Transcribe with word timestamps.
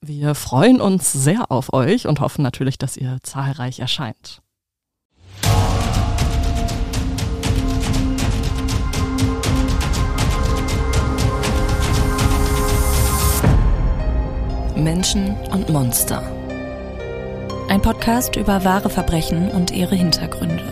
Wir 0.00 0.36
freuen 0.36 0.80
uns 0.80 1.12
sehr 1.12 1.50
auf 1.50 1.72
euch 1.72 2.06
und 2.06 2.20
hoffen 2.20 2.42
natürlich, 2.42 2.78
dass 2.78 2.96
ihr 2.96 3.18
zahlreich 3.24 3.80
erscheint. 3.80 4.40
Menschen 14.76 15.34
und 15.50 15.68
Monster. 15.68 16.22
Ein 17.68 17.82
Podcast 17.82 18.36
über 18.36 18.64
wahre 18.64 18.90
Verbrechen 18.90 19.50
und 19.50 19.72
ihre 19.72 19.96
Hintergründe. 19.96 20.62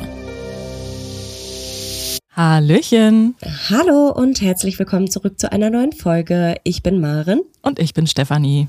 Hallöchen. 2.31 3.35
Hallo 3.71 4.13
und 4.13 4.41
herzlich 4.41 4.79
willkommen 4.79 5.11
zurück 5.11 5.41
zu 5.41 5.51
einer 5.51 5.71
neuen 5.71 5.93
Folge. 5.93 6.55
Ich 6.63 6.83
bin 6.85 7.01
Maren. 7.01 7.41
Und 7.63 7.81
ich 7.81 7.93
bin 7.93 8.07
Stefanie. 8.07 8.69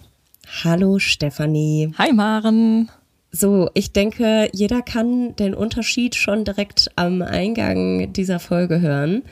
Hallo 0.64 0.98
Stefanie. 0.98 1.92
Hi 1.98 2.14
Maren. 2.14 2.90
So, 3.32 3.70
ich 3.74 3.92
denke, 3.92 4.50
jeder 4.54 4.82
kann 4.82 5.36
den 5.36 5.54
Unterschied 5.54 6.16
schon 6.16 6.46
direkt 6.46 6.90
am 6.96 7.22
Eingang 7.22 8.14
dieser 8.14 8.40
Folge 8.40 8.80
hören. 8.80 9.24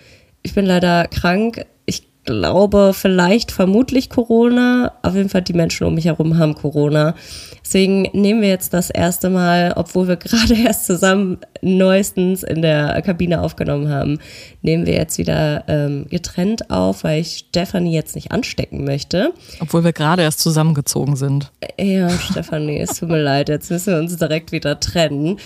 Ich 0.43 0.53
bin 0.53 0.65
leider 0.65 1.07
krank. 1.07 1.65
Ich 1.85 2.03
glaube, 2.25 2.91
vielleicht 2.93 3.51
vermutlich 3.51 4.09
Corona. 4.09 4.91
Auf 5.01 5.15
jeden 5.15 5.29
Fall 5.29 5.41
die 5.43 5.53
Menschen 5.53 5.87
um 5.87 5.95
mich 5.95 6.05
herum 6.05 6.37
haben 6.37 6.55
Corona. 6.55 7.15
Deswegen 7.63 8.03
nehmen 8.13 8.41
wir 8.41 8.49
jetzt 8.49 8.73
das 8.73 8.89
erste 8.89 9.29
Mal, 9.29 9.73
obwohl 9.75 10.07
wir 10.07 10.15
gerade 10.17 10.55
erst 10.55 10.85
zusammen 10.85 11.37
neuestens 11.61 12.43
in 12.43 12.61
der 12.61 13.01
Kabine 13.03 13.41
aufgenommen 13.41 13.89
haben, 13.89 14.19
nehmen 14.61 14.85
wir 14.85 14.93
jetzt 14.93 15.17
wieder 15.17 15.63
ähm, 15.67 16.07
getrennt 16.09 16.69
auf, 16.69 17.03
weil 17.03 17.21
ich 17.21 17.45
Stefanie 17.49 17.93
jetzt 17.93 18.15
nicht 18.15 18.31
anstecken 18.31 18.83
möchte. 18.83 19.31
Obwohl 19.59 19.83
wir 19.83 19.93
gerade 19.93 20.23
erst 20.23 20.39
zusammengezogen 20.39 21.15
sind. 21.15 21.51
Ja, 21.79 22.09
Stefanie, 22.09 22.79
es 22.79 22.99
tut 22.99 23.09
mir 23.09 23.21
leid, 23.23 23.49
jetzt 23.49 23.71
müssen 23.71 23.93
wir 23.93 23.99
uns 23.99 24.15
direkt 24.17 24.51
wieder 24.51 24.79
trennen. 24.79 25.37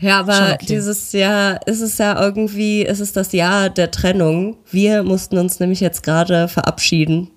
Ja, 0.00 0.20
aber 0.20 0.54
okay. 0.54 0.66
dieses 0.68 1.12
Jahr 1.12 1.66
ist 1.66 1.80
es 1.80 1.98
ja 1.98 2.20
irgendwie, 2.20 2.82
ist 2.82 3.00
es 3.00 3.12
das 3.12 3.32
Jahr 3.32 3.68
der 3.68 3.90
Trennung. 3.90 4.56
Wir 4.70 5.02
mussten 5.02 5.38
uns 5.38 5.58
nämlich 5.58 5.80
jetzt 5.80 6.02
gerade 6.02 6.48
verabschieden 6.48 7.30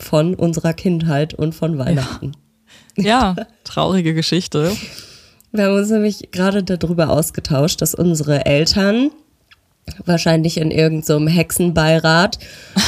von 0.00 0.34
unserer 0.34 0.72
Kindheit 0.72 1.34
und 1.34 1.54
von 1.54 1.78
Weihnachten. 1.78 2.32
Ja. 2.32 2.38
Ja, 3.00 3.36
traurige 3.62 4.12
Geschichte. 4.12 4.72
Wir 5.52 5.64
haben 5.64 5.74
uns 5.74 5.90
nämlich 5.90 6.30
gerade 6.32 6.64
darüber 6.64 7.10
ausgetauscht, 7.10 7.80
dass 7.80 7.94
unsere 7.94 8.44
Eltern 8.44 9.10
wahrscheinlich 10.04 10.58
in 10.58 10.70
irgendeinem 10.70 11.28
so 11.28 11.32
Hexenbeirat 11.32 12.38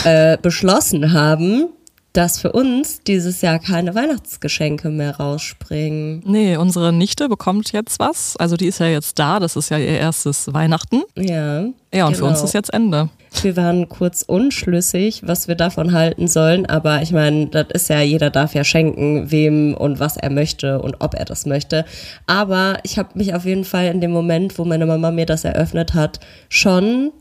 äh, 0.05 0.37
beschlossen 0.37 1.12
haben, 1.12 1.69
dass 2.12 2.41
für 2.41 2.53
uns 2.53 3.03
dieses 3.03 3.41
Jahr 3.41 3.58
keine 3.58 3.94
Weihnachtsgeschenke 3.94 4.89
mehr 4.89 5.16
rausspringen. 5.16 6.22
Nee, 6.27 6.56
unsere 6.56 6.92
Nichte 6.92 7.28
bekommt 7.28 7.72
jetzt 7.72 8.00
was. 8.00 8.36
Also 8.36 8.56
die 8.56 8.66
ist 8.66 8.80
ja 8.80 8.86
jetzt 8.86 9.19
da, 9.19 9.39
das 9.39 9.56
ist 9.56 9.70
ja 9.70 9.78
ihr 9.78 9.98
erstes 9.98 10.53
Weihnachten. 10.53 11.03
Ja. 11.16 11.66
Ja, 11.92 12.06
und 12.06 12.12
genau. 12.12 12.19
für 12.19 12.25
uns 12.25 12.38
genau. 12.38 12.44
ist 12.44 12.55
jetzt 12.55 12.72
Ende. 12.72 13.11
Wir 13.42 13.56
waren 13.56 13.88
kurz 13.88 14.22
unschlüssig, 14.22 15.22
was 15.25 15.47
wir 15.47 15.55
davon 15.55 15.92
halten 15.92 16.27
sollen, 16.27 16.66
aber 16.66 17.00
ich 17.03 17.12
meine, 17.12 17.47
das 17.47 17.66
ist 17.72 17.88
ja, 17.88 18.00
jeder 18.00 18.31
darf 18.31 18.54
ja 18.54 18.65
schenken, 18.65 19.31
wem 19.31 19.75
und 19.75 20.00
was 20.00 20.16
er 20.16 20.31
möchte 20.31 20.81
und 20.81 20.97
ob 20.98 21.15
er 21.15 21.25
das 21.25 21.47
möchte. 21.47 21.84
Aber 22.27 22.78
ich 22.82 22.98
habe 22.98 23.10
mich 23.16 23.34
auf 23.34 23.44
jeden 23.44 23.65
Fall 23.65 23.87
in 23.87 24.00
dem 24.00 24.10
Moment, 24.10 24.59
wo 24.59 24.65
meine 24.65 24.87
Mama 24.87 25.12
mir 25.12 25.27
das 25.27 25.44
eröffnet 25.44 25.94
hat, 25.94 26.19
schon 26.48 27.12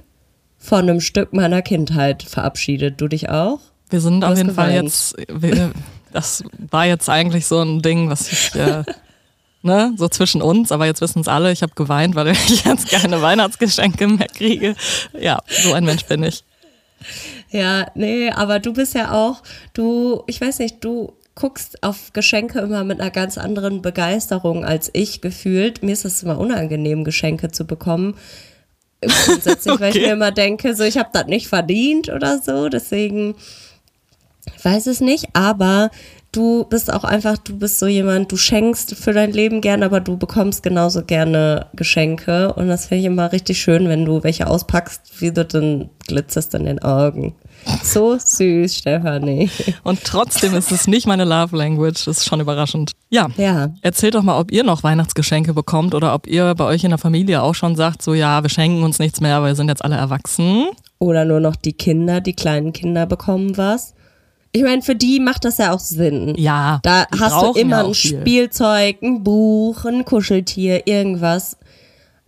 von 0.57 0.81
einem 0.89 0.99
Stück 0.99 1.31
meiner 1.31 1.61
Kindheit 1.61 2.23
verabschiedet. 2.23 2.99
Du 2.99 3.07
dich 3.07 3.29
auch? 3.29 3.59
Wir 3.89 4.01
sind 4.01 4.23
auf 4.23 4.37
jeden. 4.37 4.53
Fall 4.53 4.71
jetzt, 4.71 5.15
wir, 5.27 5.71
das 6.11 6.43
war 6.71 6.85
jetzt 6.85 7.09
eigentlich 7.09 7.47
so 7.47 7.61
ein 7.61 7.81
Ding, 7.81 8.09
was 8.09 8.31
ich, 8.31 8.55
äh, 8.55 8.83
ne, 9.61 9.93
so 9.97 10.07
zwischen 10.07 10.41
uns, 10.41 10.71
aber 10.71 10.85
jetzt 10.85 11.01
wissen 11.01 11.21
es 11.21 11.27
alle, 11.27 11.51
ich 11.51 11.61
habe 11.61 11.73
geweint, 11.75 12.15
weil 12.15 12.27
ich 12.27 12.63
jetzt 12.65 12.89
keine 12.89 13.21
Weihnachtsgeschenke 13.21 14.07
mehr 14.07 14.27
kriege. 14.27 14.75
Ja, 15.19 15.39
so 15.47 15.73
ein 15.73 15.85
Mensch 15.85 16.05
bin 16.05 16.23
ich. 16.23 16.43
Ja, 17.49 17.87
nee, 17.95 18.29
aber 18.29 18.59
du 18.59 18.73
bist 18.73 18.93
ja 18.93 19.11
auch, 19.11 19.41
du, 19.73 20.23
ich 20.27 20.39
weiß 20.39 20.59
nicht, 20.59 20.83
du 20.83 21.13
guckst 21.39 21.83
auf 21.83 22.11
Geschenke 22.13 22.59
immer 22.59 22.83
mit 22.83 22.99
einer 22.99 23.11
ganz 23.11 23.37
anderen 23.37 23.81
Begeisterung 23.81 24.65
als 24.65 24.89
ich 24.93 25.21
gefühlt. 25.21 25.81
Mir 25.81 25.93
ist 25.93 26.05
es 26.05 26.21
immer 26.21 26.37
unangenehm, 26.37 27.03
Geschenke 27.03 27.49
zu 27.49 27.65
bekommen. 27.65 28.15
Grundsätzlich, 29.25 29.73
okay. 29.73 29.81
weil 29.81 29.95
ich 29.95 30.03
mir 30.03 30.13
immer 30.13 30.31
denke, 30.31 30.75
so 30.75 30.83
ich 30.83 30.97
habe 30.97 31.09
das 31.13 31.27
nicht 31.27 31.47
verdient 31.47 32.09
oder 32.09 32.39
so. 32.39 32.67
Deswegen 32.67 33.35
weiß 34.63 34.87
es 34.87 35.01
nicht, 35.01 35.27
aber 35.33 35.89
du 36.31 36.65
bist 36.65 36.91
auch 36.93 37.03
einfach, 37.03 37.37
du 37.37 37.57
bist 37.57 37.79
so 37.79 37.87
jemand, 37.87 38.31
du 38.31 38.37
schenkst 38.37 38.95
für 38.95 39.13
dein 39.13 39.31
Leben 39.31 39.61
gern, 39.61 39.83
aber 39.83 39.99
du 39.99 40.17
bekommst 40.17 40.63
genauso 40.63 41.03
gerne 41.03 41.67
Geschenke. 41.73 42.53
Und 42.53 42.67
das 42.67 42.87
finde 42.87 43.01
ich 43.01 43.05
immer 43.05 43.31
richtig 43.31 43.59
schön, 43.59 43.89
wenn 43.89 44.05
du 44.05 44.23
welche 44.23 44.47
auspackst, 44.47 45.21
wie 45.21 45.31
du 45.31 45.45
dann 45.45 45.89
glitzerst 46.07 46.53
in 46.53 46.65
den 46.65 46.79
Augen. 46.81 47.35
So 47.83 48.17
süß, 48.17 48.77
Stefanie. 48.77 49.49
Und 49.83 50.03
trotzdem 50.03 50.55
ist 50.55 50.71
es 50.71 50.87
nicht 50.87 51.07
meine 51.07 51.25
Love 51.25 51.57
Language. 51.57 52.05
Das 52.05 52.19
ist 52.19 52.25
schon 52.25 52.39
überraschend. 52.39 52.91
Ja. 53.09 53.27
ja. 53.37 53.73
Erzählt 53.81 54.15
doch 54.15 54.23
mal, 54.23 54.39
ob 54.39 54.51
ihr 54.51 54.63
noch 54.63 54.83
Weihnachtsgeschenke 54.83 55.53
bekommt 55.53 55.93
oder 55.93 56.13
ob 56.13 56.25
ihr 56.25 56.55
bei 56.55 56.63
euch 56.65 56.83
in 56.83 56.91
der 56.91 56.97
Familie 56.97 57.41
auch 57.41 57.55
schon 57.55 57.75
sagt, 57.75 58.01
so 58.01 58.13
ja, 58.13 58.41
wir 58.43 58.49
schenken 58.49 58.83
uns 58.83 58.99
nichts 58.99 59.19
mehr, 59.19 59.41
weil 59.41 59.51
wir 59.51 59.55
sind 59.55 59.67
jetzt 59.67 59.83
alle 59.83 59.97
erwachsen. 59.97 60.67
Oder 60.99 61.25
nur 61.25 61.39
noch 61.39 61.55
die 61.55 61.73
Kinder, 61.73 62.21
die 62.21 62.33
kleinen 62.33 62.71
Kinder 62.71 63.05
bekommen 63.05 63.57
was. 63.57 63.93
Ich 64.51 64.63
meine, 64.63 64.81
für 64.81 64.95
die 64.95 65.19
macht 65.19 65.45
das 65.45 65.59
ja 65.59 65.73
auch 65.73 65.79
Sinn. 65.79 66.33
Ja. 66.37 66.79
Da 66.83 67.05
hast 67.19 67.41
du 67.41 67.59
immer 67.59 67.81
ja 67.81 67.87
ein 67.87 67.93
viel. 67.93 68.19
Spielzeug, 68.19 69.01
ein 69.01 69.23
Buch, 69.23 69.85
ein 69.85 70.05
Kuscheltier, 70.05 70.87
irgendwas. 70.87 71.57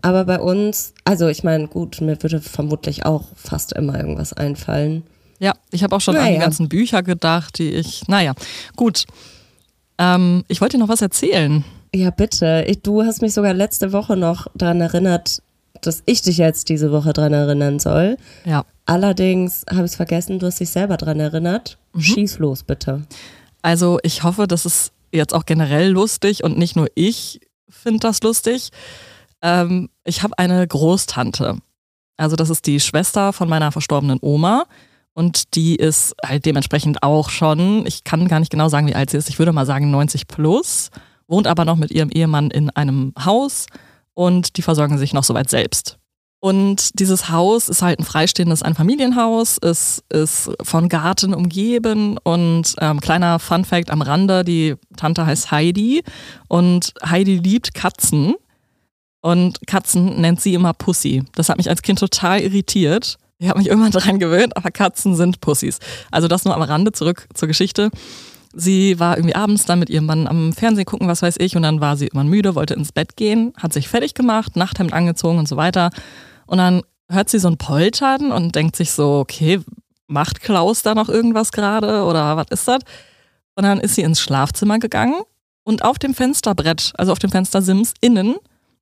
Aber 0.01 0.25
bei 0.25 0.39
uns, 0.39 0.93
also 1.03 1.27
ich 1.27 1.43
meine, 1.43 1.67
gut, 1.67 2.01
mir 2.01 2.21
würde 2.21 2.41
vermutlich 2.41 3.05
auch 3.05 3.25
fast 3.35 3.73
immer 3.73 3.99
irgendwas 3.99 4.33
einfallen. 4.33 5.03
Ja, 5.39 5.53
ich 5.71 5.83
habe 5.83 5.95
auch 5.95 6.01
schon 6.01 6.15
naja. 6.15 6.27
an 6.27 6.33
die 6.33 6.39
ganzen 6.39 6.69
Bücher 6.69 7.01
gedacht, 7.01 7.57
die 7.57 7.69
ich, 7.69 8.07
naja, 8.07 8.33
gut. 8.75 9.05
Ähm, 9.97 10.43
ich 10.47 10.61
wollte 10.61 10.77
dir 10.77 10.83
noch 10.83 10.89
was 10.89 11.01
erzählen. 11.01 11.63
Ja, 11.93 12.11
bitte. 12.11 12.65
Ich, 12.67 12.81
du 12.81 13.03
hast 13.03 13.21
mich 13.21 13.33
sogar 13.33 13.53
letzte 13.53 13.91
Woche 13.91 14.15
noch 14.15 14.47
daran 14.55 14.81
erinnert, 14.81 15.41
dass 15.81 16.03
ich 16.05 16.21
dich 16.21 16.37
jetzt 16.37 16.69
diese 16.69 16.91
Woche 16.91 17.13
daran 17.13 17.33
erinnern 17.33 17.79
soll. 17.79 18.17
Ja. 18.45 18.65
Allerdings 18.91 19.63
habe 19.69 19.85
ich 19.85 19.91
es 19.91 19.95
vergessen, 19.95 20.37
du 20.37 20.47
hast 20.47 20.59
dich 20.59 20.69
selber 20.69 20.97
daran 20.97 21.21
erinnert. 21.21 21.77
Mhm. 21.93 22.01
Schieß 22.01 22.39
los, 22.39 22.63
bitte. 22.63 23.03
Also 23.61 23.99
ich 24.03 24.23
hoffe, 24.23 24.47
das 24.47 24.65
ist 24.65 24.91
jetzt 25.13 25.33
auch 25.33 25.45
generell 25.45 25.91
lustig 25.91 26.43
und 26.43 26.57
nicht 26.57 26.75
nur 26.75 26.89
ich 26.93 27.39
finde 27.69 27.99
das 27.99 28.21
lustig. 28.21 28.71
Ähm, 29.41 29.89
ich 30.03 30.23
habe 30.23 30.37
eine 30.37 30.67
Großtante. 30.67 31.59
Also 32.17 32.35
das 32.35 32.49
ist 32.49 32.67
die 32.67 32.81
Schwester 32.81 33.31
von 33.31 33.47
meiner 33.47 33.71
verstorbenen 33.71 34.19
Oma. 34.21 34.65
Und 35.13 35.55
die 35.55 35.77
ist 35.77 36.13
halt 36.25 36.45
dementsprechend 36.45 37.01
auch 37.01 37.29
schon, 37.29 37.85
ich 37.85 38.03
kann 38.03 38.27
gar 38.27 38.41
nicht 38.41 38.51
genau 38.51 38.67
sagen, 38.67 38.87
wie 38.87 38.95
alt 38.95 39.09
sie 39.09 39.17
ist, 39.17 39.29
ich 39.29 39.39
würde 39.39 39.53
mal 39.53 39.65
sagen 39.65 39.89
90 39.89 40.27
plus, 40.27 40.89
wohnt 41.29 41.47
aber 41.47 41.63
noch 41.63 41.77
mit 41.77 41.91
ihrem 41.91 42.09
Ehemann 42.09 42.51
in 42.51 42.69
einem 42.71 43.13
Haus 43.23 43.67
und 44.13 44.57
die 44.57 44.61
versorgen 44.61 44.97
sich 44.97 45.13
noch 45.13 45.23
soweit 45.23 45.49
selbst. 45.49 45.97
Und 46.41 46.99
dieses 46.99 47.29
Haus 47.29 47.69
ist 47.69 47.83
halt 47.83 47.99
ein 47.99 48.03
freistehendes 48.03 48.63
Einfamilienhaus, 48.63 49.59
es 49.61 50.03
ist 50.09 50.49
von 50.63 50.89
Garten 50.89 51.35
umgeben 51.35 52.17
und 52.17 52.73
ähm, 52.79 52.99
kleiner 52.99 53.37
Fun 53.37 53.63
Fact 53.63 53.91
am 53.91 54.01
Rande, 54.01 54.43
die 54.43 54.73
Tante 54.97 55.23
heißt 55.23 55.51
Heidi 55.51 56.01
und 56.47 56.95
Heidi 57.07 57.37
liebt 57.37 57.75
Katzen 57.75 58.33
und 59.21 59.59
Katzen 59.67 60.19
nennt 60.19 60.41
sie 60.41 60.55
immer 60.55 60.73
Pussy. 60.73 61.21
Das 61.35 61.47
hat 61.47 61.57
mich 61.57 61.69
als 61.69 61.83
Kind 61.83 61.99
total 61.99 62.41
irritiert. 62.41 63.19
Ich 63.37 63.47
habe 63.47 63.59
mich 63.59 63.67
irgendwann 63.67 63.91
daran 63.91 64.17
gewöhnt, 64.17 64.57
aber 64.57 64.71
Katzen 64.71 65.15
sind 65.15 65.41
Pussys. 65.41 65.77
Also 66.09 66.27
das 66.27 66.43
nur 66.43 66.55
am 66.55 66.63
Rande 66.63 66.91
zurück 66.91 67.27
zur 67.35 67.49
Geschichte. 67.49 67.91
Sie 68.51 68.99
war 68.99 69.15
irgendwie 69.15 69.35
abends 69.35 69.65
dann 69.65 69.77
mit 69.77 69.91
ihrem 69.91 70.07
Mann 70.07 70.27
am 70.27 70.53
Fernsehen 70.53 70.85
gucken, 70.85 71.07
was 71.07 71.21
weiß 71.21 71.35
ich, 71.37 71.55
und 71.55 71.61
dann 71.61 71.81
war 71.81 71.97
sie 71.97 72.07
immer 72.07 72.23
müde, 72.23 72.55
wollte 72.55 72.73
ins 72.73 72.91
Bett 72.91 73.15
gehen, 73.15 73.53
hat 73.57 73.73
sich 73.73 73.87
fertig 73.87 74.15
gemacht, 74.15 74.55
Nachthemd 74.55 74.91
angezogen 74.91 75.37
und 75.37 75.47
so 75.47 75.55
weiter. 75.55 75.91
Und 76.51 76.57
dann 76.57 76.81
hört 77.09 77.29
sie 77.29 77.39
so 77.39 77.47
ein 77.47 77.57
Poltern 77.57 78.33
und 78.33 78.55
denkt 78.55 78.75
sich 78.75 78.91
so, 78.91 79.19
okay, 79.19 79.61
macht 80.07 80.41
Klaus 80.41 80.81
da 80.81 80.93
noch 80.93 81.07
irgendwas 81.07 81.53
gerade 81.53 82.03
oder 82.03 82.35
was 82.35 82.47
ist 82.49 82.67
das? 82.67 82.79
Und 83.55 83.63
dann 83.63 83.79
ist 83.79 83.95
sie 83.95 84.01
ins 84.01 84.19
Schlafzimmer 84.19 84.77
gegangen 84.77 85.21
und 85.63 85.85
auf 85.85 85.97
dem 85.97 86.13
Fensterbrett, 86.13 86.91
also 86.97 87.13
auf 87.13 87.19
dem 87.19 87.31
Fenstersims 87.31 87.93
innen, 88.01 88.35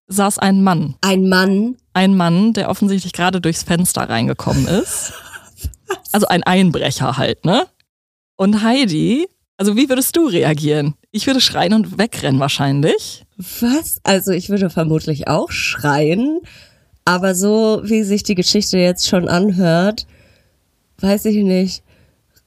saß 0.07 0.39
ein 0.39 0.63
Mann. 0.63 0.95
Ein 1.01 1.29
Mann. 1.29 1.77
Ein 1.93 2.17
Mann, 2.17 2.53
der 2.53 2.71
offensichtlich 2.71 3.13
gerade 3.13 3.39
durchs 3.39 3.61
Fenster 3.61 4.09
reingekommen 4.09 4.67
ist. 4.67 5.13
Also 6.11 6.27
ein 6.27 6.43
Einbrecher 6.43 7.17
halt, 7.17 7.45
ne? 7.45 7.67
Und 8.35 8.63
Heidi, 8.63 9.27
also 9.57 9.75
wie 9.75 9.89
würdest 9.89 10.15
du 10.15 10.27
reagieren? 10.27 10.93
Ich 11.11 11.25
würde 11.27 11.41
schreien 11.41 11.73
und 11.73 11.97
wegrennen 11.97 12.39
wahrscheinlich. 12.39 13.25
Was? 13.59 13.99
Also 14.03 14.31
ich 14.31 14.49
würde 14.49 14.69
vermutlich 14.69 15.27
auch 15.27 15.51
schreien, 15.51 16.41
aber 17.09 17.33
so 17.33 17.81
wie 17.83 18.03
sich 18.03 18.21
die 18.21 18.35
Geschichte 18.35 18.77
jetzt 18.77 19.07
schon 19.07 19.27
anhört, 19.27 20.05
weiß 20.99 21.25
ich 21.25 21.37
nicht. 21.37 21.81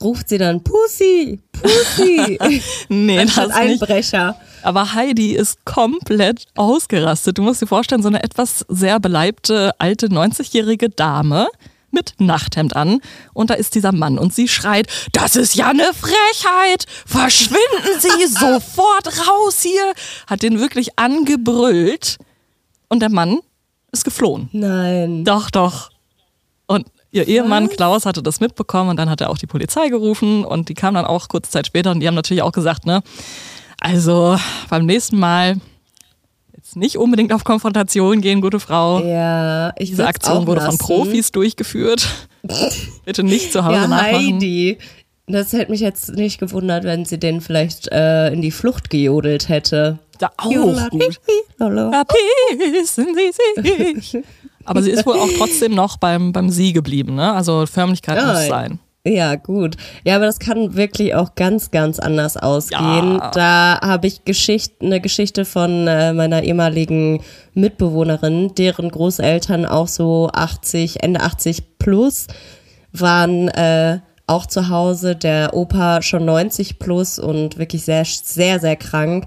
Ruft 0.01 0.29
sie 0.29 0.39
dann 0.39 0.63
Pussy, 0.63 1.41
Pussy. 1.51 2.39
nee, 2.89 3.25
das 3.25 3.37
nicht. 3.37 3.53
Einbrecher. 3.53 4.37
Aber 4.63 4.95
Heidi 4.95 5.33
ist 5.33 5.65
komplett 5.65 6.45
ausgerastet. 6.55 7.39
Du 7.39 7.43
musst 7.43 7.61
dir 7.61 7.67
vorstellen, 7.67 8.03
so 8.03 8.09
eine 8.09 8.23
etwas 8.23 8.65
sehr 8.69 9.01
beleibte 9.01 9.73
alte 9.81 10.07
90-jährige 10.07 10.91
Dame 10.91 11.49
mit 11.91 12.15
Nachthemd 12.19 12.77
an 12.77 13.01
und 13.35 13.51
da 13.51 13.55
ist 13.55 13.75
dieser 13.75 13.93
Mann 13.93 14.17
und 14.17 14.33
sie 14.33 14.47
schreit, 14.47 14.87
das 15.11 15.35
ist 15.35 15.57
ja 15.57 15.71
eine 15.71 15.91
Frechheit, 15.93 16.87
verschwinden 17.05 17.99
Sie 17.99 18.27
sofort 18.29 19.09
raus 19.29 19.61
hier, 19.63 19.93
hat 20.29 20.43
den 20.43 20.61
wirklich 20.61 21.01
angebrüllt 21.01 22.19
und 22.89 23.01
der 23.01 23.11
Mann 23.11 23.41
ist 23.93 24.05
geflohen. 24.05 24.49
Nein. 24.53 25.25
Doch, 25.25 25.51
doch. 25.51 25.91
Und 26.67 26.87
ihr 27.11 27.29
Ehemann 27.29 27.69
Klaus 27.69 28.07
hatte 28.07 28.23
das 28.23 28.41
mitbekommen 28.41 28.91
und 28.91 28.97
dann 28.97 29.11
hat 29.11 29.21
er 29.21 29.31
auch 29.31 29.39
die 29.39 29.47
Polizei 29.47 29.89
gerufen 29.89 30.45
und 30.45 30.69
die 30.69 30.75
kam 30.75 30.95
dann 30.95 31.05
auch 31.05 31.29
kurze 31.29 31.51
Zeit 31.51 31.67
später 31.67 31.91
und 31.91 32.01
die 32.01 32.09
haben 32.09 32.15
natürlich 32.15 32.43
auch 32.43 32.53
gesagt, 32.53 32.87
ne, 32.87 33.03
also 33.81 34.37
beim 34.71 34.87
nächsten 34.87 35.19
Mal 35.19 35.61
jetzt 36.57 36.77
nicht 36.77 36.97
unbedingt 36.97 37.33
auf 37.33 37.45
Konfrontation 37.45 38.21
gehen, 38.21 38.41
gute 38.41 38.61
Frau. 38.61 39.01
Ja, 39.01 39.73
ich 39.77 39.91
Diese 39.91 40.07
Aktion 40.07 40.47
wurde 40.47 40.63
von 40.63 40.79
Profis 40.79 41.31
durchgeführt. 41.33 42.09
Bitte 43.05 43.23
nicht 43.23 43.53
zu 43.53 43.65
Hause 43.65 43.75
ja, 43.75 43.89
nachmachen. 43.89 44.35
Heidi. 44.35 44.79
Das 45.33 45.53
hätte 45.53 45.71
mich 45.71 45.81
jetzt 45.81 46.11
nicht 46.15 46.39
gewundert, 46.39 46.85
wenn 46.85 47.05
sie 47.05 47.19
den 47.19 47.41
vielleicht 47.41 47.89
äh, 47.91 48.31
in 48.33 48.43
die 48.43 48.51
Flucht 48.51 48.91
gejodelt 48.91 49.49
hätte. 49.49 49.99
Da 50.19 50.31
auch 50.37 50.51
gut. 50.91 51.21
Aber 54.65 54.83
sie 54.83 54.91
ist 54.91 55.07
wohl 55.07 55.19
auch 55.19 55.31
trotzdem 55.39 55.75
noch 55.75 55.97
beim, 55.97 56.33
beim 56.33 56.51
Sie 56.51 56.73
geblieben, 56.73 57.17
ne? 57.17 57.33
Also 57.33 57.67
Förmlichkeit 57.67 58.19
Ja, 58.19 58.27
muss 58.27 58.47
sein. 58.47 58.79
Ja, 59.05 59.35
gut. 59.35 59.77
Ja, 60.05 60.15
aber 60.17 60.27
das 60.27 60.39
kann 60.39 60.77
wirklich 60.77 61.17
auch 61.17 61.35
ganz, 61.35 61.73
ganz 61.73 61.99
anders 61.99 62.37
ausgehen. 62.37 63.17
Ja. 63.17 63.31
Da 63.35 63.81
habe 63.83 64.07
ich 64.07 64.25
Geschicht, 64.25 64.75
eine 64.81 65.01
Geschichte 65.01 65.45
von 65.45 65.89
äh, 65.89 66.13
meiner 66.13 66.45
ehemaligen 66.45 67.21
Mitbewohnerin, 67.55 68.55
deren 68.55 68.91
Großeltern 68.91 69.67
auch 69.67 69.89
so 69.89 70.31
80, 70.33 71.03
Ende 71.03 71.21
80 71.21 71.79
plus 71.79 72.29
waren 72.93 73.49
äh, 73.49 73.99
auch 74.27 74.47
zu 74.47 74.69
Hause, 74.69 75.17
der 75.17 75.55
Opa 75.55 76.03
schon 76.03 76.25
90 76.25 76.79
plus 76.79 77.19
und 77.19 77.59
wirklich 77.59 77.85
sehr, 77.85 78.05
sehr, 78.05 78.61
sehr 78.61 78.77
krank. 78.77 79.27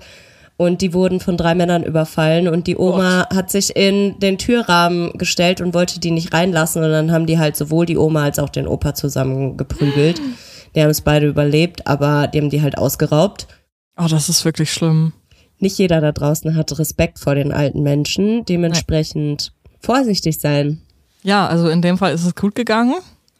Und 0.57 0.81
die 0.81 0.93
wurden 0.93 1.19
von 1.19 1.35
drei 1.35 1.53
Männern 1.53 1.83
überfallen 1.83 2.47
und 2.47 2.67
die 2.67 2.77
Oma 2.77 3.27
hat 3.33 3.51
sich 3.51 3.75
in 3.75 4.17
den 4.19 4.37
Türrahmen 4.37 5.11
gestellt 5.17 5.59
und 5.59 5.73
wollte 5.73 5.99
die 5.99 6.11
nicht 6.11 6.33
reinlassen 6.33 6.81
und 6.81 6.91
dann 6.91 7.11
haben 7.11 7.25
die 7.25 7.37
halt 7.37 7.57
sowohl 7.57 7.85
die 7.85 7.97
Oma 7.97 8.23
als 8.23 8.39
auch 8.39 8.47
den 8.49 8.67
Opa 8.67 8.93
zusammen 8.93 9.57
geprügelt. 9.57 10.21
Die 10.73 10.81
haben 10.81 10.89
es 10.89 10.99
beide 10.99 11.27
überlebt, 11.27 11.87
aber 11.87 12.27
die 12.27 12.37
haben 12.37 12.49
die 12.49 12.61
halt 12.61 12.77
ausgeraubt. 12.77 13.47
Oh, 13.95 14.07
das 14.09 14.27
ist 14.27 14.43
wirklich 14.43 14.73
schlimm. 14.73 15.13
Nicht 15.57 15.77
jeder 15.77 16.01
da 16.01 16.11
draußen 16.11 16.53
hat 16.53 16.77
Respekt 16.77 17.17
vor 17.17 17.33
den 17.33 17.53
alten 17.53 17.81
Menschen, 17.81 18.43
dementsprechend 18.43 19.53
vorsichtig 19.79 20.37
sein. 20.41 20.81
Ja, 21.23 21.47
also 21.47 21.69
in 21.69 21.81
dem 21.81 21.97
Fall 21.97 22.13
ist 22.13 22.25
es 22.25 22.35
gut 22.35 22.55
gegangen. 22.55 22.95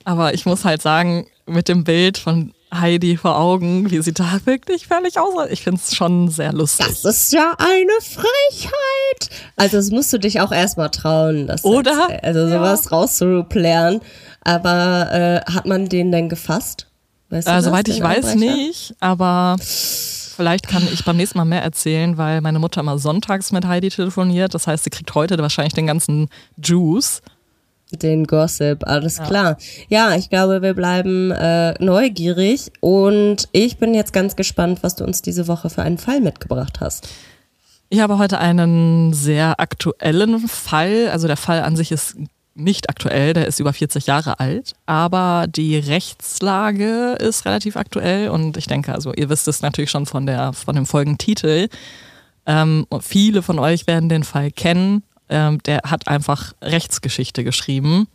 Aber 0.05 0.33
ich 0.33 0.45
muss 0.45 0.63
halt 0.63 0.81
sagen, 0.81 1.25
mit 1.45 1.68
dem 1.68 1.83
Bild 1.83 2.18
von 2.18 2.53
Heidi 2.74 3.18
vor 3.18 3.38
Augen, 3.38 3.89
wie 3.92 4.01
sie 4.01 4.13
da 4.13 4.39
wirklich 4.45 4.88
völlig 4.88 5.19
aus. 5.19 5.33
Ich 5.50 5.63
finde 5.63 5.80
es 5.83 5.95
schon 5.95 6.30
sehr 6.30 6.51
lustig. 6.51 6.88
Das 6.88 7.06
ist 7.06 7.33
ja 7.33 7.53
eine 7.57 8.01
Frechheit. 8.01 9.30
Also 9.56 9.77
das 9.77 9.92
musst 9.92 10.12
du 10.12 10.18
dich 10.18 10.42
auch 10.42 10.51
erstmal 10.51 10.89
trauen. 10.89 11.47
Das 11.47 11.63
Oder? 11.63 12.07
Jetzt, 12.09 12.24
also 12.24 12.50
sowas 12.50 12.92
rauszuplären. 12.92 14.01
Aber 14.42 15.44
äh, 15.47 15.51
hat 15.51 15.65
man 15.65 15.88
den 15.88 16.12
denn 16.12 16.30
gefasst? 16.30 16.88
Weißt 17.30 17.48
Äh, 17.48 17.62
soweit 17.62 17.88
ich 17.88 18.01
weiß 18.01 18.36
nicht, 18.36 18.95
aber 19.00 19.56
vielleicht 19.59 20.68
kann 20.68 20.88
ich 20.91 21.03
beim 21.06 21.18
nächsten 21.18 21.38
Mal 21.38 21.45
mehr 21.45 21.63
erzählen, 21.63 22.18
weil 22.18 22.41
meine 22.41 22.59
Mutter 22.59 22.81
immer 22.81 23.00
sonntags 23.00 23.51
mit 23.51 23.65
Heidi 23.65 23.89
telefoniert. 23.89 24.53
Das 24.53 24.68
heißt, 24.68 24.83
sie 24.83 24.89
kriegt 24.89 25.13
heute 25.15 25.38
wahrscheinlich 25.38 25.74
den 25.74 25.88
ganzen 25.88 26.30
Juice. 26.63 27.21
Den 27.91 28.25
Gossip, 28.25 28.87
alles 28.87 29.21
klar. 29.21 29.57
Ja, 29.89 30.15
ich 30.15 30.29
glaube, 30.29 30.61
wir 30.61 30.73
bleiben 30.73 31.31
äh, 31.31 31.73
neugierig 31.83 32.71
und 32.79 33.47
ich 33.51 33.77
bin 33.77 33.93
jetzt 33.93 34.11
ganz 34.11 34.35
gespannt, 34.35 34.79
was 34.81 34.95
du 34.95 35.03
uns 35.03 35.21
diese 35.21 35.47
Woche 35.47 35.69
für 35.69 35.83
einen 35.83 35.99
Fall 35.99 36.19
mitgebracht 36.19 36.79
hast. 36.81 37.07
Ich 37.89 37.99
habe 37.99 38.17
heute 38.17 38.39
einen 38.39 39.13
sehr 39.13 39.59
aktuellen 39.59 40.47
Fall. 40.47 41.09
Also 41.11 41.27
der 41.27 41.37
Fall 41.37 41.61
an 41.61 41.75
sich 41.75 41.91
ist 41.91 42.17
nicht 42.55 42.89
aktuell, 42.89 43.33
der 43.33 43.47
ist 43.47 43.59
über 43.59 43.73
40 43.73 44.07
Jahre 44.07 44.39
alt, 44.39 44.73
aber 44.85 45.45
die 45.47 45.77
Rechtslage 45.77 47.17
ist 47.19 47.45
relativ 47.45 47.75
aktuell 47.75 48.29
und 48.29 48.55
ich 48.55 48.65
denke, 48.65 48.93
also 48.93 49.13
ihr 49.13 49.29
wisst 49.29 49.47
es 49.49 49.61
natürlich 49.61 49.91
schon 49.91 50.05
von 50.05 50.25
der 50.25 50.53
von 50.53 50.75
dem 50.75 50.85
Folgentitel. 50.85 51.67
Ähm, 52.45 52.88
viele 53.01 53.41
von 53.41 53.59
euch 53.59 53.88
werden 53.88 54.07
den 54.07 54.23
Fall 54.23 54.51
kennen. 54.51 55.03
Ähm, 55.30 55.60
der 55.66 55.81
hat 55.86 56.07
einfach 56.07 56.54
Rechtsgeschichte 56.62 57.44
geschrieben. 57.44 58.07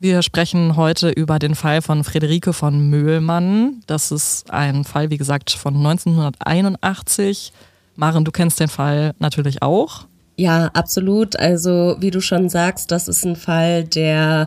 Wir 0.00 0.22
sprechen 0.22 0.76
heute 0.76 1.10
über 1.10 1.38
den 1.40 1.56
Fall 1.56 1.82
von 1.82 2.04
Friederike 2.04 2.52
von 2.52 2.88
Möhlmann. 2.88 3.82
Das 3.88 4.12
ist 4.12 4.50
ein 4.50 4.84
Fall, 4.84 5.10
wie 5.10 5.18
gesagt, 5.18 5.50
von 5.50 5.74
1981. 5.74 7.52
Maren, 7.96 8.24
du 8.24 8.30
kennst 8.30 8.60
den 8.60 8.68
Fall 8.68 9.14
natürlich 9.18 9.60
auch. 9.60 10.06
Ja, 10.36 10.66
absolut. 10.66 11.36
Also, 11.36 11.96
wie 11.98 12.12
du 12.12 12.20
schon 12.20 12.48
sagst, 12.48 12.92
das 12.92 13.08
ist 13.08 13.24
ein 13.24 13.34
Fall, 13.34 13.82
der 13.82 14.46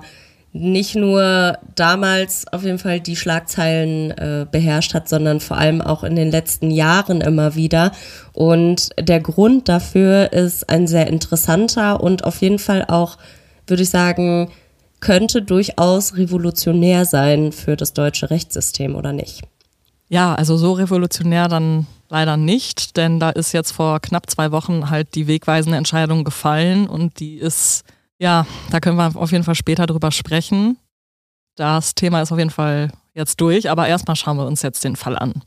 nicht 0.54 0.96
nur 0.96 1.58
damals 1.76 2.46
auf 2.52 2.64
jeden 2.64 2.80
Fall 2.80 3.00
die 3.00 3.16
Schlagzeilen 3.16 4.12
äh, 4.12 4.46
beherrscht 4.52 4.94
hat, 4.94 5.08
sondern 5.08 5.40
vor 5.40 5.58
allem 5.58 5.82
auch 5.82 6.04
in 6.04 6.16
den 6.16 6.30
letzten 6.30 6.72
Jahren 6.72 7.22
immer 7.22 7.56
wieder. 7.56 7.92
Und 8.34 8.90
der 9.00 9.22
Grund 9.22 9.70
dafür 9.70 10.34
ist 10.34 10.70
ein 10.70 10.88
sehr 10.88 11.08
interessanter 11.08 12.02
und 12.02 12.26
auf 12.26 12.42
jeden 12.42 12.60
Fall 12.60 12.86
auch, 12.88 13.18
würde 13.66 13.84
ich 13.84 13.90
sagen, 13.90 14.50
könnte 15.00 15.42
durchaus 15.42 16.18
revolutionär 16.18 17.06
sein 17.06 17.52
für 17.52 17.76
das 17.76 17.94
deutsche 17.94 18.30
Rechtssystem 18.30 18.96
oder 18.96 19.14
nicht. 19.14 19.42
Ja, 20.10 20.36
also 20.36 20.58
so 20.58 20.74
revolutionär 20.74 21.48
dann 21.48 21.88
leider 22.10 22.36
nicht, 22.36 22.98
denn 22.98 23.20
da 23.20 23.30
ist 23.30 23.54
jetzt 23.54 23.72
vor 23.72 24.02
knapp 24.02 24.30
zwei 24.30 24.52
Wochen 24.52 24.90
halt 24.90 25.16
die 25.16 25.28
wegweisende 25.28 25.78
Entscheidung 25.78 26.26
gefallen 26.26 26.88
und 26.88 27.22
die 27.22 27.38
ist, 27.38 27.86
ja, 28.22 28.46
da 28.70 28.80
können 28.80 28.98
wir 28.98 29.16
auf 29.16 29.32
jeden 29.32 29.44
Fall 29.44 29.56
später 29.56 29.88
drüber 29.88 30.12
sprechen. 30.12 30.78
Das 31.56 31.96
Thema 31.96 32.22
ist 32.22 32.32
auf 32.32 32.38
jeden 32.38 32.52
Fall 32.52 32.92
jetzt 33.16 33.42
durch, 33.42 33.70
aber 33.70 33.88
erstmal 33.88 34.16
schauen 34.16 34.38
wir 34.38 34.46
uns 34.46 34.62
jetzt 34.62 34.84
den 34.84 34.96
Fall 34.96 35.18
an. 35.18 35.42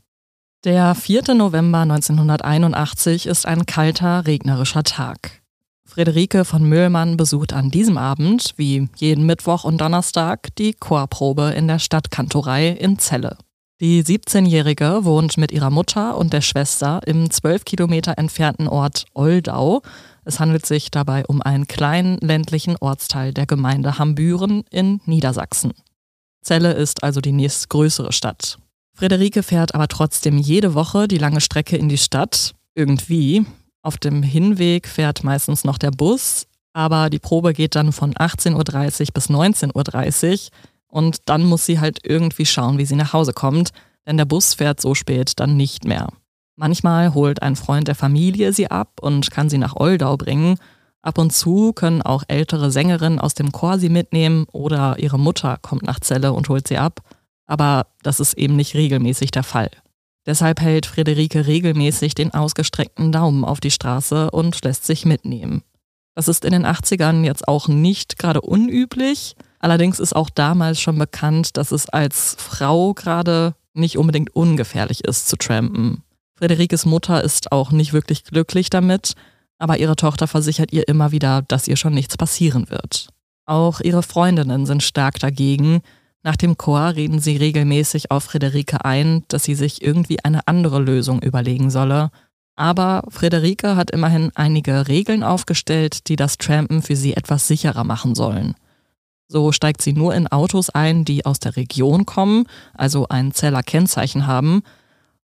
Der 0.65 0.93
4. 0.93 1.35
November 1.35 1.79
1981 1.79 3.27
ist 3.27 3.45
ein 3.45 3.65
kalter, 3.65 4.27
regnerischer 4.27 4.83
Tag. 4.83 5.41
Friederike 5.87 6.43
von 6.43 6.67
Möhlmann 6.67 7.15
besucht 7.15 7.53
an 7.53 7.69
diesem 7.69 7.97
Abend, 7.97 8.53
wie 8.57 8.89
jeden 8.97 9.25
Mittwoch 9.25 9.63
und 9.63 9.79
Donnerstag, 9.79 10.53
die 10.57 10.73
Chorprobe 10.73 11.53
in 11.55 11.67
der 11.67 11.79
Stadtkantorei 11.79 12.69
in 12.69 12.97
Celle. 12.99 13.37
Die 13.79 14.03
17-Jährige 14.03 15.05
wohnt 15.05 15.37
mit 15.37 15.51
ihrer 15.51 15.69
Mutter 15.69 16.17
und 16.17 16.33
der 16.33 16.41
Schwester 16.41 17.01
im 17.05 17.29
12 17.29 17.63
Kilometer 17.65 18.17
entfernten 18.17 18.67
Ort 18.67 19.05
Oldau. 19.13 19.81
Es 20.25 20.39
handelt 20.39 20.65
sich 20.65 20.89
dabei 20.89 21.23
um 21.27 21.41
einen 21.41 21.67
kleinen 21.67 22.17
ländlichen 22.17 22.75
Ortsteil 22.77 23.31
der 23.31 23.45
Gemeinde 23.45 23.99
Hambüren 23.99 24.63
in 24.71 24.99
Niedersachsen. 25.05 25.73
Celle 26.43 26.73
ist 26.73 27.03
also 27.03 27.21
die 27.21 27.31
nächstgrößere 27.31 28.11
Stadt. 28.11 28.57
Friederike 28.93 29.43
fährt 29.43 29.75
aber 29.75 29.87
trotzdem 29.87 30.37
jede 30.37 30.73
Woche 30.73 31.07
die 31.07 31.19
lange 31.19 31.41
Strecke 31.41 31.77
in 31.77 31.89
die 31.89 31.97
Stadt. 31.97 32.55
Irgendwie. 32.73 33.45
Auf 33.83 33.97
dem 33.97 34.23
Hinweg 34.23 34.87
fährt 34.87 35.23
meistens 35.23 35.63
noch 35.63 35.77
der 35.77 35.91
Bus, 35.91 36.47
aber 36.73 37.09
die 37.09 37.19
Probe 37.19 37.53
geht 37.53 37.75
dann 37.75 37.91
von 37.91 38.13
18.30 38.15 38.53
Uhr 38.55 39.07
bis 39.13 39.29
19.30 39.29 40.31
Uhr 40.33 40.49
und 40.87 41.29
dann 41.29 41.43
muss 41.43 41.65
sie 41.65 41.79
halt 41.79 41.99
irgendwie 42.03 42.45
schauen, 42.45 42.77
wie 42.79 42.85
sie 42.85 42.95
nach 42.95 43.13
Hause 43.13 43.33
kommt, 43.33 43.71
denn 44.07 44.17
der 44.17 44.25
Bus 44.25 44.55
fährt 44.55 44.81
so 44.81 44.95
spät 44.95 45.33
dann 45.39 45.55
nicht 45.55 45.85
mehr. 45.85 46.09
Manchmal 46.55 47.13
holt 47.13 47.41
ein 47.41 47.55
Freund 47.55 47.87
der 47.87 47.95
Familie 47.95 48.53
sie 48.53 48.71
ab 48.71 48.99
und 49.01 49.29
kann 49.29 49.49
sie 49.49 49.57
nach 49.57 49.75
Oldau 49.75 50.15
bringen. 50.15 50.57
Ab 51.01 51.17
und 51.17 51.31
zu 51.31 51.73
können 51.73 52.01
auch 52.01 52.23
ältere 52.27 52.71
Sängerinnen 52.71 53.19
aus 53.19 53.33
dem 53.33 53.51
Chor 53.51 53.77
sie 53.77 53.89
mitnehmen 53.89 54.45
oder 54.51 54.97
ihre 54.97 55.19
Mutter 55.19 55.57
kommt 55.61 55.83
nach 55.83 55.99
Celle 55.99 56.33
und 56.33 56.49
holt 56.49 56.67
sie 56.67 56.77
ab. 56.77 57.01
Aber 57.45 57.87
das 58.03 58.19
ist 58.19 58.35
eben 58.35 58.55
nicht 58.55 58.73
regelmäßig 58.73 59.31
der 59.31 59.43
Fall. 59.43 59.69
Deshalb 60.25 60.61
hält 60.61 60.87
Friederike 60.87 61.45
regelmäßig 61.45 62.15
den 62.15 62.33
ausgestreckten 62.33 63.11
Daumen 63.11 63.45
auf 63.45 63.59
die 63.59 63.69
Straße 63.69 64.31
und 64.31 64.63
lässt 64.63 64.85
sich 64.85 65.05
mitnehmen. 65.05 65.61
Das 66.15 66.27
ist 66.29 66.45
in 66.45 66.53
den 66.53 66.65
80ern 66.65 67.23
jetzt 67.23 67.47
auch 67.47 67.67
nicht 67.67 68.17
gerade 68.17 68.41
unüblich. 68.41 69.35
Allerdings 69.59 69.99
ist 69.99 70.15
auch 70.15 70.29
damals 70.29 70.79
schon 70.79 70.97
bekannt, 70.97 71.57
dass 71.57 71.71
es 71.71 71.89
als 71.89 72.37
Frau 72.39 72.93
gerade 72.93 73.53
nicht 73.73 73.97
unbedingt 73.97 74.33
ungefährlich 74.33 75.03
ist 75.03 75.27
zu 75.27 75.35
trampen. 75.35 76.04
Frederikes 76.37 76.85
Mutter 76.85 77.23
ist 77.23 77.51
auch 77.51 77.71
nicht 77.71 77.93
wirklich 77.93 78.23
glücklich 78.23 78.69
damit, 78.69 79.13
aber 79.57 79.77
ihre 79.77 79.95
Tochter 79.95 80.27
versichert 80.27 80.73
ihr 80.73 80.87
immer 80.87 81.11
wieder, 81.11 81.41
dass 81.41 81.67
ihr 81.67 81.77
schon 81.77 81.93
nichts 81.93 82.17
passieren 82.17 82.69
wird. 82.69 83.07
Auch 83.45 83.79
ihre 83.79 84.03
Freundinnen 84.03 84.65
sind 84.65 84.83
stark 84.83 85.19
dagegen. 85.19 85.81
Nach 86.23 86.35
dem 86.35 86.57
Chor 86.57 86.95
reden 86.95 87.19
sie 87.19 87.37
regelmäßig 87.37 88.11
auf 88.11 88.23
Friederike 88.25 88.83
ein, 88.83 89.23
dass 89.27 89.43
sie 89.43 89.55
sich 89.55 89.81
irgendwie 89.81 90.23
eine 90.23 90.47
andere 90.47 90.79
Lösung 90.79 91.21
überlegen 91.21 91.69
solle. 91.69 92.09
Aber 92.55 93.03
Friederike 93.09 93.75
hat 93.75 93.91
immerhin 93.91 94.31
einige 94.33 94.87
Regeln 94.87 95.23
aufgestellt, 95.23 96.07
die 96.07 96.15
das 96.15 96.37
Trampen 96.37 96.81
für 96.81 96.95
sie 96.95 97.13
etwas 97.13 97.47
sicherer 97.47 97.83
machen 97.83 98.15
sollen. 98.15 98.55
So 99.27 99.51
steigt 99.51 99.81
sie 99.81 99.93
nur 99.93 100.13
in 100.15 100.27
Autos 100.27 100.69
ein, 100.69 101.05
die 101.05 101.25
aus 101.25 101.39
der 101.39 101.55
Region 101.55 102.05
kommen, 102.05 102.45
also 102.73 103.07
ein 103.07 103.31
Zeller 103.31 103.63
Kennzeichen 103.63 104.27
haben. 104.27 104.63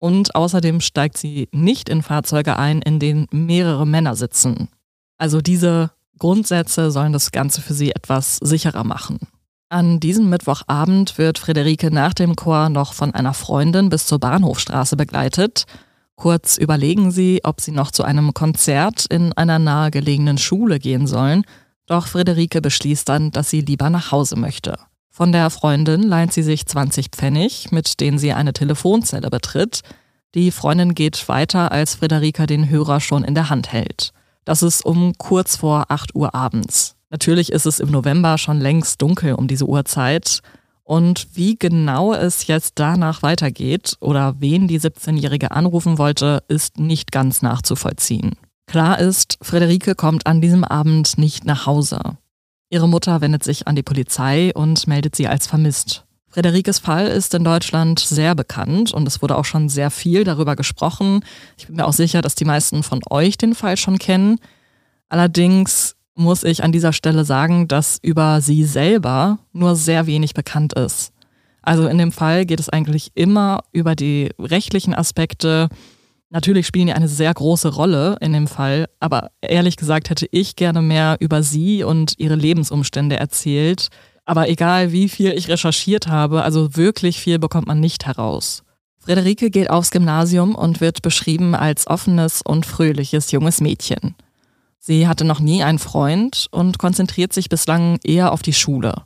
Und 0.06 0.36
außerdem 0.36 0.80
steigt 0.80 1.18
sie 1.18 1.48
nicht 1.50 1.88
in 1.88 2.00
Fahrzeuge 2.00 2.56
ein, 2.56 2.80
in 2.80 3.00
denen 3.00 3.26
mehrere 3.32 3.88
Männer 3.88 4.14
sitzen. 4.14 4.68
Also 5.18 5.40
diese 5.40 5.90
Grundsätze 6.20 6.92
sollen 6.92 7.12
das 7.12 7.32
Ganze 7.32 7.60
für 7.60 7.75
sie 7.75 7.90
etwas 7.90 8.36
sicherer 8.36 8.84
machen. 8.84 9.18
An 9.68 9.98
diesem 9.98 10.30
Mittwochabend 10.30 11.18
wird 11.18 11.40
Friederike 11.40 11.90
nach 11.90 12.14
dem 12.14 12.36
Chor 12.36 12.68
noch 12.68 12.92
von 12.92 13.14
einer 13.14 13.34
Freundin 13.34 13.88
bis 13.88 14.06
zur 14.06 14.20
Bahnhofstraße 14.20 14.96
begleitet. 14.96 15.64
Kurz 16.14 16.56
überlegen 16.56 17.10
sie, 17.10 17.40
ob 17.42 17.60
sie 17.60 17.72
noch 17.72 17.90
zu 17.90 18.04
einem 18.04 18.32
Konzert 18.32 19.06
in 19.06 19.32
einer 19.32 19.58
nahegelegenen 19.58 20.38
Schule 20.38 20.78
gehen 20.78 21.08
sollen, 21.08 21.42
doch 21.86 22.06
Friederike 22.06 22.60
beschließt 22.60 23.08
dann, 23.08 23.32
dass 23.32 23.50
sie 23.50 23.60
lieber 23.60 23.90
nach 23.90 24.12
Hause 24.12 24.36
möchte. 24.36 24.78
Von 25.16 25.32
der 25.32 25.49
Freundin 25.49 26.02
leiht 26.02 26.35
sie 26.35 26.42
sich 26.42 26.66
20 26.66 27.06
Pfennig, 27.11 27.73
mit 27.73 28.00
denen 28.00 28.18
sie 28.18 28.35
eine 28.35 28.52
Telefonzelle 28.52 29.30
betritt. 29.30 29.80
Die 30.35 30.50
Freundin 30.50 30.94
geht 30.94 31.26
weiter, 31.30 31.73
als 31.73 31.94
Friederike 31.94 32.46
den 32.46 32.68
Hörer 32.68 33.00
schon 33.00 33.25
in 33.25 33.35
der 33.35 33.49
Hand 33.49 33.73
hält. 33.73 34.12
Das 34.44 34.62
ist 34.62 34.85
um 34.85 35.14
kurz 35.16 35.56
vor 35.56 35.87
8 35.88 36.14
Uhr 36.14 36.35
abends. 36.35 36.96
Natürlich 37.08 37.50
ist 37.50 37.64
es 37.64 37.80
im 37.80 37.90
November 37.90 38.37
schon 38.37 38.61
längst 38.61 39.00
dunkel 39.00 39.32
um 39.32 39.49
diese 39.49 39.66
Uhrzeit. 39.66 40.42
Und 40.85 41.28
wie 41.32 41.56
genau 41.56 42.12
es 42.12 42.46
jetzt 42.46 42.73
danach 42.75 43.23
weitergeht 43.23 43.96
oder 44.00 44.35
wen 44.38 44.68
die 44.68 44.78
17-Jährige 44.78 45.50
anrufen 45.50 45.96
wollte, 45.96 46.42
ist 46.49 46.78
nicht 46.78 47.11
ganz 47.11 47.40
nachzuvollziehen. 47.40 48.35
Klar 48.66 48.99
ist, 48.99 49.38
Friederike 49.40 49.94
kommt 49.94 50.26
an 50.26 50.42
diesem 50.42 50.62
Abend 50.62 51.16
nicht 51.16 51.46
nach 51.46 51.64
Hause. 51.64 52.18
Ihre 52.68 52.88
Mutter 52.88 53.20
wendet 53.20 53.44
sich 53.44 53.68
an 53.68 53.76
die 53.76 53.82
Polizei 53.82 54.52
und 54.54 54.87
meldet 54.87 55.14
sie 55.14 55.28
als 55.28 55.46
vermisst. 55.46 56.04
Frederikes 56.28 56.80
Fall 56.80 57.06
ist 57.06 57.32
in 57.32 57.44
Deutschland 57.44 58.00
sehr 58.00 58.35
bekannt 58.35 58.92
und 58.92 59.06
es 59.06 59.23
wurde 59.23 59.38
auch 59.38 59.44
schon 59.44 59.68
sehr 59.68 59.90
viel 59.90 60.25
darüber 60.25 60.56
gesprochen. 60.56 61.25
Ich 61.56 61.66
bin 61.66 61.76
mir 61.76 61.87
auch 61.87 61.92
sicher, 61.92 62.20
dass 62.23 62.35
die 62.35 62.44
meisten 62.44 62.82
von 62.82 63.00
euch 63.08 63.38
den 63.38 63.54
Fall 63.54 63.76
schon 63.76 63.99
kennen. 63.99 64.38
Allerdings 65.08 65.94
muss 66.14 66.42
ich 66.42 66.64
an 66.64 66.73
dieser 66.73 66.92
Stelle 66.92 67.25
sagen, 67.25 67.68
dass 67.68 67.99
über 68.02 68.40
sie 68.40 68.64
selber 68.64 69.38
nur 69.52 69.76
sehr 69.76 70.06
wenig 70.06 70.35
bekannt 70.35 70.73
ist. 70.73 71.12
Also 71.62 71.87
in 71.87 71.99
dem 71.99 72.12
Fall 72.12 72.46
geht 72.46 72.61
es 72.61 72.68
eigentlich 72.68 73.12
immer 73.14 73.61
über 73.73 73.94
die 73.94 74.30
rechtlichen 74.38 74.94
Aspekte. 74.94 75.68
Natürlich 76.30 76.66
spielen 76.66 76.88
die 76.88 76.92
eine 76.92 77.09
sehr 77.09 77.33
große 77.33 77.68
Rolle 77.68 78.16
in 78.21 78.33
dem 78.33 78.49
Fall, 78.49 78.87
aber 78.99 79.30
ehrlich 79.40 79.76
gesagt 79.76 80.11
hätte 80.11 80.26
ich 80.33 80.56
gerne 80.56 80.83
mehr 80.83 81.16
über 81.21 81.42
sie 81.42 81.85
und 81.85 82.14
ihre 82.18 82.35
Lebensumstände 82.35 83.16
erzählt, 83.16 83.88
aber 84.25 84.49
egal 84.49 84.90
wie 84.90 85.09
viel 85.09 85.30
ich 85.30 85.49
recherchiert 85.49 86.09
habe, 86.09 86.42
also 86.42 86.76
wirklich 86.76 87.21
viel 87.21 87.38
bekommt 87.38 87.68
man 87.68 87.78
nicht 87.78 88.06
heraus. 88.06 88.64
Frederike 88.99 89.50
geht 89.50 89.71
aufs 89.71 89.92
Gymnasium 89.92 90.56
und 90.56 90.80
wird 90.80 91.00
beschrieben 91.00 91.54
als 91.54 91.87
offenes 91.87 92.42
und 92.42 92.66
fröhliches 92.66 93.30
junges 93.30 93.61
Mädchen. 93.61 94.16
Sie 94.80 95.06
hatte 95.06 95.25
noch 95.25 95.38
nie 95.38 95.62
einen 95.62 95.78
Freund 95.78 96.49
und 96.50 96.78
konzentriert 96.78 97.33
sich 97.33 97.49
bislang 97.49 97.99
eher 98.02 98.33
auf 98.33 98.42
die 98.42 98.52
Schule. 98.52 99.04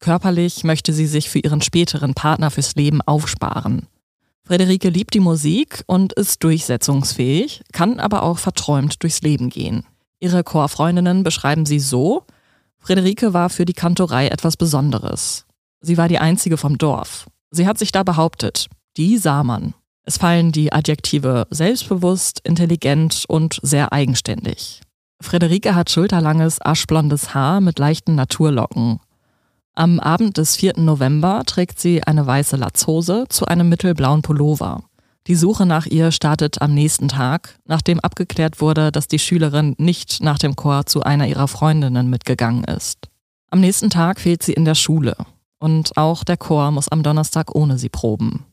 Körperlich 0.00 0.64
möchte 0.64 0.92
sie 0.92 1.06
sich 1.06 1.30
für 1.30 1.38
ihren 1.38 1.62
späteren 1.62 2.12
Partner 2.12 2.50
fürs 2.50 2.74
Leben 2.74 3.00
aufsparen. 3.00 3.86
Frederike 4.44 4.88
liebt 4.88 5.14
die 5.14 5.20
Musik 5.20 5.84
und 5.86 6.12
ist 6.12 6.42
durchsetzungsfähig, 6.42 7.62
kann 7.72 8.00
aber 8.00 8.22
auch 8.22 8.38
verträumt 8.38 9.02
durchs 9.02 9.22
Leben 9.22 9.50
gehen. 9.50 9.84
Ihre 10.20 10.44
Chorfreundinnen 10.44 11.22
beschreiben 11.22 11.66
sie 11.66 11.80
so, 11.80 12.24
Friederike 12.78 13.32
war 13.32 13.50
für 13.50 13.64
die 13.64 13.72
Kantorei 13.72 14.28
etwas 14.28 14.56
Besonderes. 14.56 15.46
Sie 15.80 15.96
war 15.96 16.08
die 16.08 16.18
einzige 16.18 16.56
vom 16.56 16.78
Dorf. 16.78 17.26
Sie 17.50 17.66
hat 17.66 17.78
sich 17.78 17.92
da 17.92 18.02
behauptet, 18.02 18.68
die 18.96 19.18
sah 19.18 19.44
man. 19.44 19.74
Es 20.04 20.18
fallen 20.18 20.50
die 20.50 20.72
Adjektive 20.72 21.46
selbstbewusst, 21.50 22.40
intelligent 22.44 23.24
und 23.28 23.60
sehr 23.62 23.92
eigenständig. 23.92 24.80
Friederike 25.20 25.76
hat 25.76 25.90
schulterlanges, 25.90 26.60
aschblondes 26.60 27.34
Haar 27.34 27.60
mit 27.60 27.78
leichten 27.78 28.16
Naturlocken. 28.16 28.98
Am 29.74 30.00
Abend 30.00 30.36
des 30.36 30.56
4. 30.56 30.74
November 30.76 31.44
trägt 31.46 31.80
sie 31.80 32.02
eine 32.02 32.26
weiße 32.26 32.56
Latzhose 32.56 33.24
zu 33.30 33.46
einem 33.46 33.70
mittelblauen 33.70 34.20
Pullover. 34.20 34.84
Die 35.28 35.34
Suche 35.34 35.64
nach 35.64 35.86
ihr 35.86 36.12
startet 36.12 36.60
am 36.60 36.74
nächsten 36.74 37.08
Tag, 37.08 37.58
nachdem 37.64 37.98
abgeklärt 38.00 38.60
wurde, 38.60 38.92
dass 38.92 39.08
die 39.08 39.18
Schülerin 39.18 39.74
nicht 39.78 40.22
nach 40.22 40.36
dem 40.36 40.56
Chor 40.56 40.84
zu 40.84 41.02
einer 41.02 41.26
ihrer 41.26 41.48
Freundinnen 41.48 42.10
mitgegangen 42.10 42.64
ist. 42.64 43.08
Am 43.50 43.60
nächsten 43.60 43.88
Tag 43.88 44.20
fehlt 44.20 44.42
sie 44.42 44.52
in 44.52 44.66
der 44.66 44.74
Schule 44.74 45.16
und 45.58 45.96
auch 45.96 46.22
der 46.22 46.36
Chor 46.36 46.70
muss 46.70 46.88
am 46.88 47.02
Donnerstag 47.02 47.54
ohne 47.54 47.78
sie 47.78 47.88
proben. 47.88 48.44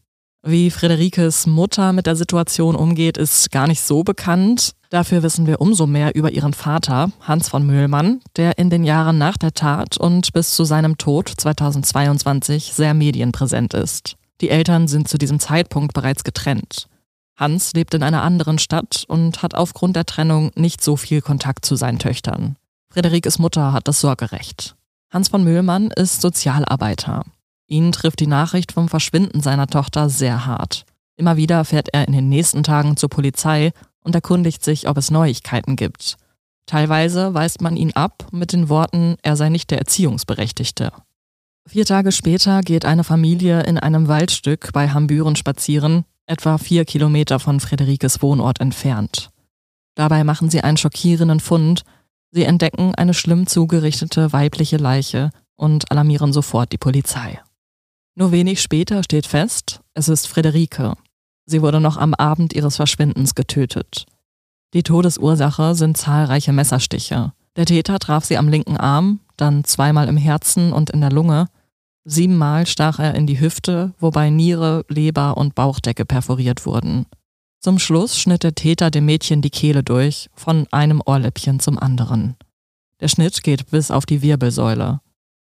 Wie 0.49 0.71
Friederikes 0.71 1.45
Mutter 1.45 1.93
mit 1.93 2.07
der 2.07 2.15
Situation 2.15 2.75
umgeht, 2.75 3.19
ist 3.19 3.51
gar 3.51 3.67
nicht 3.67 3.81
so 3.81 4.03
bekannt. 4.03 4.71
Dafür 4.89 5.21
wissen 5.21 5.45
wir 5.45 5.61
umso 5.61 5.85
mehr 5.85 6.15
über 6.15 6.31
ihren 6.31 6.53
Vater, 6.53 7.11
Hans 7.21 7.49
von 7.49 7.67
Mühlmann, 7.67 8.21
der 8.35 8.57
in 8.57 8.71
den 8.71 8.83
Jahren 8.83 9.19
nach 9.19 9.37
der 9.37 9.53
Tat 9.53 9.97
und 9.97 10.33
bis 10.33 10.55
zu 10.55 10.63
seinem 10.63 10.97
Tod 10.97 11.29
2022 11.29 12.73
sehr 12.73 12.95
medienpräsent 12.95 13.75
ist. 13.75 14.15
Die 14.41 14.49
Eltern 14.49 14.87
sind 14.87 15.07
zu 15.07 15.19
diesem 15.19 15.39
Zeitpunkt 15.39 15.93
bereits 15.93 16.23
getrennt. 16.23 16.87
Hans 17.37 17.73
lebt 17.73 17.93
in 17.93 18.01
einer 18.01 18.23
anderen 18.23 18.57
Stadt 18.57 19.03
und 19.07 19.43
hat 19.43 19.53
aufgrund 19.53 19.97
der 19.97 20.07
Trennung 20.07 20.49
nicht 20.55 20.83
so 20.83 20.97
viel 20.97 21.21
Kontakt 21.21 21.63
zu 21.63 21.75
seinen 21.75 21.99
Töchtern. 21.99 22.55
Friederikes 22.91 23.37
Mutter 23.37 23.71
hat 23.71 23.87
das 23.87 24.01
Sorgerecht. 24.01 24.75
Hans 25.13 25.27
von 25.27 25.43
Mühlmann 25.43 25.91
ist 25.91 26.21
Sozialarbeiter. 26.21 27.23
Ihn 27.69 27.91
trifft 27.91 28.19
die 28.19 28.27
Nachricht 28.27 28.71
vom 28.71 28.89
Verschwinden 28.89 29.41
seiner 29.41 29.67
Tochter 29.67 30.09
sehr 30.09 30.47
hart. 30.47 30.85
Immer 31.15 31.37
wieder 31.37 31.63
fährt 31.65 31.89
er 31.93 32.07
in 32.07 32.13
den 32.13 32.27
nächsten 32.27 32.63
Tagen 32.63 32.97
zur 32.97 33.09
Polizei 33.09 33.71
und 34.01 34.15
erkundigt 34.15 34.63
sich, 34.63 34.89
ob 34.89 34.97
es 34.97 35.11
Neuigkeiten 35.11 35.75
gibt. 35.75 36.17
Teilweise 36.65 37.35
weist 37.35 37.61
man 37.61 37.77
ihn 37.77 37.93
ab 37.93 38.27
mit 38.31 38.53
den 38.53 38.69
Worten, 38.69 39.17
er 39.21 39.35
sei 39.35 39.49
nicht 39.49 39.69
der 39.69 39.77
Erziehungsberechtigte. 39.77 40.91
Vier 41.67 41.85
Tage 41.85 42.11
später 42.11 42.61
geht 42.61 42.85
eine 42.85 43.03
Familie 43.03 43.61
in 43.61 43.77
einem 43.77 44.07
Waldstück 44.07 44.71
bei 44.73 44.89
Hambüren 44.89 45.35
spazieren, 45.35 46.05
etwa 46.25 46.57
vier 46.57 46.85
Kilometer 46.85 47.39
von 47.39 47.59
Frederikes 47.59 48.23
Wohnort 48.23 48.61
entfernt. 48.61 49.29
Dabei 49.93 50.23
machen 50.23 50.49
sie 50.49 50.61
einen 50.61 50.77
schockierenden 50.77 51.39
Fund. 51.39 51.83
Sie 52.31 52.45
entdecken 52.45 52.95
eine 52.95 53.13
schlimm 53.13 53.45
zugerichtete 53.45 54.33
weibliche 54.33 54.77
Leiche 54.77 55.29
und 55.55 55.91
alarmieren 55.91 56.33
sofort 56.33 56.71
die 56.71 56.77
Polizei. 56.77 57.39
Nur 58.15 58.31
wenig 58.31 58.61
später 58.61 59.03
steht 59.03 59.27
fest, 59.27 59.81
es 59.93 60.09
ist 60.09 60.27
Frederike. 60.27 60.95
Sie 61.45 61.61
wurde 61.61 61.79
noch 61.79 61.97
am 61.97 62.13
Abend 62.13 62.53
ihres 62.53 62.75
Verschwindens 62.75 63.35
getötet. 63.35 64.05
Die 64.73 64.83
Todesursache 64.83 65.73
sind 65.75 65.97
zahlreiche 65.97 66.53
Messerstiche. 66.53 67.33
Der 67.55 67.65
Täter 67.65 67.99
traf 67.99 68.25
sie 68.25 68.37
am 68.37 68.47
linken 68.49 68.77
Arm, 68.77 69.19
dann 69.37 69.63
zweimal 69.63 70.07
im 70.07 70.17
Herzen 70.17 70.73
und 70.73 70.89
in 70.89 71.01
der 71.01 71.11
Lunge 71.11 71.47
Siebenmal 72.05 72.65
stach 72.65 72.97
er 72.97 73.13
in 73.13 73.27
die 73.27 73.39
Hüfte, 73.39 73.93
wobei 73.99 74.31
Niere, 74.31 74.83
Leber 74.87 75.37
und 75.37 75.53
Bauchdecke 75.53 76.05
perforiert 76.05 76.65
wurden. 76.65 77.05
Zum 77.59 77.77
Schluss 77.77 78.17
schnitt 78.17 78.41
der 78.41 78.55
Täter 78.55 78.89
dem 78.89 79.05
Mädchen 79.05 79.43
die 79.43 79.51
Kehle 79.51 79.83
durch, 79.83 80.29
von 80.33 80.65
einem 80.71 81.03
Ohrläppchen 81.05 81.59
zum 81.59 81.77
anderen. 81.77 82.35
Der 82.99 83.09
Schnitt 83.09 83.43
geht 83.43 83.69
bis 83.69 83.91
auf 83.91 84.07
die 84.07 84.23
Wirbelsäule. 84.23 85.01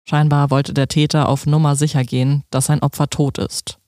Scheinbar 0.08 0.50
wollte 0.50 0.74
der 0.74 0.88
Täter 0.88 1.28
auf 1.28 1.46
Nummer 1.46 1.76
sicher 1.76 2.04
gehen, 2.04 2.42
dass 2.50 2.66
sein 2.66 2.82
Opfer 2.82 3.08
tot 3.08 3.38
ist. 3.38 3.78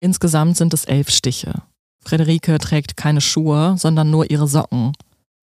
Insgesamt 0.00 0.56
sind 0.56 0.74
es 0.74 0.84
elf 0.84 1.10
Stiche. 1.10 1.62
Friederike 2.04 2.58
trägt 2.58 2.96
keine 2.96 3.20
Schuhe, 3.20 3.76
sondern 3.78 4.10
nur 4.10 4.30
ihre 4.30 4.46
Socken. 4.46 4.92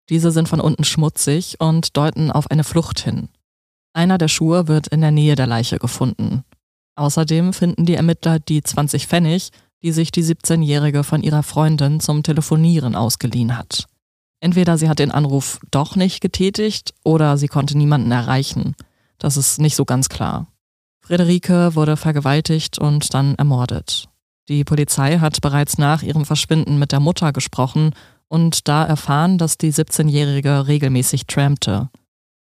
Diese 0.09 0.31
sind 0.31 0.49
von 0.49 0.59
unten 0.59 0.83
schmutzig 0.83 1.55
und 1.59 1.95
deuten 1.95 2.31
auf 2.31 2.51
eine 2.51 2.63
Flucht 2.63 2.99
hin. 2.99 3.29
Einer 3.93 4.17
der 4.17 4.27
Schuhe 4.27 4.67
wird 4.67 4.87
in 4.87 5.01
der 5.01 5.11
Nähe 5.11 5.35
der 5.35 5.47
Leiche 5.47 5.77
gefunden. 5.77 6.43
Außerdem 6.95 7.53
finden 7.53 7.85
die 7.85 7.95
Ermittler 7.95 8.39
die 8.39 8.61
20 8.61 9.07
Pfennig, 9.07 9.51
die 9.81 9.91
sich 9.91 10.11
die 10.11 10.23
17-Jährige 10.23 11.03
von 11.03 11.23
ihrer 11.23 11.43
Freundin 11.43 11.99
zum 11.99 12.23
Telefonieren 12.23 12.95
ausgeliehen 12.95 13.57
hat. 13.57 13.85
Entweder 14.41 14.77
sie 14.77 14.89
hat 14.89 14.99
den 14.99 15.11
Anruf 15.11 15.59
doch 15.71 15.95
nicht 15.95 16.21
getätigt 16.21 16.93
oder 17.03 17.37
sie 17.37 17.47
konnte 17.47 17.77
niemanden 17.77 18.11
erreichen. 18.11 18.75
Das 19.19 19.37
ist 19.37 19.59
nicht 19.59 19.75
so 19.75 19.85
ganz 19.85 20.09
klar. 20.09 20.47
Friederike 21.01 21.75
wurde 21.75 21.97
vergewaltigt 21.97 22.79
und 22.79 23.13
dann 23.13 23.35
ermordet. 23.35 24.09
Die 24.47 24.63
Polizei 24.63 25.19
hat 25.19 25.41
bereits 25.41 25.77
nach 25.77 26.01
ihrem 26.01 26.25
Verschwinden 26.25 26.79
mit 26.79 26.91
der 26.91 26.99
Mutter 26.99 27.31
gesprochen 27.31 27.91
und 28.27 28.67
da 28.67 28.85
erfahren, 28.85 29.37
dass 29.37 29.57
die 29.57 29.71
17-Jährige 29.71 30.67
regelmäßig 30.67 31.27
trampte. 31.27 31.89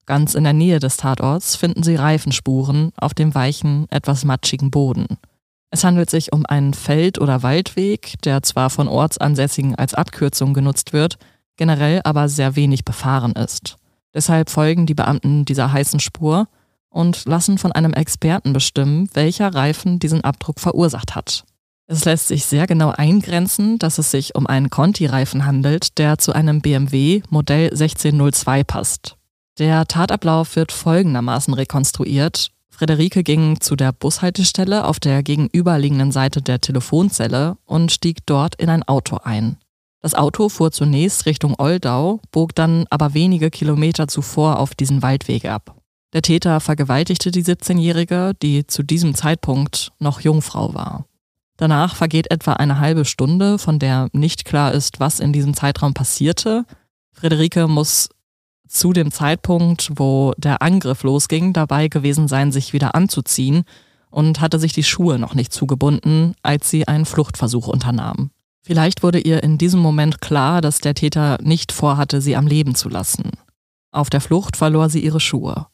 Ganz 0.05 0.35
in 0.35 0.43
der 0.43 0.53
Nähe 0.53 0.79
des 0.79 0.97
Tatorts 0.97 1.55
finden 1.55 1.83
sie 1.83 1.95
Reifenspuren 1.95 2.91
auf 2.97 3.13
dem 3.13 3.33
weichen, 3.33 3.87
etwas 3.89 4.25
matschigen 4.25 4.71
Boden. 4.71 5.07
Es 5.71 5.83
handelt 5.83 6.09
sich 6.09 6.31
um 6.31 6.45
einen 6.45 6.73
Feld- 6.73 7.19
oder 7.19 7.43
Waldweg, 7.43 8.15
der 8.23 8.43
zwar 8.43 8.69
von 8.69 8.87
Ortsansässigen 8.87 9.75
als 9.75 9.93
Abkürzung 9.93 10.53
genutzt 10.53 10.93
wird, 10.93 11.17
generell 11.57 12.01
aber 12.03 12.29
sehr 12.29 12.55
wenig 12.55 12.85
befahren 12.85 13.33
ist. 13.33 13.77
Deshalb 14.13 14.49
folgen 14.49 14.85
die 14.85 14.93
Beamten 14.93 15.43
dieser 15.43 15.71
heißen 15.71 15.99
Spur 15.99 16.47
und 16.95 17.25
lassen 17.25 17.57
von 17.57 17.73
einem 17.73 17.93
Experten 17.93 18.53
bestimmen, 18.53 19.09
welcher 19.13 19.53
Reifen 19.53 19.99
diesen 19.99 20.21
Abdruck 20.21 20.61
verursacht 20.61 21.13
hat. 21.13 21.43
Es 21.87 22.05
lässt 22.05 22.29
sich 22.29 22.45
sehr 22.45 22.65
genau 22.65 22.89
eingrenzen, 22.89 23.77
dass 23.77 23.97
es 23.99 24.09
sich 24.09 24.33
um 24.33 24.47
einen 24.47 24.69
Conti-Reifen 24.69 25.45
handelt, 25.45 25.97
der 25.99 26.17
zu 26.17 26.33
einem 26.33 26.61
BMW 26.61 27.21
Modell 27.29 27.69
1602 27.69 28.63
passt. 28.63 29.17
Der 29.59 29.85
Tatablauf 29.85 30.55
wird 30.55 30.71
folgendermaßen 30.71 31.53
rekonstruiert. 31.53 32.49
Frederike 32.69 33.23
ging 33.23 33.59
zu 33.59 33.75
der 33.75 33.91
Bushaltestelle 33.91 34.85
auf 34.85 34.99
der 34.99 35.21
gegenüberliegenden 35.21 36.11
Seite 36.11 36.41
der 36.41 36.59
Telefonzelle 36.59 37.57
und 37.65 37.91
stieg 37.91 38.25
dort 38.25 38.55
in 38.55 38.69
ein 38.69 38.83
Auto 38.83 39.17
ein. 39.23 39.57
Das 40.01 40.15
Auto 40.15 40.49
fuhr 40.49 40.71
zunächst 40.71 41.25
Richtung 41.25 41.55
Oldau, 41.57 42.21
bog 42.31 42.55
dann 42.55 42.85
aber 42.89 43.13
wenige 43.13 43.49
Kilometer 43.49 44.07
zuvor 44.07 44.59
auf 44.59 44.75
diesen 44.75 45.01
Waldweg 45.01 45.45
ab. 45.45 45.75
Der 46.15 46.21
Täter 46.21 46.61
vergewaltigte 46.61 47.29
die 47.29 47.43
17-Jährige, 47.43 48.31
die 48.41 48.65
zu 48.65 48.83
diesem 48.83 49.15
Zeitpunkt 49.15 49.91
noch 49.99 50.21
Jungfrau 50.21 50.73
war. 50.73 51.03
Danach 51.57 51.97
vergeht 51.97 52.31
etwa 52.31 52.53
eine 52.53 52.79
halbe 52.79 53.03
Stunde, 53.03 53.57
von 53.59 53.79
der 53.79 54.07
nicht 54.13 54.45
klar 54.45 54.71
ist, 54.71 55.01
was 55.01 55.19
in 55.19 55.33
diesem 55.33 55.53
Zeitraum 55.55 55.93
passierte. 55.93 56.63
Friederike 57.11 57.67
muss 57.67 58.07
zu 58.65 58.93
dem 58.93 59.11
Zeitpunkt, 59.11 59.91
wo 59.95 60.31
der 60.37 60.61
Angriff 60.61 61.03
losging, 61.03 61.51
dabei 61.51 61.89
gewesen 61.89 62.29
sein, 62.29 62.53
sich 62.53 62.71
wieder 62.71 62.95
anzuziehen 62.95 63.65
und 64.09 64.39
hatte 64.39 64.57
sich 64.57 64.71
die 64.71 64.85
Schuhe 64.85 65.19
noch 65.19 65.35
nicht 65.35 65.51
zugebunden, 65.51 66.33
als 66.41 66.69
sie 66.69 66.87
einen 66.87 67.03
Fluchtversuch 67.03 67.67
unternahm. 67.67 68.31
Vielleicht 68.61 69.03
wurde 69.03 69.19
ihr 69.19 69.43
in 69.43 69.57
diesem 69.57 69.81
Moment 69.81 70.21
klar, 70.21 70.61
dass 70.61 70.79
der 70.79 70.93
Täter 70.93 71.39
nicht 71.41 71.73
vorhatte, 71.73 72.21
sie 72.21 72.37
am 72.37 72.47
Leben 72.47 72.73
zu 72.73 72.87
lassen. 72.87 73.31
Auf 73.91 74.09
der 74.09 74.21
Flucht 74.21 74.55
verlor 74.55 74.87
sie 74.89 75.03
ihre 75.03 75.19
Schuhe. 75.19 75.67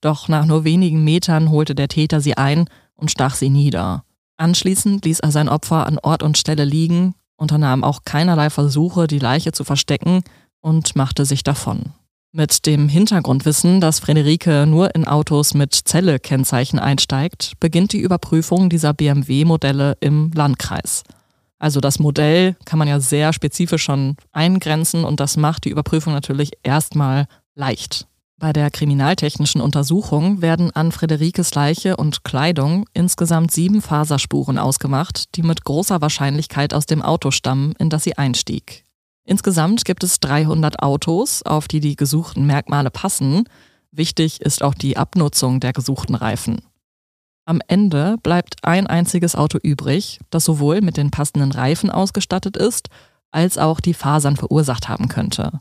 Doch 0.00 0.28
nach 0.28 0.46
nur 0.46 0.64
wenigen 0.64 1.04
Metern 1.04 1.50
holte 1.50 1.74
der 1.74 1.88
Täter 1.88 2.20
sie 2.20 2.36
ein 2.36 2.68
und 2.94 3.10
stach 3.10 3.34
sie 3.34 3.50
nieder. 3.50 4.04
Anschließend 4.36 5.04
ließ 5.04 5.20
er 5.20 5.32
sein 5.32 5.48
Opfer 5.48 5.86
an 5.86 5.98
Ort 5.98 6.22
und 6.22 6.38
Stelle 6.38 6.64
liegen, 6.64 7.14
unternahm 7.36 7.82
auch 7.82 8.02
keinerlei 8.04 8.50
Versuche, 8.50 9.06
die 9.06 9.18
Leiche 9.18 9.52
zu 9.52 9.64
verstecken 9.64 10.22
und 10.60 10.94
machte 10.96 11.24
sich 11.24 11.42
davon. 11.42 11.92
Mit 12.30 12.66
dem 12.66 12.88
Hintergrundwissen, 12.88 13.80
dass 13.80 14.00
Frederike 14.00 14.66
nur 14.66 14.94
in 14.94 15.06
Autos 15.06 15.54
mit 15.54 15.74
Zelle-Kennzeichen 15.74 16.78
einsteigt, 16.78 17.54
beginnt 17.58 17.92
die 17.92 18.00
Überprüfung 18.00 18.68
dieser 18.68 18.92
BMW-Modelle 18.92 19.96
im 20.00 20.30
Landkreis. 20.34 21.04
Also 21.58 21.80
das 21.80 21.98
Modell 21.98 22.54
kann 22.64 22.78
man 22.78 22.86
ja 22.86 23.00
sehr 23.00 23.32
spezifisch 23.32 23.82
schon 23.82 24.16
eingrenzen 24.32 25.04
und 25.04 25.20
das 25.20 25.36
macht 25.36 25.64
die 25.64 25.70
Überprüfung 25.70 26.12
natürlich 26.12 26.52
erstmal 26.62 27.26
leicht. 27.54 28.06
Bei 28.40 28.52
der 28.52 28.70
kriminaltechnischen 28.70 29.60
Untersuchung 29.60 30.40
werden 30.42 30.70
an 30.70 30.92
Frederikes 30.92 31.56
Leiche 31.56 31.96
und 31.96 32.22
Kleidung 32.22 32.84
insgesamt 32.94 33.50
sieben 33.50 33.82
Faserspuren 33.82 34.58
ausgemacht, 34.58 35.34
die 35.34 35.42
mit 35.42 35.64
großer 35.64 36.00
Wahrscheinlichkeit 36.00 36.72
aus 36.72 36.86
dem 36.86 37.02
Auto 37.02 37.32
stammen, 37.32 37.74
in 37.80 37.90
das 37.90 38.04
sie 38.04 38.16
einstieg. 38.16 38.84
Insgesamt 39.24 39.84
gibt 39.84 40.04
es 40.04 40.20
300 40.20 40.80
Autos, 40.80 41.42
auf 41.42 41.66
die 41.66 41.80
die 41.80 41.96
gesuchten 41.96 42.46
Merkmale 42.46 42.90
passen. 42.92 43.42
Wichtig 43.90 44.40
ist 44.40 44.62
auch 44.62 44.74
die 44.74 44.96
Abnutzung 44.96 45.58
der 45.58 45.72
gesuchten 45.72 46.14
Reifen. 46.14 46.62
Am 47.44 47.60
Ende 47.66 48.18
bleibt 48.22 48.62
ein 48.62 48.86
einziges 48.86 49.34
Auto 49.34 49.58
übrig, 49.60 50.20
das 50.30 50.44
sowohl 50.44 50.80
mit 50.80 50.96
den 50.96 51.10
passenden 51.10 51.50
Reifen 51.50 51.90
ausgestattet 51.90 52.56
ist, 52.56 52.88
als 53.32 53.58
auch 53.58 53.80
die 53.80 53.94
Fasern 53.94 54.36
verursacht 54.36 54.88
haben 54.88 55.08
könnte. 55.08 55.60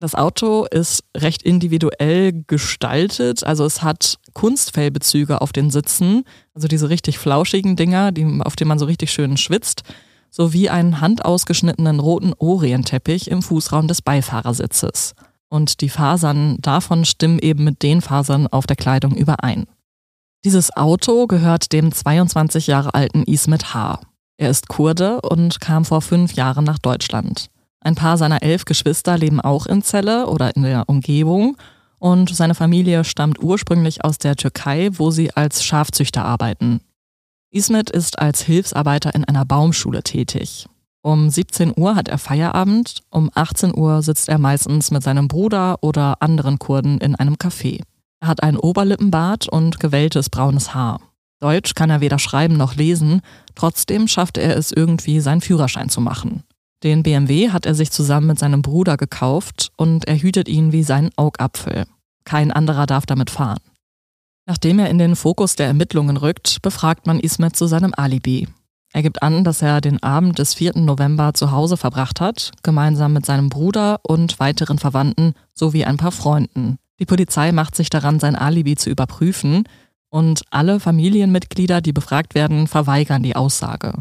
Das 0.00 0.14
Auto 0.14 0.64
ist 0.70 1.02
recht 1.16 1.42
individuell 1.42 2.44
gestaltet, 2.46 3.42
also 3.42 3.64
es 3.64 3.82
hat 3.82 4.18
Kunstfellbezüge 4.32 5.40
auf 5.40 5.52
den 5.52 5.70
Sitzen, 5.70 6.22
also 6.54 6.68
diese 6.68 6.88
richtig 6.88 7.18
flauschigen 7.18 7.74
Dinger, 7.74 8.12
die, 8.12 8.40
auf 8.44 8.54
denen 8.54 8.68
man 8.68 8.78
so 8.78 8.84
richtig 8.84 9.10
schön 9.10 9.36
schwitzt, 9.36 9.82
sowie 10.30 10.68
einen 10.68 11.00
handausgeschnittenen 11.00 11.98
roten 11.98 12.32
Orienteppich 12.38 13.28
im 13.28 13.42
Fußraum 13.42 13.88
des 13.88 14.00
Beifahrersitzes. 14.02 15.14
Und 15.48 15.80
die 15.80 15.88
Fasern 15.88 16.58
davon 16.60 17.04
stimmen 17.04 17.40
eben 17.40 17.64
mit 17.64 17.82
den 17.82 18.00
Fasern 18.00 18.46
auf 18.46 18.66
der 18.66 18.76
Kleidung 18.76 19.16
überein. 19.16 19.66
Dieses 20.44 20.76
Auto 20.76 21.26
gehört 21.26 21.72
dem 21.72 21.90
22 21.90 22.68
Jahre 22.68 22.94
alten 22.94 23.24
Ismet 23.24 23.74
H. 23.74 24.00
Er 24.36 24.50
ist 24.50 24.68
Kurde 24.68 25.20
und 25.22 25.60
kam 25.60 25.84
vor 25.84 26.02
fünf 26.02 26.34
Jahren 26.34 26.64
nach 26.64 26.78
Deutschland. 26.78 27.50
Ein 27.80 27.94
paar 27.94 28.16
seiner 28.16 28.42
elf 28.42 28.64
Geschwister 28.64 29.16
leben 29.16 29.40
auch 29.40 29.66
in 29.66 29.82
Celle 29.82 30.26
oder 30.26 30.54
in 30.56 30.62
der 30.62 30.88
Umgebung 30.88 31.56
und 31.98 32.34
seine 32.34 32.54
Familie 32.54 33.04
stammt 33.04 33.42
ursprünglich 33.42 34.04
aus 34.04 34.18
der 34.18 34.36
Türkei, 34.36 34.90
wo 34.92 35.10
sie 35.10 35.34
als 35.34 35.64
Schafzüchter 35.64 36.24
arbeiten. 36.24 36.80
Ismet 37.50 37.90
ist 37.90 38.18
als 38.18 38.42
Hilfsarbeiter 38.42 39.14
in 39.14 39.24
einer 39.24 39.44
Baumschule 39.44 40.02
tätig. 40.02 40.66
Um 41.02 41.30
17 41.30 41.72
Uhr 41.76 41.94
hat 41.94 42.08
er 42.08 42.18
Feierabend, 42.18 43.02
um 43.10 43.30
18 43.34 43.74
Uhr 43.74 44.02
sitzt 44.02 44.28
er 44.28 44.38
meistens 44.38 44.90
mit 44.90 45.02
seinem 45.02 45.28
Bruder 45.28 45.78
oder 45.80 46.20
anderen 46.20 46.58
Kurden 46.58 46.98
in 46.98 47.14
einem 47.14 47.34
Café. 47.34 47.80
Er 48.20 48.28
hat 48.28 48.42
einen 48.42 48.58
Oberlippenbart 48.58 49.48
und 49.48 49.80
gewelltes 49.80 50.28
braunes 50.28 50.74
Haar. 50.74 51.00
Deutsch 51.40 51.74
kann 51.74 51.88
er 51.88 52.00
weder 52.00 52.18
schreiben 52.18 52.56
noch 52.56 52.74
lesen, 52.74 53.22
trotzdem 53.54 54.08
schafft 54.08 54.38
er 54.38 54.56
es 54.56 54.72
irgendwie, 54.72 55.20
seinen 55.20 55.40
Führerschein 55.40 55.88
zu 55.88 56.00
machen. 56.00 56.42
Den 56.84 57.02
BMW 57.02 57.50
hat 57.50 57.66
er 57.66 57.74
sich 57.74 57.90
zusammen 57.90 58.28
mit 58.28 58.38
seinem 58.38 58.62
Bruder 58.62 58.96
gekauft 58.96 59.70
und 59.76 60.06
er 60.06 60.16
hütet 60.16 60.48
ihn 60.48 60.72
wie 60.72 60.84
seinen 60.84 61.10
Augapfel. 61.16 61.86
Kein 62.24 62.52
anderer 62.52 62.86
darf 62.86 63.04
damit 63.04 63.30
fahren. 63.30 63.58
Nachdem 64.46 64.78
er 64.78 64.88
in 64.88 64.98
den 64.98 65.16
Fokus 65.16 65.56
der 65.56 65.66
Ermittlungen 65.66 66.16
rückt, 66.16 66.62
befragt 66.62 67.06
man 67.06 67.20
Ismet 67.20 67.56
zu 67.56 67.66
seinem 67.66 67.92
Alibi. 67.96 68.48
Er 68.92 69.02
gibt 69.02 69.22
an, 69.22 69.44
dass 69.44 69.60
er 69.60 69.80
den 69.80 70.02
Abend 70.02 70.38
des 70.38 70.54
4. 70.54 70.78
November 70.78 71.34
zu 71.34 71.50
Hause 71.50 71.76
verbracht 71.76 72.20
hat, 72.20 72.52
gemeinsam 72.62 73.12
mit 73.12 73.26
seinem 73.26 73.50
Bruder 73.50 74.00
und 74.04 74.40
weiteren 74.40 74.78
Verwandten 74.78 75.34
sowie 75.52 75.84
ein 75.84 75.98
paar 75.98 76.12
Freunden. 76.12 76.78
Die 76.98 77.04
Polizei 77.04 77.52
macht 77.52 77.74
sich 77.74 77.90
daran, 77.90 78.18
sein 78.18 78.36
Alibi 78.36 78.76
zu 78.76 78.88
überprüfen 78.88 79.64
und 80.08 80.42
alle 80.50 80.80
Familienmitglieder, 80.80 81.80
die 81.80 81.92
befragt 81.92 82.34
werden, 82.34 82.66
verweigern 82.66 83.22
die 83.22 83.36
Aussage. 83.36 83.92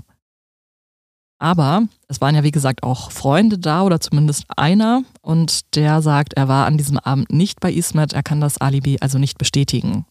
Aber 1.40 1.84
es 2.08 2.20
waren 2.20 2.36
ja 2.36 2.44
wie 2.44 2.52
gesagt 2.52 2.84
auch 2.84 3.12
Freunde 3.12 3.60
da 3.60 3.84
oder 3.84 4.00
zumindest 4.00 4.46
einer 4.56 5.04
und 5.22 5.76
der 5.76 6.02
sagt, 6.02 6.34
er 6.34 6.48
war 6.48 6.66
an 6.66 6.78
diesem 6.78 6.98
Abend 6.98 7.32
nicht 7.32 7.60
bei 7.60 7.72
Ismet, 7.72 8.14
er 8.14 8.24
kann 8.24 8.42
das 8.42 8.58
Alibi 8.58 8.98
also 9.02 9.20
nicht 9.20 9.38
bestätigen. 9.38 10.06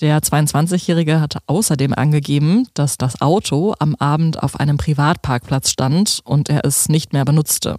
Der 0.00 0.20
22-Jährige 0.20 1.20
hatte 1.20 1.38
außerdem 1.46 1.94
angegeben, 1.94 2.66
dass 2.74 2.98
das 2.98 3.20
Auto 3.20 3.74
am 3.78 3.94
Abend 3.94 4.42
auf 4.42 4.58
einem 4.58 4.76
Privatparkplatz 4.76 5.70
stand 5.70 6.20
und 6.24 6.48
er 6.48 6.64
es 6.64 6.88
nicht 6.88 7.12
mehr 7.12 7.24
benutzte. 7.24 7.78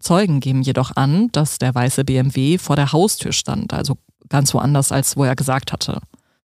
Zeugen 0.00 0.40
geben 0.40 0.62
jedoch 0.62 0.96
an, 0.96 1.28
dass 1.32 1.58
der 1.58 1.74
weiße 1.74 2.04
BMW 2.04 2.56
vor 2.56 2.76
der 2.76 2.92
Haustür 2.92 3.32
stand, 3.32 3.74
also 3.74 3.98
ganz 4.28 4.54
woanders, 4.54 4.92
als 4.92 5.16
wo 5.16 5.24
er 5.24 5.36
gesagt 5.36 5.72
hatte. 5.72 6.00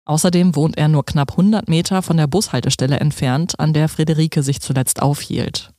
Außerdem 0.08 0.56
wohnt 0.56 0.78
er 0.78 0.88
nur 0.88 1.06
knapp 1.06 1.32
100 1.32 1.67
Meter 1.67 2.02
von 2.02 2.15
der 2.15 2.28
Bushaltestelle 2.28 2.98
entfernt, 3.02 3.60
an 3.60 3.74
der 3.74 3.89
Friederike 3.89 4.41
sich 4.41 4.62
zuletzt 4.62 5.02
aufhielt. 5.02 5.74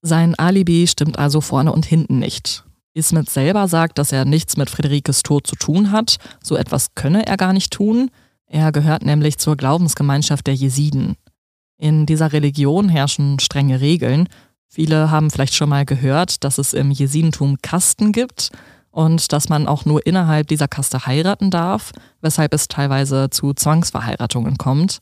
Sein 0.00 0.36
Alibi 0.36 0.86
stimmt 0.86 1.18
also 1.18 1.40
vorne 1.40 1.72
und 1.72 1.84
hinten 1.84 2.20
nicht. 2.20 2.64
Ismet 2.94 3.28
selber 3.28 3.66
sagt, 3.66 3.98
dass 3.98 4.12
er 4.12 4.24
nichts 4.24 4.56
mit 4.56 4.70
Friederikes 4.70 5.24
Tod 5.24 5.48
zu 5.48 5.56
tun 5.56 5.90
hat, 5.90 6.18
so 6.40 6.56
etwas 6.56 6.94
könne 6.94 7.26
er 7.26 7.36
gar 7.36 7.52
nicht 7.52 7.72
tun. 7.72 8.12
Er 8.46 8.70
gehört 8.70 9.04
nämlich 9.04 9.38
zur 9.38 9.56
Glaubensgemeinschaft 9.56 10.46
der 10.46 10.54
Jesiden. 10.54 11.16
In 11.76 12.06
dieser 12.06 12.32
Religion 12.32 12.88
herrschen 12.88 13.40
strenge 13.40 13.80
Regeln, 13.80 14.28
Viele 14.74 15.08
haben 15.12 15.30
vielleicht 15.30 15.54
schon 15.54 15.68
mal 15.68 15.84
gehört, 15.84 16.42
dass 16.42 16.58
es 16.58 16.72
im 16.72 16.90
Jesidentum 16.90 17.58
Kasten 17.62 18.10
gibt 18.10 18.50
und 18.94 19.32
dass 19.32 19.48
man 19.48 19.66
auch 19.66 19.84
nur 19.84 20.06
innerhalb 20.06 20.46
dieser 20.46 20.68
Kaste 20.68 21.04
heiraten 21.04 21.50
darf, 21.50 21.90
weshalb 22.20 22.54
es 22.54 22.68
teilweise 22.68 23.28
zu 23.28 23.52
Zwangsverheiratungen 23.52 24.56
kommt. 24.56 25.00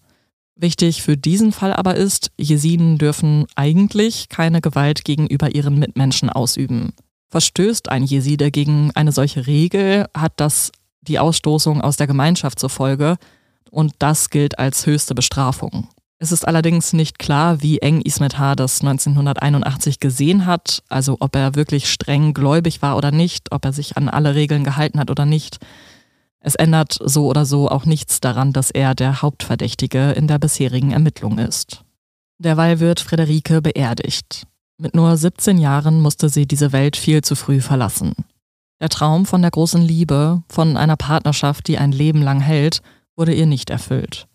Wichtig 0.56 1.02
für 1.02 1.18
diesen 1.18 1.52
Fall 1.52 1.74
aber 1.74 1.96
ist, 1.96 2.30
Jesiden 2.38 2.96
dürfen 2.96 3.46
eigentlich 3.54 4.30
keine 4.30 4.62
Gewalt 4.62 5.04
gegenüber 5.04 5.54
ihren 5.54 5.78
Mitmenschen 5.78 6.30
ausüben. 6.30 6.94
Verstößt 7.28 7.90
ein 7.90 8.04
Jeside 8.04 8.50
gegen 8.50 8.92
eine 8.94 9.12
solche 9.12 9.46
Regel, 9.46 10.06
hat 10.16 10.32
das 10.36 10.72
die 11.02 11.18
Ausstoßung 11.18 11.82
aus 11.82 11.98
der 11.98 12.06
Gemeinschaft 12.06 12.58
zur 12.58 12.70
Folge 12.70 13.16
und 13.70 13.92
das 13.98 14.30
gilt 14.30 14.58
als 14.58 14.86
höchste 14.86 15.14
Bestrafung. 15.14 15.88
Es 16.22 16.30
ist 16.30 16.46
allerdings 16.46 16.92
nicht 16.92 17.18
klar, 17.18 17.62
wie 17.62 17.80
eng 17.80 18.00
Ismet 18.00 18.38
H. 18.38 18.54
das 18.54 18.80
1981 18.80 19.98
gesehen 19.98 20.46
hat, 20.46 20.84
also 20.88 21.16
ob 21.18 21.34
er 21.34 21.56
wirklich 21.56 21.90
streng 21.90 22.32
gläubig 22.32 22.80
war 22.80 22.96
oder 22.96 23.10
nicht, 23.10 23.50
ob 23.50 23.64
er 23.64 23.72
sich 23.72 23.96
an 23.96 24.08
alle 24.08 24.36
Regeln 24.36 24.62
gehalten 24.62 25.00
hat 25.00 25.10
oder 25.10 25.26
nicht. 25.26 25.58
Es 26.38 26.54
ändert 26.54 26.96
so 27.04 27.26
oder 27.26 27.44
so 27.44 27.68
auch 27.68 27.86
nichts 27.86 28.20
daran, 28.20 28.52
dass 28.52 28.70
er 28.70 28.94
der 28.94 29.20
Hauptverdächtige 29.20 30.12
in 30.12 30.28
der 30.28 30.38
bisherigen 30.38 30.92
Ermittlung 30.92 31.38
ist. 31.38 31.82
Derweil 32.38 32.78
wird 32.78 33.00
Frederike 33.00 33.60
beerdigt. 33.60 34.46
Mit 34.78 34.94
nur 34.94 35.16
17 35.16 35.58
Jahren 35.58 36.00
musste 36.00 36.28
sie 36.28 36.46
diese 36.46 36.70
Welt 36.70 36.96
viel 36.96 37.22
zu 37.22 37.34
früh 37.34 37.60
verlassen. 37.60 38.14
Der 38.80 38.90
Traum 38.90 39.26
von 39.26 39.42
der 39.42 39.50
großen 39.50 39.82
Liebe, 39.82 40.44
von 40.48 40.76
einer 40.76 40.96
Partnerschaft, 40.96 41.66
die 41.66 41.78
ein 41.78 41.90
Leben 41.90 42.22
lang 42.22 42.38
hält, 42.38 42.80
wurde 43.16 43.34
ihr 43.34 43.46
nicht 43.46 43.70
erfüllt. 43.70 44.28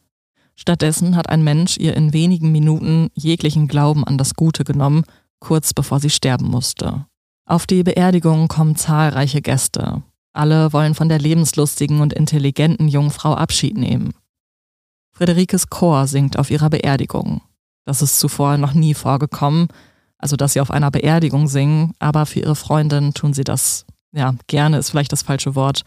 Stattdessen 0.59 1.15
hat 1.15 1.29
ein 1.29 1.43
Mensch 1.43 1.77
ihr 1.77 1.95
in 1.95 2.13
wenigen 2.13 2.51
Minuten 2.51 3.09
jeglichen 3.13 3.67
Glauben 3.67 4.03
an 4.03 4.17
das 4.17 4.33
Gute 4.33 4.63
genommen, 4.63 5.03
kurz 5.39 5.73
bevor 5.73 5.99
sie 5.99 6.09
sterben 6.09 6.47
musste. 6.47 7.05
Auf 7.45 7.67
die 7.67 7.83
Beerdigung 7.83 8.47
kommen 8.47 8.75
zahlreiche 8.75 9.41
Gäste. 9.41 10.01
Alle 10.33 10.73
wollen 10.73 10.95
von 10.95 11.09
der 11.09 11.19
lebenslustigen 11.19 12.01
und 12.01 12.11
intelligenten 12.11 12.87
Jungfrau 12.87 13.35
Abschied 13.35 13.77
nehmen. 13.77 14.13
Friederikes 15.13 15.69
Chor 15.69 16.07
singt 16.07 16.37
auf 16.37 16.51
ihrer 16.51 16.69
Beerdigung. 16.69 17.41
Das 17.85 18.01
ist 18.01 18.19
zuvor 18.19 18.57
noch 18.57 18.73
nie 18.73 18.93
vorgekommen, 18.93 19.67
also 20.17 20.35
dass 20.35 20.53
sie 20.53 20.61
auf 20.61 20.71
einer 20.71 20.91
Beerdigung 20.91 21.47
singen, 21.47 21.93
aber 21.99 22.25
für 22.25 22.41
ihre 22.41 22.55
Freundin 22.55 23.13
tun 23.13 23.33
sie 23.33 23.43
das, 23.43 23.85
ja, 24.11 24.33
gerne 24.47 24.77
ist 24.77 24.89
vielleicht 24.89 25.11
das 25.11 25.21
falsche 25.21 25.55
Wort, 25.55 25.83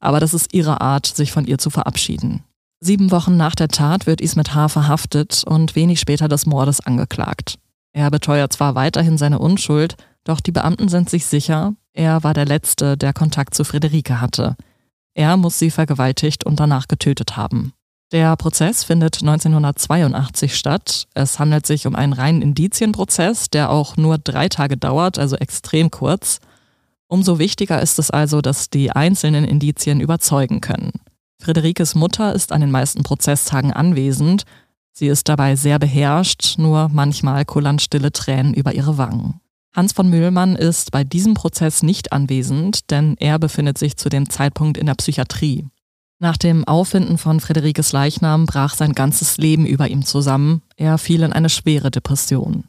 aber 0.00 0.18
das 0.18 0.34
ist 0.34 0.52
ihre 0.54 0.80
Art, 0.80 1.06
sich 1.06 1.30
von 1.30 1.46
ihr 1.46 1.58
zu 1.58 1.70
verabschieden. 1.70 2.42
Sieben 2.80 3.10
Wochen 3.10 3.36
nach 3.36 3.54
der 3.54 3.68
Tat 3.68 4.06
wird 4.06 4.20
Ismet 4.20 4.54
H. 4.54 4.68
verhaftet 4.68 5.42
und 5.44 5.74
wenig 5.74 5.98
später 5.98 6.28
des 6.28 6.46
Mordes 6.46 6.80
angeklagt. 6.80 7.58
Er 7.92 8.10
beteuert 8.10 8.52
zwar 8.52 8.74
weiterhin 8.74 9.18
seine 9.18 9.40
Unschuld, 9.40 9.96
doch 10.22 10.40
die 10.40 10.52
Beamten 10.52 10.88
sind 10.88 11.10
sich 11.10 11.26
sicher, 11.26 11.74
er 11.92 12.22
war 12.22 12.32
der 12.32 12.44
Letzte, 12.44 12.96
der 12.96 13.12
Kontakt 13.12 13.54
zu 13.54 13.64
Friederike 13.64 14.20
hatte. 14.20 14.56
Er 15.14 15.36
muss 15.36 15.58
sie 15.58 15.72
vergewaltigt 15.72 16.46
und 16.46 16.60
danach 16.60 16.86
getötet 16.86 17.36
haben. 17.36 17.72
Der 18.12 18.36
Prozess 18.36 18.84
findet 18.84 19.20
1982 19.20 20.56
statt. 20.56 21.08
Es 21.14 21.40
handelt 21.40 21.66
sich 21.66 21.88
um 21.88 21.96
einen 21.96 22.12
reinen 22.12 22.40
Indizienprozess, 22.40 23.50
der 23.50 23.70
auch 23.70 23.96
nur 23.96 24.16
drei 24.16 24.48
Tage 24.48 24.76
dauert, 24.76 25.18
also 25.18 25.34
extrem 25.34 25.90
kurz. 25.90 26.38
Umso 27.08 27.40
wichtiger 27.40 27.82
ist 27.82 27.98
es 27.98 28.12
also, 28.12 28.40
dass 28.40 28.70
die 28.70 28.92
einzelnen 28.92 29.44
Indizien 29.44 29.98
überzeugen 29.98 30.60
können. 30.60 30.92
Friederikes 31.40 31.94
Mutter 31.94 32.34
ist 32.34 32.52
an 32.52 32.60
den 32.60 32.70
meisten 32.70 33.02
Prozesstagen 33.02 33.72
anwesend. 33.72 34.44
Sie 34.92 35.06
ist 35.06 35.28
dabei 35.28 35.56
sehr 35.56 35.78
beherrscht, 35.78 36.58
nur 36.58 36.88
manchmal 36.92 37.44
kullern 37.44 37.78
stille 37.78 38.12
Tränen 38.12 38.54
über 38.54 38.74
ihre 38.74 38.98
Wangen. 38.98 39.40
Hans 39.74 39.92
von 39.92 40.10
Mühlmann 40.10 40.56
ist 40.56 40.90
bei 40.90 41.04
diesem 41.04 41.34
Prozess 41.34 41.82
nicht 41.82 42.12
anwesend, 42.12 42.90
denn 42.90 43.14
er 43.18 43.38
befindet 43.38 43.78
sich 43.78 43.96
zu 43.96 44.08
dem 44.08 44.28
Zeitpunkt 44.28 44.76
in 44.76 44.86
der 44.86 44.94
Psychiatrie. 44.94 45.68
Nach 46.18 46.36
dem 46.36 46.66
Auffinden 46.66 47.16
von 47.16 47.38
Friederikes 47.38 47.92
Leichnam 47.92 48.46
brach 48.46 48.74
sein 48.74 48.92
ganzes 48.92 49.38
Leben 49.38 49.66
über 49.66 49.86
ihm 49.88 50.04
zusammen. 50.04 50.62
Er 50.76 50.98
fiel 50.98 51.22
in 51.22 51.32
eine 51.32 51.48
schwere 51.48 51.92
Depression. 51.92 52.64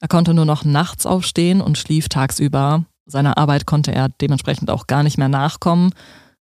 Er 0.00 0.06
konnte 0.06 0.34
nur 0.34 0.44
noch 0.44 0.64
nachts 0.64 1.04
aufstehen 1.04 1.60
und 1.60 1.78
schlief 1.78 2.08
tagsüber. 2.08 2.84
Seiner 3.06 3.36
Arbeit 3.36 3.66
konnte 3.66 3.92
er 3.92 4.08
dementsprechend 4.08 4.70
auch 4.70 4.86
gar 4.86 5.02
nicht 5.02 5.18
mehr 5.18 5.28
nachkommen 5.28 5.92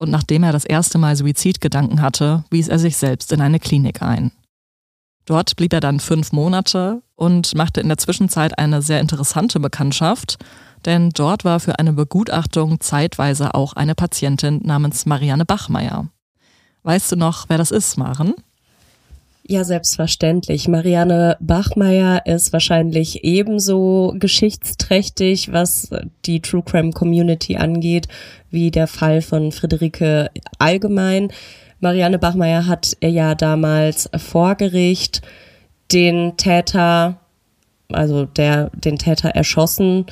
und 0.05 0.11
nachdem 0.11 0.45
er 0.45 0.53
das 0.53 0.65
erste 0.65 0.99
Mal 0.99 1.17
Suizidgedanken 1.17 2.01
hatte, 2.01 2.45
wies 2.51 2.69
er 2.69 2.79
sich 2.79 2.97
selbst 2.97 3.33
in 3.33 3.41
eine 3.41 3.59
Klinik 3.59 4.03
ein. 4.03 4.31
Dort 5.25 5.57
blieb 5.57 5.73
er 5.73 5.81
dann 5.81 6.01
fünf 6.01 6.33
Monate 6.33 7.03
und 7.17 7.55
machte 7.55 7.81
in 7.81 7.89
der 7.89 7.99
Zwischenzeit 7.99 8.59
eine 8.59 8.83
sehr 8.83 9.01
interessante 9.01 9.59
Bekanntschaft, 9.59 10.37
denn 10.85 11.11
dort 11.11 11.45
war 11.45 11.61
für 11.61 11.79
eine 11.79 11.93
Begutachtung 11.93 12.81
zeitweise 12.81 13.55
auch 13.55 13.73
eine 13.73 13.95
Patientin 13.95 14.61
namens 14.63 15.07
Marianne 15.07 15.47
Bachmeier. 15.47 16.09
Weißt 16.83 17.13
du 17.13 17.17
noch, 17.17 17.49
wer 17.49 17.57
das 17.57 17.71
ist, 17.71 17.97
Maren? 17.97 18.35
Ja, 19.47 19.63
selbstverständlich. 19.63 20.69
Marianne 20.69 21.37
Bachmeier 21.39 22.25
ist 22.25 22.55
wahrscheinlich 22.55 23.25
ebenso 23.25 24.15
geschichtsträchtig, 24.19 25.53
was 25.53 25.91
die 26.25 26.41
True 26.41 26.63
Crime 26.63 26.93
Community 26.93 27.57
angeht, 27.57 28.09
wie 28.51 28.71
der 28.71 28.87
Fall 28.87 29.21
von 29.21 29.53
Friederike 29.53 30.31
allgemein. 30.59 31.29
Marianne 31.81 32.19
Bachmeier 32.19 32.67
hat 32.67 32.97
ja 33.03 33.35
damals 33.35 34.09
vor 34.17 34.55
Gericht 34.55 35.21
den 35.93 36.39
Täter, 36.39 37.21
also 37.93 38.25
der 38.25 38.71
den 38.71 38.97
Täter 38.97 39.29
erschossen, 39.29 40.07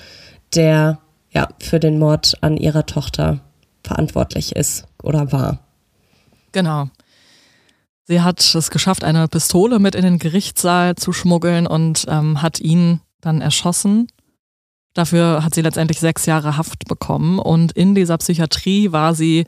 der 0.54 0.98
ja 1.30 1.48
für 1.58 1.80
den 1.80 1.98
Mord 1.98 2.36
an 2.42 2.58
ihrer 2.58 2.84
Tochter 2.84 3.40
verantwortlich 3.82 4.54
ist 4.54 4.84
oder 5.02 5.32
war. 5.32 5.60
Genau. 6.52 6.90
Sie 8.12 8.20
hat 8.20 8.54
es 8.54 8.70
geschafft, 8.70 9.04
eine 9.04 9.26
Pistole 9.26 9.78
mit 9.78 9.94
in 9.94 10.02
den 10.02 10.18
Gerichtssaal 10.18 10.96
zu 10.96 11.14
schmuggeln 11.14 11.66
und 11.66 12.04
ähm, 12.10 12.42
hat 12.42 12.60
ihn 12.60 13.00
dann 13.22 13.40
erschossen. 13.40 14.06
Dafür 14.92 15.42
hat 15.42 15.54
sie 15.54 15.62
letztendlich 15.62 15.98
sechs 15.98 16.26
Jahre 16.26 16.58
Haft 16.58 16.84
bekommen 16.86 17.38
und 17.38 17.72
in 17.72 17.94
dieser 17.94 18.18
Psychiatrie 18.18 18.92
war 18.92 19.14
sie, 19.14 19.46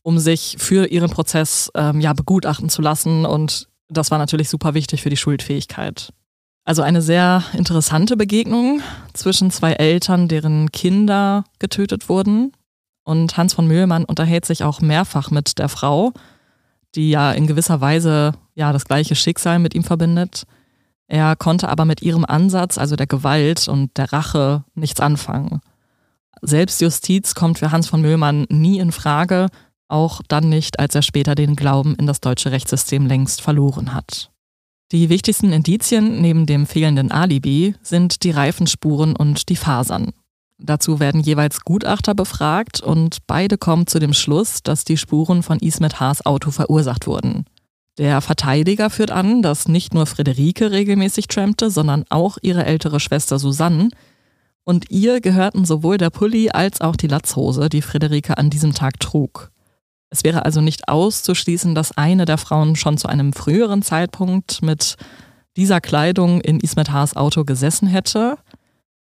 um 0.00 0.18
sich 0.18 0.56
für 0.58 0.86
ihren 0.86 1.10
Prozess 1.10 1.70
ähm, 1.74 2.00
ja 2.00 2.14
begutachten 2.14 2.70
zu 2.70 2.80
lassen 2.80 3.26
und 3.26 3.68
das 3.90 4.10
war 4.10 4.16
natürlich 4.16 4.48
super 4.48 4.72
wichtig 4.72 5.02
für 5.02 5.10
die 5.10 5.18
Schuldfähigkeit. 5.18 6.08
Also 6.64 6.80
eine 6.80 7.02
sehr 7.02 7.44
interessante 7.52 8.16
Begegnung 8.16 8.80
zwischen 9.12 9.50
zwei 9.50 9.74
Eltern, 9.74 10.26
deren 10.28 10.72
Kinder 10.72 11.44
getötet 11.58 12.08
wurden. 12.08 12.52
Und 13.04 13.36
Hans 13.36 13.52
von 13.52 13.66
Mühlmann 13.66 14.06
unterhält 14.06 14.46
sich 14.46 14.64
auch 14.64 14.80
mehrfach 14.80 15.30
mit 15.30 15.58
der 15.58 15.68
Frau 15.68 16.14
die 16.96 17.10
ja 17.10 17.32
in 17.32 17.46
gewisser 17.46 17.80
Weise 17.80 18.32
ja 18.54 18.72
das 18.72 18.84
gleiche 18.84 19.14
Schicksal 19.14 19.58
mit 19.58 19.74
ihm 19.74 19.84
verbindet. 19.84 20.44
Er 21.06 21.36
konnte 21.36 21.68
aber 21.68 21.84
mit 21.84 22.02
ihrem 22.02 22.24
Ansatz, 22.24 22.78
also 22.78 22.96
der 22.96 23.06
Gewalt 23.06 23.68
und 23.68 23.96
der 23.96 24.12
Rache, 24.12 24.64
nichts 24.74 25.00
anfangen. 25.00 25.60
Selbstjustiz 26.42 27.34
kommt 27.34 27.58
für 27.58 27.70
Hans 27.70 27.88
von 27.88 28.00
Möhlmann 28.00 28.46
nie 28.48 28.78
in 28.78 28.92
Frage, 28.92 29.46
auch 29.88 30.20
dann 30.26 30.48
nicht, 30.48 30.80
als 30.80 30.94
er 30.94 31.02
später 31.02 31.34
den 31.34 31.54
Glauben 31.54 31.94
in 31.94 32.06
das 32.06 32.20
deutsche 32.20 32.50
Rechtssystem 32.50 33.06
längst 33.06 33.40
verloren 33.40 33.94
hat. 33.94 34.30
Die 34.92 35.08
wichtigsten 35.08 35.52
Indizien 35.52 36.20
neben 36.20 36.46
dem 36.46 36.66
fehlenden 36.66 37.10
Alibi 37.10 37.74
sind 37.82 38.22
die 38.22 38.30
Reifenspuren 38.30 39.16
und 39.16 39.48
die 39.48 39.56
Fasern. 39.56 40.12
Dazu 40.58 41.00
werden 41.00 41.20
jeweils 41.20 41.60
Gutachter 41.60 42.14
befragt 42.14 42.80
und 42.80 43.18
beide 43.26 43.58
kommen 43.58 43.86
zu 43.86 43.98
dem 43.98 44.14
Schluss, 44.14 44.62
dass 44.62 44.84
die 44.84 44.96
Spuren 44.96 45.42
von 45.42 45.58
Ismet 45.58 46.00
Haas 46.00 46.24
Auto 46.24 46.50
verursacht 46.50 47.06
wurden. 47.06 47.44
Der 47.98 48.20
Verteidiger 48.20 48.90
führt 48.90 49.10
an, 49.10 49.42
dass 49.42 49.68
nicht 49.68 49.94
nur 49.94 50.06
Friederike 50.06 50.70
regelmäßig 50.70 51.28
trampte, 51.28 51.70
sondern 51.70 52.04
auch 52.10 52.36
ihre 52.42 52.64
ältere 52.64 53.00
Schwester 53.00 53.38
Susanne. 53.38 53.88
Und 54.64 54.90
ihr 54.90 55.20
gehörten 55.20 55.64
sowohl 55.64 55.96
der 55.96 56.10
Pulli 56.10 56.50
als 56.50 56.80
auch 56.80 56.96
die 56.96 57.06
Latzhose, 57.06 57.68
die 57.68 57.82
Friederike 57.82 58.36
an 58.36 58.50
diesem 58.50 58.74
Tag 58.74 59.00
trug. 59.00 59.50
Es 60.10 60.24
wäre 60.24 60.44
also 60.44 60.60
nicht 60.60 60.88
auszuschließen, 60.88 61.74
dass 61.74 61.96
eine 61.96 62.24
der 62.24 62.38
Frauen 62.38 62.76
schon 62.76 62.98
zu 62.98 63.08
einem 63.08 63.32
früheren 63.32 63.82
Zeitpunkt 63.82 64.62
mit 64.62 64.96
dieser 65.56 65.80
Kleidung 65.80 66.40
in 66.40 66.60
Ismet 66.60 66.90
Haas 66.90 67.16
Auto 67.16 67.44
gesessen 67.44 67.88
hätte. 67.88 68.36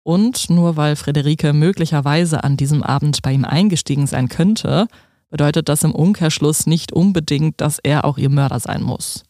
Und 0.05 0.51
nur 0.51 0.77
weil 0.77 0.97
Friederike 0.97 1.53
möglicherweise 1.53 2.43
an 2.43 2.57
diesem 2.57 2.83
Abend 2.83 3.23
bei 3.23 3.33
ihm 3.33 3.45
eingestiegen 3.45 4.07
sein 4.07 4.29
könnte, 4.29 4.89
bedeutet 5.31 5.69
das 5.69 5.85
im 5.85 5.95
Umkehrschluss 5.95 6.67
nicht 6.67 6.93
unbedingt, 6.93 7.61
dass 7.61 7.79
er 7.79 8.05
auch 8.05 8.19
ihr 8.19 8.29
Mörder 8.29 8.59
sein 8.61 8.83
muss. 8.83 9.25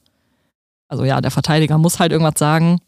Also 0.89 1.05
ja, 1.05 1.21
der 1.21 1.31
Verteidiger 1.31 1.79
muss 1.79 2.01
halt 2.01 2.13
irgendwas 2.13 2.39
sagen, 2.39 2.81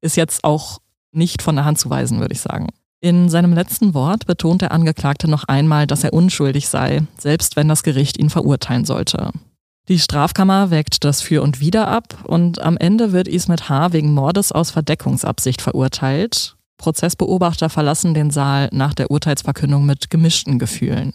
ist 0.00 0.16
jetzt 0.16 0.44
auch 0.44 0.78
nicht 1.12 1.40
von 1.40 1.56
der 1.56 1.64
Hand 1.64 1.78
zu 1.78 1.88
weisen, 1.88 2.20
würde 2.20 2.34
ich 2.34 2.40
sagen. 2.40 2.68
In 3.00 3.28
seinem 3.28 3.52
letzten 3.52 3.94
Wort 3.94 4.26
betont 4.26 4.62
der 4.62 4.72
Angeklagte 4.72 5.28
noch 5.28 5.44
einmal, 5.44 5.86
dass 5.86 6.04
er 6.04 6.12
unschuldig 6.12 6.68
sei, 6.68 7.02
selbst 7.18 7.56
wenn 7.56 7.68
das 7.68 7.82
Gericht 7.82 8.18
ihn 8.18 8.30
verurteilen 8.30 8.84
sollte. 8.84 9.30
Die 9.88 9.98
Strafkammer 9.98 10.70
wägt 10.70 11.04
das 11.04 11.20
für 11.20 11.42
und 11.42 11.60
wider 11.60 11.88
ab 11.88 12.16
und 12.24 12.60
am 12.62 12.76
Ende 12.76 13.12
wird 13.12 13.28
Ismet 13.28 13.68
H. 13.68 13.92
wegen 13.92 14.12
Mordes 14.12 14.52
aus 14.52 14.70
Verdeckungsabsicht 14.70 15.60
verurteilt 15.60 16.53
Prozessbeobachter 16.78 17.68
verlassen 17.68 18.14
den 18.14 18.30
Saal 18.30 18.68
nach 18.72 18.94
der 18.94 19.10
Urteilsverkündung 19.10 19.86
mit 19.86 20.10
gemischten 20.10 20.58
Gefühlen. 20.58 21.12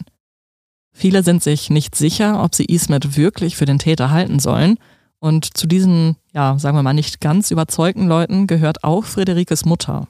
Viele 0.93 1.23
sind 1.23 1.43
sich 1.43 1.69
nicht 1.69 1.95
sicher, 1.95 2.43
ob 2.43 2.55
sie 2.55 2.65
Ismet 2.65 3.15
wirklich 3.15 3.55
für 3.55 3.65
den 3.65 3.79
Täter 3.79 4.11
halten 4.11 4.39
sollen. 4.39 4.77
Und 5.19 5.57
zu 5.57 5.67
diesen, 5.67 6.15
ja, 6.33 6.57
sagen 6.57 6.77
wir 6.77 6.83
mal, 6.83 6.93
nicht 6.93 7.21
ganz 7.21 7.51
überzeugten 7.51 8.07
Leuten 8.07 8.47
gehört 8.47 8.83
auch 8.83 9.03
Friederikes 9.03 9.65
Mutter. 9.65 10.07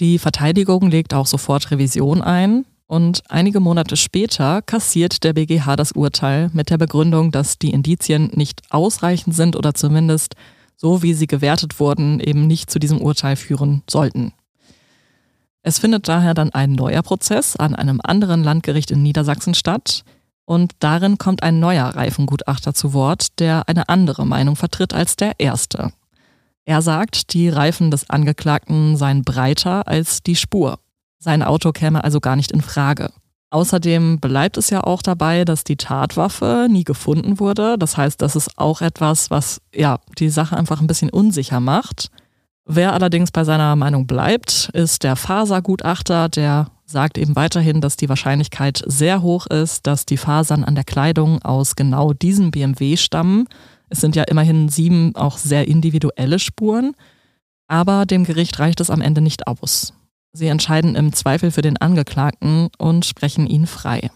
Die 0.00 0.18
Verteidigung 0.18 0.90
legt 0.90 1.12
auch 1.14 1.26
sofort 1.26 1.70
Revision 1.70 2.22
ein 2.22 2.64
und 2.86 3.22
einige 3.28 3.60
Monate 3.60 3.96
später 3.96 4.62
kassiert 4.62 5.22
der 5.24 5.34
BGH 5.34 5.76
das 5.76 5.92
Urteil 5.92 6.50
mit 6.54 6.70
der 6.70 6.78
Begründung, 6.78 7.30
dass 7.30 7.58
die 7.58 7.70
Indizien 7.70 8.30
nicht 8.34 8.62
ausreichend 8.70 9.34
sind 9.34 9.56
oder 9.56 9.74
zumindest 9.74 10.34
so 10.76 11.02
wie 11.02 11.12
sie 11.12 11.26
gewertet 11.26 11.80
wurden, 11.80 12.20
eben 12.20 12.46
nicht 12.46 12.70
zu 12.70 12.78
diesem 12.78 13.00
Urteil 13.00 13.36
führen 13.36 13.82
sollten. 13.90 14.32
Es 15.68 15.80
findet 15.80 16.08
daher 16.08 16.32
dann 16.32 16.48
ein 16.48 16.72
neuer 16.72 17.02
Prozess 17.02 17.54
an 17.54 17.74
einem 17.74 18.00
anderen 18.02 18.42
Landgericht 18.42 18.90
in 18.90 19.02
Niedersachsen 19.02 19.52
statt 19.52 20.02
und 20.46 20.72
darin 20.78 21.18
kommt 21.18 21.42
ein 21.42 21.60
neuer 21.60 21.84
Reifengutachter 21.84 22.72
zu 22.72 22.94
Wort, 22.94 23.38
der 23.38 23.68
eine 23.68 23.90
andere 23.90 24.26
Meinung 24.26 24.56
vertritt 24.56 24.94
als 24.94 25.16
der 25.16 25.38
erste. 25.40 25.92
Er 26.64 26.80
sagt, 26.80 27.34
die 27.34 27.50
Reifen 27.50 27.90
des 27.90 28.08
Angeklagten 28.08 28.96
seien 28.96 29.24
breiter 29.24 29.86
als 29.86 30.22
die 30.22 30.36
Spur. 30.36 30.78
Sein 31.18 31.42
Auto 31.42 31.72
käme 31.72 32.02
also 32.02 32.18
gar 32.18 32.36
nicht 32.36 32.50
in 32.50 32.62
Frage. 32.62 33.10
Außerdem 33.50 34.20
bleibt 34.20 34.56
es 34.56 34.70
ja 34.70 34.82
auch 34.84 35.02
dabei, 35.02 35.44
dass 35.44 35.64
die 35.64 35.76
Tatwaffe 35.76 36.68
nie 36.70 36.84
gefunden 36.84 37.40
wurde. 37.40 37.76
Das 37.76 37.98
heißt, 37.98 38.22
das 38.22 38.36
ist 38.36 38.56
auch 38.56 38.80
etwas, 38.80 39.30
was 39.30 39.60
ja 39.74 39.98
die 40.18 40.30
Sache 40.30 40.56
einfach 40.56 40.80
ein 40.80 40.86
bisschen 40.86 41.10
unsicher 41.10 41.60
macht. 41.60 42.10
Wer 42.70 42.92
allerdings 42.92 43.30
bei 43.30 43.44
seiner 43.44 43.74
Meinung 43.76 44.06
bleibt, 44.06 44.68
ist 44.74 45.02
der 45.02 45.16
Fasergutachter, 45.16 46.28
der 46.28 46.70
sagt 46.84 47.16
eben 47.16 47.34
weiterhin, 47.34 47.80
dass 47.80 47.96
die 47.96 48.10
Wahrscheinlichkeit 48.10 48.82
sehr 48.84 49.22
hoch 49.22 49.46
ist, 49.46 49.86
dass 49.86 50.04
die 50.04 50.18
Fasern 50.18 50.64
an 50.64 50.74
der 50.74 50.84
Kleidung 50.84 51.40
aus 51.42 51.76
genau 51.76 52.12
diesem 52.12 52.50
BMW 52.50 52.98
stammen. 52.98 53.48
Es 53.88 54.02
sind 54.02 54.16
ja 54.16 54.24
immerhin 54.24 54.68
sieben 54.68 55.16
auch 55.16 55.38
sehr 55.38 55.66
individuelle 55.66 56.38
Spuren, 56.38 56.92
aber 57.68 58.04
dem 58.04 58.24
Gericht 58.24 58.58
reicht 58.58 58.80
es 58.80 58.90
am 58.90 59.00
Ende 59.00 59.22
nicht 59.22 59.46
aus. 59.46 59.94
Sie 60.34 60.48
entscheiden 60.48 60.94
im 60.94 61.14
Zweifel 61.14 61.50
für 61.50 61.62
den 61.62 61.78
Angeklagten 61.78 62.68
und 62.76 63.06
sprechen 63.06 63.46
ihn 63.46 63.66
frei. 63.66 64.10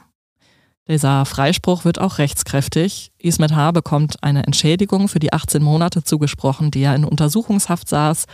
Dieser 0.89 1.25
Freispruch 1.25 1.85
wird 1.85 2.01
auch 2.01 2.19
rechtskräftig. 2.19 3.13
Ismet 3.19 3.55
H. 3.55 3.71
bekommt 3.71 4.23
eine 4.23 4.45
Entschädigung 4.45 5.09
für 5.09 5.21
die 5.21 5.33
18 5.33 5.63
Monate 5.63 6.03
zugesprochen, 6.03 6.71
die 6.71 6.83
er 6.83 6.95
in 6.95 7.05
Untersuchungshaft 7.05 7.89
saß. 7.89 8.27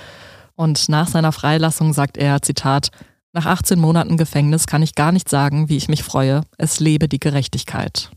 Und 0.55 0.89
nach 0.89 1.09
seiner 1.09 1.33
Freilassung 1.33 1.93
sagt 1.93 2.17
er, 2.17 2.41
Zitat, 2.43 2.91
nach 3.33 3.45
18 3.47 3.79
Monaten 3.79 4.17
Gefängnis 4.17 4.67
kann 4.67 4.83
ich 4.83 4.95
gar 4.95 5.13
nicht 5.13 5.29
sagen, 5.29 5.69
wie 5.69 5.77
ich 5.77 5.89
mich 5.89 6.03
freue. 6.03 6.41
Es 6.57 6.81
lebe 6.81 7.09
die 7.09 7.21
Gerechtigkeit. 7.21 8.11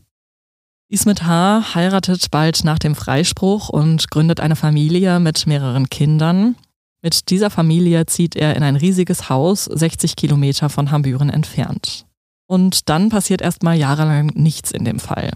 Ismet 0.88 1.22
H. 1.24 1.74
heiratet 1.74 2.30
bald 2.30 2.64
nach 2.64 2.78
dem 2.78 2.94
Freispruch 2.94 3.68
und 3.68 4.10
gründet 4.10 4.40
eine 4.40 4.56
Familie 4.56 5.20
mit 5.20 5.46
mehreren 5.46 5.90
Kindern. 5.90 6.56
Mit 7.02 7.30
dieser 7.30 7.50
Familie 7.50 8.06
zieht 8.06 8.36
er 8.36 8.56
in 8.56 8.62
ein 8.62 8.76
riesiges 8.76 9.28
Haus, 9.28 9.64
60 9.66 10.16
Kilometer 10.16 10.68
von 10.68 10.90
Hambüren 10.90 11.30
entfernt. 11.30 12.06
Und 12.52 12.90
dann 12.90 13.08
passiert 13.08 13.40
erstmal 13.40 13.78
jahrelang 13.78 14.26
nichts 14.34 14.72
in 14.72 14.84
dem 14.84 14.98
Fall. 14.98 15.30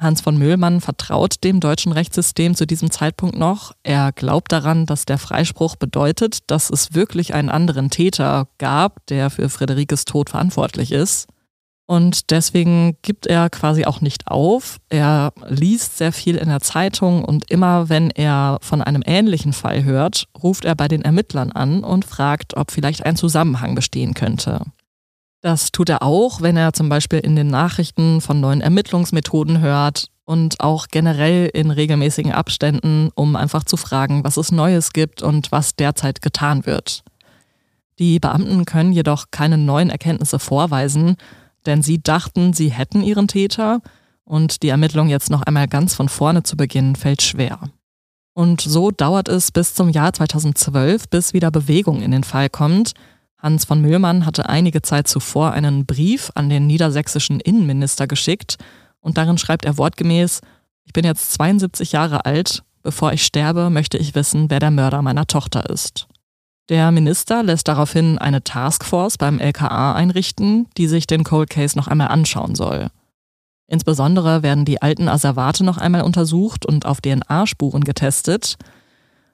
Hans 0.00 0.20
von 0.20 0.36
Müllmann 0.36 0.80
vertraut 0.80 1.44
dem 1.44 1.60
deutschen 1.60 1.92
Rechtssystem 1.92 2.56
zu 2.56 2.66
diesem 2.66 2.90
Zeitpunkt 2.90 3.38
noch. 3.38 3.70
Er 3.84 4.10
glaubt 4.10 4.50
daran, 4.50 4.84
dass 4.84 5.04
der 5.04 5.18
Freispruch 5.18 5.76
bedeutet, 5.76 6.50
dass 6.50 6.68
es 6.68 6.92
wirklich 6.92 7.34
einen 7.34 7.50
anderen 7.50 7.88
Täter 7.90 8.48
gab, 8.58 9.06
der 9.06 9.30
für 9.30 9.48
Friederikes 9.48 10.06
Tod 10.06 10.30
verantwortlich 10.30 10.90
ist. 10.90 11.28
Und 11.86 12.32
deswegen 12.32 12.96
gibt 13.00 13.28
er 13.28 13.48
quasi 13.48 13.84
auch 13.84 14.00
nicht 14.00 14.26
auf. 14.26 14.78
Er 14.88 15.32
liest 15.46 15.98
sehr 15.98 16.10
viel 16.10 16.34
in 16.34 16.48
der 16.48 16.62
Zeitung 16.62 17.24
und 17.24 17.48
immer 17.48 17.88
wenn 17.88 18.10
er 18.10 18.58
von 18.60 18.82
einem 18.82 19.04
ähnlichen 19.06 19.52
Fall 19.52 19.84
hört, 19.84 20.26
ruft 20.42 20.64
er 20.64 20.74
bei 20.74 20.88
den 20.88 21.02
Ermittlern 21.02 21.52
an 21.52 21.84
und 21.84 22.04
fragt, 22.04 22.56
ob 22.56 22.72
vielleicht 22.72 23.06
ein 23.06 23.14
Zusammenhang 23.14 23.76
bestehen 23.76 24.14
könnte. 24.14 24.62
Das 25.46 25.70
tut 25.70 25.90
er 25.90 26.02
auch, 26.02 26.40
wenn 26.40 26.56
er 26.56 26.72
zum 26.72 26.88
Beispiel 26.88 27.20
in 27.20 27.36
den 27.36 27.46
Nachrichten 27.46 28.20
von 28.20 28.40
neuen 28.40 28.60
Ermittlungsmethoden 28.60 29.60
hört 29.60 30.08
und 30.24 30.58
auch 30.58 30.88
generell 30.88 31.48
in 31.54 31.70
regelmäßigen 31.70 32.32
Abständen, 32.32 33.10
um 33.14 33.36
einfach 33.36 33.62
zu 33.62 33.76
fragen, 33.76 34.24
was 34.24 34.38
es 34.38 34.50
Neues 34.50 34.92
gibt 34.92 35.22
und 35.22 35.52
was 35.52 35.76
derzeit 35.76 36.20
getan 36.20 36.66
wird. 36.66 37.04
Die 38.00 38.18
Beamten 38.18 38.64
können 38.64 38.92
jedoch 38.92 39.26
keine 39.30 39.56
neuen 39.56 39.88
Erkenntnisse 39.88 40.40
vorweisen, 40.40 41.14
denn 41.64 41.80
sie 41.80 42.02
dachten, 42.02 42.52
sie 42.52 42.72
hätten 42.72 43.00
ihren 43.00 43.28
Täter 43.28 43.82
und 44.24 44.64
die 44.64 44.70
Ermittlung 44.70 45.08
jetzt 45.08 45.30
noch 45.30 45.42
einmal 45.42 45.68
ganz 45.68 45.94
von 45.94 46.08
vorne 46.08 46.42
zu 46.42 46.56
beginnen, 46.56 46.96
fällt 46.96 47.22
schwer. 47.22 47.60
Und 48.34 48.62
so 48.62 48.90
dauert 48.90 49.28
es 49.28 49.52
bis 49.52 49.74
zum 49.74 49.90
Jahr 49.90 50.12
2012, 50.12 51.08
bis 51.08 51.34
wieder 51.34 51.52
Bewegung 51.52 52.02
in 52.02 52.10
den 52.10 52.24
Fall 52.24 52.50
kommt. 52.50 52.94
Hans 53.38 53.64
von 53.64 53.80
Müllmann 53.80 54.24
hatte 54.24 54.48
einige 54.48 54.82
Zeit 54.82 55.08
zuvor 55.08 55.52
einen 55.52 55.86
Brief 55.86 56.30
an 56.34 56.48
den 56.48 56.66
niedersächsischen 56.66 57.40
Innenminister 57.40 58.06
geschickt 58.06 58.56
und 59.00 59.18
darin 59.18 59.38
schreibt 59.38 59.64
er 59.64 59.78
wortgemäß, 59.78 60.40
ich 60.84 60.92
bin 60.92 61.04
jetzt 61.04 61.32
72 61.34 61.92
Jahre 61.92 62.24
alt, 62.24 62.62
bevor 62.82 63.12
ich 63.12 63.24
sterbe, 63.24 63.70
möchte 63.70 63.98
ich 63.98 64.14
wissen, 64.14 64.50
wer 64.50 64.60
der 64.60 64.70
Mörder 64.70 65.02
meiner 65.02 65.26
Tochter 65.26 65.68
ist. 65.68 66.06
Der 66.68 66.90
Minister 66.90 67.42
lässt 67.42 67.68
daraufhin 67.68 68.18
eine 68.18 68.42
Taskforce 68.42 69.18
beim 69.18 69.38
LKA 69.38 69.94
einrichten, 69.94 70.66
die 70.76 70.88
sich 70.88 71.06
den 71.06 71.22
Cold 71.22 71.50
Case 71.50 71.78
noch 71.78 71.86
einmal 71.86 72.08
anschauen 72.08 72.56
soll. 72.56 72.88
Insbesondere 73.68 74.42
werden 74.42 74.64
die 74.64 74.82
alten 74.82 75.08
Asservate 75.08 75.64
noch 75.64 75.78
einmal 75.78 76.02
untersucht 76.02 76.66
und 76.66 76.86
auf 76.86 77.00
DNA-Spuren 77.00 77.84
getestet. 77.84 78.56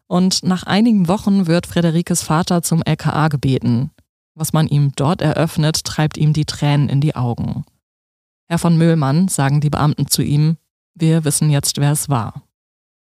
Und 0.07 0.43
nach 0.43 0.65
einigen 0.65 1.09
Wochen 1.09 1.47
wird 1.47 1.67
Frederikes 1.67 2.23
Vater 2.23 2.63
zum 2.63 2.83
LKA 2.83 3.29
gebeten. 3.29 3.91
Was 4.35 4.53
man 4.53 4.67
ihm 4.69 4.93
dort 4.97 5.23
eröffnet, 5.23 5.85
treibt 5.85 6.17
ihm 6.17 6.33
die 6.33 6.45
Tränen 6.45 6.89
in 6.89 7.01
die 7.01 7.17
Augen. 7.17 7.65
Herr 8.49 8.59
von 8.59 8.77
Müllmann, 8.77 9.29
sagen 9.29 9.61
die 9.61 9.71
Beamten 9.71 10.09
zu 10.09 10.23
ihm, 10.23 10.57
wir 10.95 11.25
wissen 11.25 11.51
jetzt, 11.51 11.79
wer 11.79 11.93
es 11.93 12.09
war. 12.09 12.43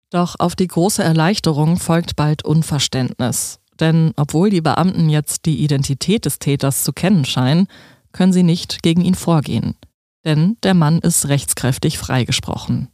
Doch 0.10 0.36
auf 0.40 0.56
die 0.56 0.68
große 0.68 1.04
Erleichterung 1.04 1.78
folgt 1.78 2.16
bald 2.16 2.46
Unverständnis. 2.46 3.60
Denn 3.80 4.14
obwohl 4.16 4.50
die 4.50 4.62
Beamten 4.62 5.10
jetzt 5.10 5.46
die 5.46 5.62
Identität 5.62 6.26
des 6.26 6.40
Täters 6.40 6.84
zu 6.84 6.94
kennen 6.94 7.26
scheinen, 7.26 7.68
können 8.14 8.32
sie 8.32 8.44
nicht 8.44 8.82
gegen 8.82 9.02
ihn 9.02 9.16
vorgehen. 9.16 9.76
Denn 10.24 10.58
der 10.64 10.74
Mann 10.74 11.00
ist 11.00 11.28
rechtskräftig 11.28 11.98
freigesprochen. 11.98 12.88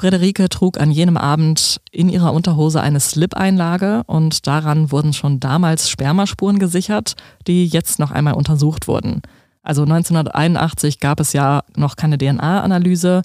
Friederike 0.00 0.48
trug 0.48 0.80
an 0.80 0.90
jenem 0.90 1.18
Abend 1.18 1.80
in 1.92 2.08
ihrer 2.08 2.32
Unterhose 2.32 2.80
eine 2.80 3.00
Slip-Einlage 3.00 4.02
und 4.06 4.46
daran 4.46 4.90
wurden 4.90 5.12
schon 5.12 5.40
damals 5.40 5.90
Spermaspuren 5.90 6.58
gesichert, 6.58 7.16
die 7.46 7.66
jetzt 7.66 7.98
noch 7.98 8.10
einmal 8.10 8.32
untersucht 8.32 8.88
wurden. 8.88 9.20
Also 9.62 9.82
1981 9.82 11.00
gab 11.00 11.20
es 11.20 11.34
ja 11.34 11.64
noch 11.76 11.96
keine 11.96 12.16
DNA-Analyse, 12.16 13.22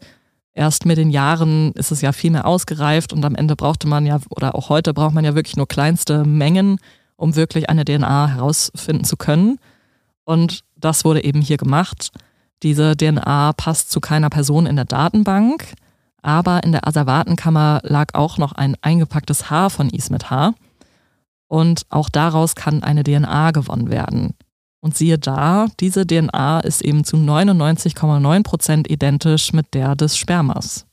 Erst 0.57 0.85
mit 0.85 0.97
den 0.97 1.09
Jahren 1.09 1.73
ist 1.73 1.91
es 1.91 1.99
ja 1.99 2.13
viel 2.13 2.31
mehr 2.31 2.45
ausgereift 2.45 3.11
und 3.11 3.25
am 3.25 3.35
Ende 3.35 3.57
brauchte 3.57 3.89
man 3.89 4.05
ja, 4.05 4.21
oder 4.29 4.55
auch 4.55 4.69
heute 4.69 4.93
braucht 4.93 5.13
man 5.13 5.25
ja 5.25 5.35
wirklich 5.35 5.57
nur 5.57 5.67
kleinste 5.67 6.23
Mengen, 6.23 6.79
um 7.17 7.35
wirklich 7.35 7.69
eine 7.69 7.83
DNA 7.83 8.27
herausfinden 8.27 9.03
zu 9.03 9.17
können. 9.17 9.59
Und 10.23 10.61
das 10.77 11.03
wurde 11.03 11.25
eben 11.25 11.41
hier 11.41 11.57
gemacht. 11.57 12.11
Diese 12.63 12.95
DNA 12.95 13.51
passt 13.51 13.91
zu 13.91 13.99
keiner 13.99 14.29
Person 14.29 14.65
in 14.65 14.77
der 14.77 14.85
Datenbank, 14.85 15.75
aber 16.25 16.63
in 16.63 16.71
der 16.71 16.88
Asservatenkammer 16.88 17.81
lag 17.83 18.13
auch 18.13 18.38
noch 18.38 18.51
ein 18.51 18.75
eingepacktes 18.81 19.49
Haar 19.49 19.69
von 19.69 19.89
Ismet 19.89 20.31
H. 20.31 20.55
Und 21.47 21.83
auch 21.89 22.09
daraus 22.09 22.55
kann 22.55 22.81
eine 22.81 23.03
DNA 23.03 23.51
gewonnen 23.51 23.89
werden. 23.91 24.33
Und 24.81 24.97
siehe 24.97 25.19
da, 25.19 25.67
diese 25.79 26.05
DNA 26.05 26.61
ist 26.61 26.81
eben 26.81 27.03
zu 27.03 27.17
99,9 27.17 28.43
Prozent 28.43 28.89
identisch 28.89 29.53
mit 29.53 29.73
der 29.73 29.95
des 29.95 30.17
Spermas. 30.17 30.85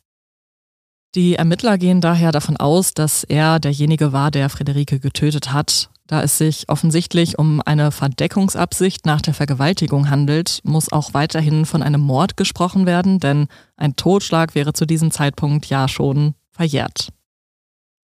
Die 1.15 1.37
Ermittler 1.37 1.79
gehen 1.79 2.01
daher 2.01 2.33
davon 2.33 2.57
aus, 2.57 2.95
dass 2.95 3.25
er 3.25 3.59
derjenige 3.59 4.13
war, 4.13 4.31
der 4.31 4.49
Friederike 4.49 4.99
getötet 4.99 5.53
hat. 5.53 5.91
Da 6.07 6.23
es 6.23 6.37
sich 6.37 6.69
offensichtlich 6.69 7.39
um 7.39 7.63
eine 7.65 7.93
Verdeckungsabsicht 7.93 9.07
nach 9.07 9.21
der 9.21 9.35
Vergewaltigung 9.35 10.11
handelt, 10.11 10.61
muss 10.65 10.93
auch 10.93 11.15
weiterhin 11.15 11.65
von 11.65 11.83
einem 11.83 12.01
Mord 12.01 12.37
gesprochen 12.37 12.87
werden, 12.87 13.21
denn 13.21 13.47
ein 13.77 13.97
Totschlag 13.97 14.55
wäre 14.55 14.73
zu 14.73 14.85
diesem 14.85 15.11
Zeitpunkt 15.11 15.67
ja 15.67 15.89
schon 15.89 16.35
verjährt. 16.51 17.09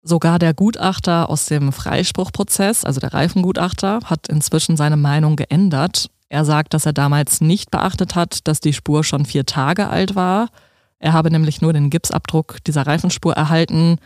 Sogar 0.01 0.37
der 0.37 0.53
Gutachter 0.53 1.29
aus 1.29 1.45
dem 1.45 1.71
Freispruchprozess, 1.71 2.85
also 2.85 2.99
der 2.99 3.13
Reifengutachter, 3.13 4.01
hat 4.05 4.27
inzwischen 4.27 4.77
seine 4.77 4.97
Meinung 4.97 5.35
geändert. 5.35 6.09
Er 6.29 6.45
sagt, 6.45 6.73
dass 6.73 6.85
er 6.85 6.93
damals 6.93 7.41
nicht 7.41 7.71
beachtet 7.71 8.13
hat, 8.13 8.47
dass 8.47 8.59
die 8.59 8.73
Spur 8.73 9.03
schon 9.03 9.25
vier 9.25 9.45
Tage 9.45 9.89
alt 9.89 10.15
war. 10.15 10.49
Er 10.99 11.13
habe 11.13 11.31
nämlich 11.31 11.61
nur 11.61 11.73
den 11.73 11.89
Gipsabdruck 11.89 12.63
dieser 12.65 12.85
Reifenspur 12.85 13.33
erhalten 13.33 13.97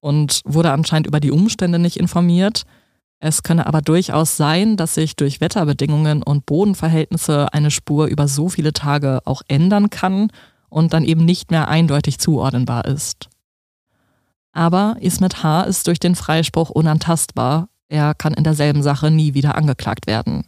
und 0.00 0.40
wurde 0.44 0.72
anscheinend 0.72 1.06
über 1.06 1.20
die 1.20 1.30
Umstände 1.30 1.78
nicht 1.78 1.98
informiert. 1.98 2.64
Es 3.26 3.42
könne 3.42 3.66
aber 3.66 3.80
durchaus 3.80 4.36
sein, 4.36 4.76
dass 4.76 4.92
sich 4.92 5.16
durch 5.16 5.40
Wetterbedingungen 5.40 6.22
und 6.22 6.44
Bodenverhältnisse 6.44 7.54
eine 7.54 7.70
Spur 7.70 8.04
über 8.04 8.28
so 8.28 8.50
viele 8.50 8.74
Tage 8.74 9.22
auch 9.24 9.40
ändern 9.48 9.88
kann 9.88 10.28
und 10.68 10.92
dann 10.92 11.04
eben 11.04 11.24
nicht 11.24 11.50
mehr 11.50 11.68
eindeutig 11.68 12.18
zuordnenbar 12.18 12.84
ist. 12.84 13.30
Aber 14.52 14.98
Ismet 15.00 15.42
H. 15.42 15.62
ist 15.62 15.86
durch 15.86 15.98
den 15.98 16.16
Freispruch 16.16 16.68
unantastbar. 16.68 17.70
er 17.88 18.12
kann 18.12 18.34
in 18.34 18.44
derselben 18.44 18.82
Sache 18.82 19.10
nie 19.10 19.32
wieder 19.32 19.54
angeklagt 19.54 20.06
werden. 20.06 20.44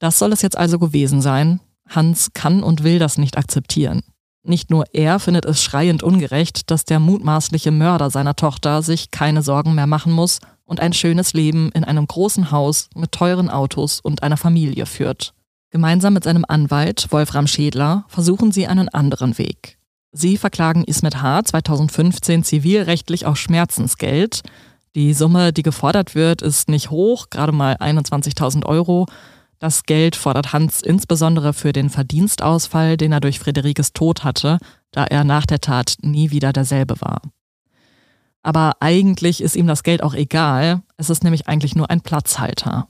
Das 0.00 0.18
soll 0.18 0.32
es 0.32 0.42
jetzt 0.42 0.58
also 0.58 0.80
gewesen 0.80 1.20
sein. 1.20 1.60
Hans 1.88 2.32
kann 2.34 2.64
und 2.64 2.82
will 2.82 2.98
das 2.98 3.18
nicht 3.18 3.38
akzeptieren. 3.38 4.02
Nicht 4.42 4.68
nur 4.68 4.84
er 4.94 5.20
findet 5.20 5.44
es 5.44 5.62
schreiend 5.62 6.02
ungerecht, 6.02 6.72
dass 6.72 6.84
der 6.84 6.98
mutmaßliche 6.98 7.70
Mörder 7.70 8.10
seiner 8.10 8.34
Tochter 8.34 8.82
sich 8.82 9.12
keine 9.12 9.42
Sorgen 9.42 9.76
mehr 9.76 9.86
machen 9.86 10.12
muss 10.12 10.40
und 10.70 10.78
ein 10.78 10.92
schönes 10.92 11.32
Leben 11.32 11.72
in 11.72 11.82
einem 11.82 12.06
großen 12.06 12.52
Haus 12.52 12.88
mit 12.94 13.10
teuren 13.10 13.50
Autos 13.50 13.98
und 13.98 14.22
einer 14.22 14.36
Familie 14.36 14.86
führt. 14.86 15.34
Gemeinsam 15.70 16.14
mit 16.14 16.22
seinem 16.22 16.44
Anwalt 16.46 17.08
Wolfram 17.10 17.48
Schädler 17.48 18.04
versuchen 18.06 18.52
sie 18.52 18.68
einen 18.68 18.88
anderen 18.88 19.36
Weg. 19.36 19.78
Sie 20.12 20.36
verklagen 20.36 20.84
Ismet 20.84 21.20
H. 21.20 21.44
2015 21.44 22.44
zivilrechtlich 22.44 23.26
auf 23.26 23.36
Schmerzensgeld. 23.36 24.42
Die 24.94 25.12
Summe, 25.12 25.52
die 25.52 25.64
gefordert 25.64 26.14
wird, 26.14 26.40
ist 26.40 26.68
nicht 26.68 26.90
hoch, 26.90 27.30
gerade 27.30 27.52
mal 27.52 27.74
21.000 27.74 28.64
Euro. 28.64 29.06
Das 29.58 29.82
Geld 29.82 30.14
fordert 30.14 30.52
Hans 30.52 30.82
insbesondere 30.82 31.52
für 31.52 31.72
den 31.72 31.90
Verdienstausfall, 31.90 32.96
den 32.96 33.10
er 33.10 33.20
durch 33.20 33.40
Friederikes 33.40 33.92
Tod 33.92 34.22
hatte, 34.22 34.58
da 34.92 35.04
er 35.04 35.24
nach 35.24 35.46
der 35.46 35.60
Tat 35.60 35.96
nie 36.00 36.30
wieder 36.30 36.52
derselbe 36.52 37.00
war. 37.00 37.22
Aber 38.42 38.76
eigentlich 38.80 39.42
ist 39.42 39.56
ihm 39.56 39.66
das 39.66 39.82
Geld 39.82 40.02
auch 40.02 40.14
egal, 40.14 40.82
es 40.96 41.10
ist 41.10 41.24
nämlich 41.24 41.46
eigentlich 41.46 41.74
nur 41.74 41.90
ein 41.90 42.00
Platzhalter. 42.00 42.88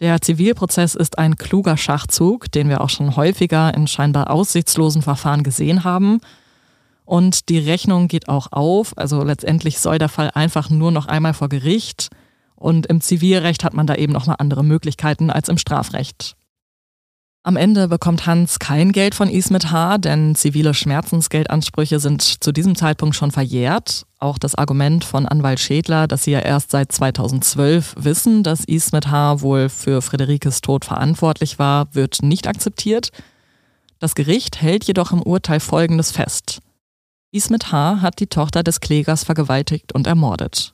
Der 0.00 0.20
Zivilprozess 0.20 0.94
ist 0.94 1.18
ein 1.18 1.36
kluger 1.36 1.76
Schachzug, 1.76 2.50
den 2.52 2.68
wir 2.68 2.80
auch 2.80 2.90
schon 2.90 3.16
häufiger 3.16 3.74
in 3.74 3.86
scheinbar 3.86 4.30
aussichtslosen 4.30 5.02
Verfahren 5.02 5.42
gesehen 5.42 5.84
haben. 5.84 6.20
Und 7.04 7.48
die 7.48 7.58
Rechnung 7.58 8.08
geht 8.08 8.28
auch 8.28 8.52
auf, 8.52 8.96
also 8.96 9.22
letztendlich 9.22 9.78
soll 9.78 9.98
der 9.98 10.08
Fall 10.08 10.30
einfach 10.34 10.70
nur 10.70 10.90
noch 10.90 11.06
einmal 11.06 11.34
vor 11.34 11.48
Gericht 11.48 12.10
und 12.56 12.86
im 12.86 13.00
Zivilrecht 13.00 13.62
hat 13.62 13.74
man 13.74 13.86
da 13.86 13.94
eben 13.94 14.12
nochmal 14.12 14.36
andere 14.38 14.64
Möglichkeiten 14.64 15.30
als 15.30 15.48
im 15.48 15.58
Strafrecht. 15.58 16.36
Am 17.42 17.56
Ende 17.56 17.88
bekommt 17.88 18.26
Hans 18.26 18.58
kein 18.58 18.90
Geld 18.90 19.14
von 19.14 19.28
Ismet 19.28 19.70
H., 19.70 19.98
denn 19.98 20.34
zivile 20.34 20.72
Schmerzensgeldansprüche 20.72 22.00
sind 22.00 22.22
zu 22.22 22.52
diesem 22.52 22.74
Zeitpunkt 22.74 23.16
schon 23.16 23.32
verjährt. 23.32 24.06
Auch 24.24 24.38
das 24.38 24.54
Argument 24.54 25.04
von 25.04 25.26
Anwalt 25.26 25.60
Schädler, 25.60 26.08
dass 26.08 26.24
sie 26.24 26.30
ja 26.30 26.38
erst 26.38 26.70
seit 26.70 26.90
2012 26.90 27.94
wissen, 27.98 28.42
dass 28.42 28.64
Ismet 28.64 29.08
H. 29.08 29.42
wohl 29.42 29.68
für 29.68 30.00
Friederikes 30.00 30.62
Tod 30.62 30.86
verantwortlich 30.86 31.58
war, 31.58 31.94
wird 31.94 32.22
nicht 32.22 32.46
akzeptiert. 32.46 33.10
Das 33.98 34.14
Gericht 34.14 34.62
hält 34.62 34.84
jedoch 34.84 35.12
im 35.12 35.20
Urteil 35.20 35.60
Folgendes 35.60 36.10
fest. 36.10 36.62
Ismet 37.32 37.70
H. 37.70 38.00
hat 38.00 38.18
die 38.18 38.26
Tochter 38.26 38.62
des 38.62 38.80
Klägers 38.80 39.24
vergewaltigt 39.24 39.92
und 39.92 40.06
ermordet. 40.06 40.72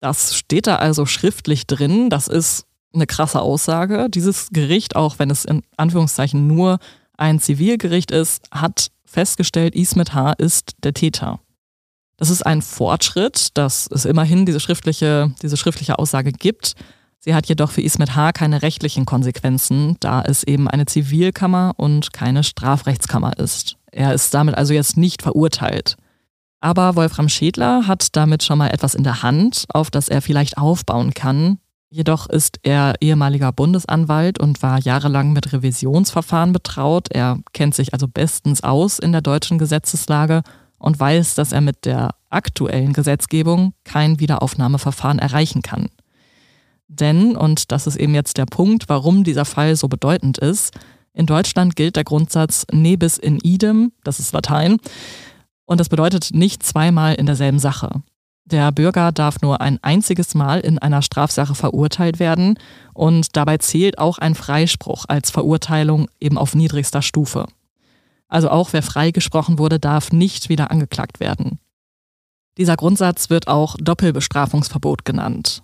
Das 0.00 0.36
steht 0.36 0.66
da 0.66 0.76
also 0.76 1.06
schriftlich 1.06 1.66
drin. 1.66 2.10
Das 2.10 2.28
ist 2.28 2.66
eine 2.92 3.06
krasse 3.06 3.40
Aussage. 3.40 4.10
Dieses 4.10 4.50
Gericht, 4.50 4.94
auch 4.94 5.18
wenn 5.18 5.30
es 5.30 5.46
in 5.46 5.62
Anführungszeichen 5.78 6.46
nur 6.46 6.80
ein 7.16 7.40
Zivilgericht 7.40 8.10
ist, 8.10 8.42
hat 8.50 8.88
festgestellt, 9.06 9.74
Ismet 9.74 10.12
H. 10.12 10.32
ist 10.32 10.72
der 10.84 10.92
Täter. 10.92 11.40
Das 12.18 12.30
ist 12.30 12.44
ein 12.44 12.62
Fortschritt, 12.62 13.56
dass 13.56 13.88
es 13.92 14.04
immerhin 14.04 14.44
diese 14.44 14.58
schriftliche, 14.58 15.32
diese 15.40 15.56
schriftliche 15.56 15.98
Aussage 16.00 16.32
gibt. 16.32 16.74
Sie 17.20 17.34
hat 17.34 17.46
jedoch 17.46 17.70
für 17.70 17.80
Ismet 17.80 18.16
H. 18.16 18.32
keine 18.32 18.62
rechtlichen 18.62 19.06
Konsequenzen, 19.06 19.96
da 20.00 20.22
es 20.22 20.42
eben 20.42 20.68
eine 20.68 20.86
Zivilkammer 20.86 21.74
und 21.76 22.12
keine 22.12 22.42
Strafrechtskammer 22.42 23.38
ist. 23.38 23.76
Er 23.92 24.14
ist 24.14 24.34
damit 24.34 24.56
also 24.56 24.74
jetzt 24.74 24.96
nicht 24.96 25.22
verurteilt. 25.22 25.96
Aber 26.60 26.96
Wolfram 26.96 27.28
Schädler 27.28 27.86
hat 27.86 28.16
damit 28.16 28.42
schon 28.42 28.58
mal 28.58 28.70
etwas 28.70 28.96
in 28.96 29.04
der 29.04 29.22
Hand, 29.22 29.66
auf 29.68 29.90
das 29.90 30.08
er 30.08 30.20
vielleicht 30.20 30.58
aufbauen 30.58 31.14
kann. 31.14 31.58
Jedoch 31.88 32.28
ist 32.28 32.58
er 32.64 32.94
ehemaliger 33.00 33.52
Bundesanwalt 33.52 34.40
und 34.40 34.60
war 34.60 34.80
jahrelang 34.80 35.32
mit 35.32 35.52
Revisionsverfahren 35.52 36.52
betraut. 36.52 37.08
Er 37.10 37.38
kennt 37.52 37.76
sich 37.76 37.92
also 37.92 38.08
bestens 38.08 38.62
aus 38.64 38.98
in 38.98 39.12
der 39.12 39.22
deutschen 39.22 39.58
Gesetzeslage 39.58 40.42
und 40.78 40.98
weiß, 40.98 41.34
dass 41.34 41.52
er 41.52 41.60
mit 41.60 41.84
der 41.84 42.10
aktuellen 42.30 42.92
Gesetzgebung 42.92 43.74
kein 43.84 44.20
Wiederaufnahmeverfahren 44.20 45.18
erreichen 45.18 45.62
kann. 45.62 45.88
Denn, 46.88 47.36
und 47.36 47.70
das 47.70 47.86
ist 47.86 47.96
eben 47.96 48.14
jetzt 48.14 48.38
der 48.38 48.46
Punkt, 48.46 48.88
warum 48.88 49.24
dieser 49.24 49.44
Fall 49.44 49.76
so 49.76 49.88
bedeutend 49.88 50.38
ist, 50.38 50.74
in 51.12 51.26
Deutschland 51.26 51.76
gilt 51.76 51.96
der 51.96 52.04
Grundsatz 52.04 52.64
nebis 52.72 53.18
in 53.18 53.38
idem, 53.38 53.92
das 54.04 54.20
ist 54.20 54.32
Latein, 54.32 54.78
und 55.66 55.80
das 55.80 55.88
bedeutet 55.88 56.30
nicht 56.32 56.62
zweimal 56.62 57.14
in 57.14 57.26
derselben 57.26 57.58
Sache. 57.58 58.02
Der 58.46 58.72
Bürger 58.72 59.12
darf 59.12 59.42
nur 59.42 59.60
ein 59.60 59.78
einziges 59.82 60.34
Mal 60.34 60.60
in 60.60 60.78
einer 60.78 61.02
Strafsache 61.02 61.54
verurteilt 61.54 62.18
werden 62.18 62.58
und 62.94 63.36
dabei 63.36 63.58
zählt 63.58 63.98
auch 63.98 64.16
ein 64.16 64.34
Freispruch 64.34 65.04
als 65.06 65.30
Verurteilung 65.30 66.08
eben 66.18 66.38
auf 66.38 66.54
niedrigster 66.54 67.02
Stufe. 67.02 67.46
Also 68.28 68.50
auch 68.50 68.72
wer 68.72 68.82
freigesprochen 68.82 69.58
wurde, 69.58 69.78
darf 69.78 70.12
nicht 70.12 70.48
wieder 70.48 70.70
angeklagt 70.70 71.20
werden. 71.20 71.58
Dieser 72.56 72.76
Grundsatz 72.76 73.30
wird 73.30 73.48
auch 73.48 73.76
Doppelbestrafungsverbot 73.80 75.04
genannt. 75.04 75.62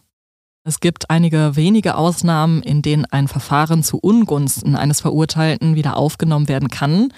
Es 0.67 0.81
gibt 0.81 1.11
einige 1.11 1.57
wenige 1.57 1.97
Ausnahmen, 1.97 2.63
in 2.63 2.81
denen 2.81 3.05
ein 3.05 3.29
Verfahren 3.29 3.83
zu 3.83 3.99
Ungunsten 3.99 4.77
eines 4.77 5.03
Verurteilten 5.03 5.75
wieder 5.75 5.97
aufgenommen 5.97 6.49
werden 6.49 6.69
kann 6.69 7.11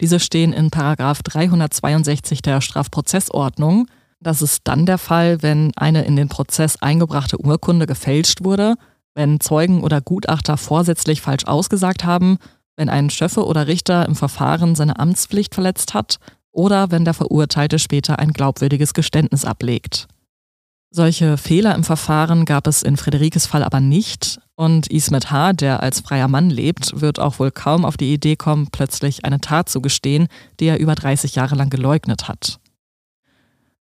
diese 0.00 0.20
stehen 0.20 0.52
in 0.52 0.70
Paragraph 0.70 1.22
362 1.22 2.42
der 2.42 2.60
Strafprozessordnung. 2.60 3.88
Das 4.20 4.42
ist 4.42 4.62
dann 4.64 4.86
der 4.86 4.98
Fall, 4.98 5.42
wenn 5.42 5.72
eine 5.76 6.04
in 6.04 6.16
den 6.16 6.28
Prozess 6.28 6.80
eingebrachte 6.80 7.38
Urkunde 7.40 7.86
gefälscht 7.86 8.44
wurde, 8.44 8.74
wenn 9.14 9.40
Zeugen 9.40 9.82
oder 9.82 10.00
Gutachter 10.00 10.56
vorsätzlich 10.56 11.20
falsch 11.20 11.46
ausgesagt 11.46 12.04
haben, 12.04 12.38
wenn 12.78 12.88
ein 12.88 13.10
Schöffe 13.10 13.44
oder 13.44 13.66
Richter 13.66 14.06
im 14.06 14.14
Verfahren 14.14 14.76
seine 14.76 14.98
Amtspflicht 15.00 15.54
verletzt 15.54 15.94
hat 15.94 16.18
oder 16.52 16.90
wenn 16.92 17.04
der 17.04 17.12
Verurteilte 17.12 17.78
später 17.78 18.18
ein 18.20 18.32
glaubwürdiges 18.32 18.94
Geständnis 18.94 19.44
ablegt. 19.44 20.06
Solche 20.90 21.36
Fehler 21.36 21.74
im 21.74 21.84
Verfahren 21.84 22.46
gab 22.46 22.66
es 22.66 22.82
in 22.82 22.96
Friederikes 22.96 23.46
Fall 23.46 23.62
aber 23.62 23.80
nicht 23.80 24.40
und 24.54 24.86
Ismet 24.86 25.30
H., 25.30 25.52
der 25.52 25.82
als 25.82 26.00
freier 26.00 26.28
Mann 26.28 26.50
lebt, 26.50 27.00
wird 27.00 27.18
auch 27.18 27.38
wohl 27.40 27.50
kaum 27.50 27.84
auf 27.84 27.96
die 27.96 28.14
Idee 28.14 28.36
kommen, 28.36 28.68
plötzlich 28.70 29.24
eine 29.24 29.40
Tat 29.40 29.68
zu 29.68 29.82
gestehen, 29.82 30.28
die 30.60 30.66
er 30.66 30.78
über 30.78 30.94
30 30.94 31.34
Jahre 31.34 31.56
lang 31.56 31.68
geleugnet 31.68 32.28
hat. 32.28 32.58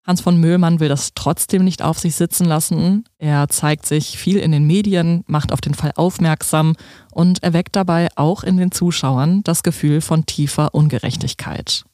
Hans 0.09 0.21
von 0.21 0.37
Möhlmann 0.37 0.79
will 0.79 0.89
das 0.89 1.11
trotzdem 1.13 1.63
nicht 1.63 1.81
auf 1.81 1.99
sich 1.99 2.15
sitzen 2.15 2.45
lassen. 2.45 3.05
Er 3.19 3.47
zeigt 3.47 3.85
sich 3.85 4.17
viel 4.17 4.37
in 4.37 4.51
den 4.51 4.65
Medien, 4.65 5.23
macht 5.27 5.53
auf 5.53 5.61
den 5.61 5.75
Fall 5.75 5.91
aufmerksam 5.95 6.75
und 7.11 7.43
erweckt 7.43 7.75
dabei 7.75 8.09
auch 8.15 8.43
in 8.43 8.57
den 8.57 8.71
Zuschauern 8.71 9.43
das 9.43 9.63
Gefühl 9.63 10.01
von 10.01 10.25
tiefer 10.25 10.73
Ungerechtigkeit. 10.73 11.85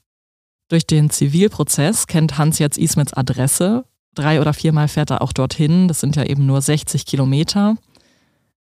Durch 0.69 0.88
den 0.88 1.10
Zivilprozess 1.10 2.08
kennt 2.08 2.38
Hans 2.38 2.58
jetzt 2.58 2.78
Ismets 2.78 3.13
Adresse, 3.13 3.84
Drei 4.15 4.39
oder 4.39 4.54
viermal 4.54 4.88
fährt 4.88 5.12
er 5.12 5.21
auch 5.21 5.34
dorthin. 5.34 5.88
Das 5.89 5.99
sind 5.99 6.15
ja 6.15 6.23
eben 6.23 6.45
nur 6.45 6.62
60 6.62 7.06
Kilometer. 7.06 7.75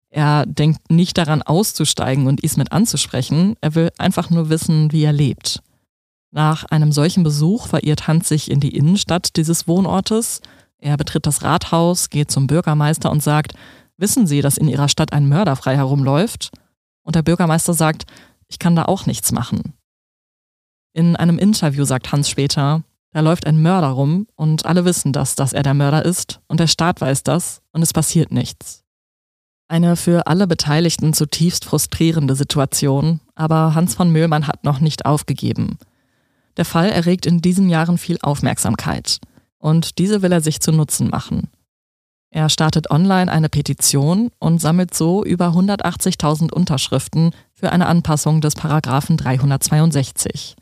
Er 0.10 0.46
denkt 0.48 0.92
nicht 0.92 1.18
daran 1.18 1.44
auszusteigen 1.44 2.28
und 2.28 2.42
Ismet 2.42 2.72
anzusprechen. 2.72 3.56
Er 3.62 3.76
will 3.76 3.92
einfach 4.00 4.30
nur 4.32 4.50
wissen, 4.50 4.92
wie 4.92 5.04
er 5.04 5.14
lebt. 5.14 5.62
Nach 6.36 6.64
einem 6.64 6.92
solchen 6.92 7.22
Besuch 7.22 7.68
verirrt 7.68 8.08
Hans 8.08 8.28
sich 8.28 8.50
in 8.50 8.60
die 8.60 8.76
Innenstadt 8.76 9.36
dieses 9.36 9.68
Wohnortes. 9.68 10.42
Er 10.80 10.98
betritt 10.98 11.28
das 11.28 11.44
Rathaus, 11.44 12.10
geht 12.10 12.32
zum 12.32 12.48
Bürgermeister 12.48 13.12
und 13.12 13.22
sagt, 13.22 13.54
wissen 13.98 14.26
Sie, 14.26 14.42
dass 14.42 14.58
in 14.58 14.68
Ihrer 14.68 14.90
Stadt 14.90 15.14
ein 15.14 15.30
Mörder 15.30 15.56
frei 15.56 15.76
herumläuft? 15.76 16.50
Und 17.04 17.14
der 17.14 17.22
Bürgermeister 17.22 17.76
sagt, 17.76 18.06
ich 18.48 18.58
kann 18.58 18.76
da 18.76 18.86
auch 18.86 19.06
nichts 19.06 19.32
machen. 19.32 19.74
In 20.94 21.16
einem 21.16 21.38
Interview 21.38 21.86
sagt 21.86 22.12
Hans 22.12 22.30
später, 22.30 22.82
da 23.12 23.20
läuft 23.20 23.46
ein 23.46 23.62
Mörder 23.62 23.90
rum 23.90 24.26
und 24.36 24.66
alle 24.66 24.86
wissen 24.86 25.14
das, 25.14 25.36
dass 25.36 25.54
er 25.54 25.62
der 25.62 25.76
Mörder 25.76 26.04
ist 26.04 26.42
und 26.48 26.60
der 26.60 26.66
Staat 26.66 27.00
weiß 27.00 27.22
das 27.22 27.62
und 27.74 27.84
es 27.84 27.94
passiert 27.94 28.32
nichts. 28.32 28.84
Eine 29.68 29.96
für 29.96 30.26
alle 30.26 30.48
Beteiligten 30.48 31.14
zutiefst 31.14 31.64
frustrierende 31.64 32.36
Situation, 32.36 33.20
aber 33.36 33.76
Hans 33.76 33.94
von 33.94 34.10
Möhlmann 34.12 34.48
hat 34.48 34.64
noch 34.64 34.80
nicht 34.80 35.06
aufgegeben. 35.06 35.78
Der 36.58 36.66
Fall 36.66 36.90
erregt 36.90 37.26
in 37.26 37.42
diesen 37.42 37.70
Jahren 37.70 37.98
viel 37.98 38.18
Aufmerksamkeit 38.22 39.20
und 39.58 39.98
diese 39.98 40.22
will 40.22 40.32
er 40.32 40.42
sich 40.42 40.60
zu 40.60 40.72
Nutzen 40.72 41.10
machen. 41.10 41.50
Er 42.30 42.50
startet 42.50 42.90
online 42.90 43.32
eine 43.32 43.48
Petition 43.48 44.32
und 44.40 44.60
sammelt 44.60 44.94
so 44.94 45.24
über 45.24 45.50
180.000 45.50 46.52
Unterschriften 46.52 47.32
für 47.54 47.72
eine 47.72 47.86
Anpassung 47.86 48.42
des 48.42 48.56
Paragraphen 48.56 49.18
362. 49.18 50.56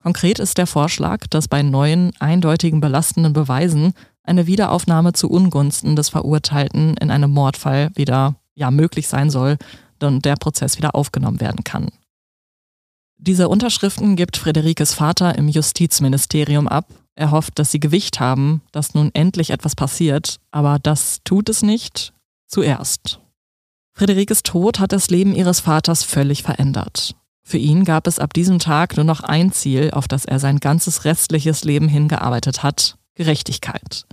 Konkret 0.00 0.38
ist 0.38 0.58
der 0.58 0.68
Vorschlag, 0.68 1.26
dass 1.26 1.48
bei 1.48 1.62
neuen, 1.62 2.12
eindeutigen 2.20 2.80
belastenden 2.80 3.32
Beweisen 3.32 3.92
eine 4.22 4.46
Wiederaufnahme 4.46 5.12
zu 5.12 5.28
Ungunsten 5.28 5.96
des 5.96 6.08
Verurteilten 6.08 6.96
in 6.98 7.10
einem 7.10 7.32
Mordfall 7.32 7.90
wieder 7.96 8.36
ja, 8.54 8.70
möglich 8.70 9.08
sein 9.08 9.30
soll 9.30 9.56
und 10.00 10.24
der 10.24 10.36
Prozess 10.36 10.78
wieder 10.78 10.94
aufgenommen 10.94 11.40
werden 11.40 11.64
kann. 11.64 11.88
Diese 13.18 13.48
Unterschriften 13.48 14.14
gibt 14.16 14.36
Friederikes 14.36 14.94
Vater 14.94 15.36
im 15.36 15.48
Justizministerium 15.48 16.68
ab. 16.68 16.88
Er 17.14 17.30
hofft, 17.30 17.58
dass 17.58 17.70
sie 17.70 17.80
Gewicht 17.80 18.20
haben, 18.20 18.60
dass 18.72 18.94
nun 18.94 19.10
endlich 19.14 19.50
etwas 19.50 19.74
passiert, 19.74 20.38
aber 20.50 20.78
das 20.78 21.20
tut 21.24 21.48
es 21.48 21.62
nicht. 21.62 22.12
Zuerst. 22.46 23.20
Friederikes 23.94 24.42
Tod 24.42 24.78
hat 24.78 24.92
das 24.92 25.08
Leben 25.08 25.34
ihres 25.34 25.60
Vaters 25.60 26.02
völlig 26.02 26.42
verändert. 26.42 27.16
Für 27.42 27.58
ihn 27.58 27.84
gab 27.84 28.06
es 28.06 28.18
ab 28.18 28.34
diesem 28.34 28.58
Tag 28.58 28.96
nur 28.96 29.04
noch 29.04 29.20
ein 29.20 29.52
Ziel, 29.52 29.92
auf 29.92 30.08
das 30.08 30.24
er 30.26 30.38
sein 30.38 30.58
ganzes 30.58 31.04
restliches 31.04 31.64
Leben 31.64 31.88
hingearbeitet 31.88 32.62
hat, 32.62 32.98
Gerechtigkeit. 33.14 34.04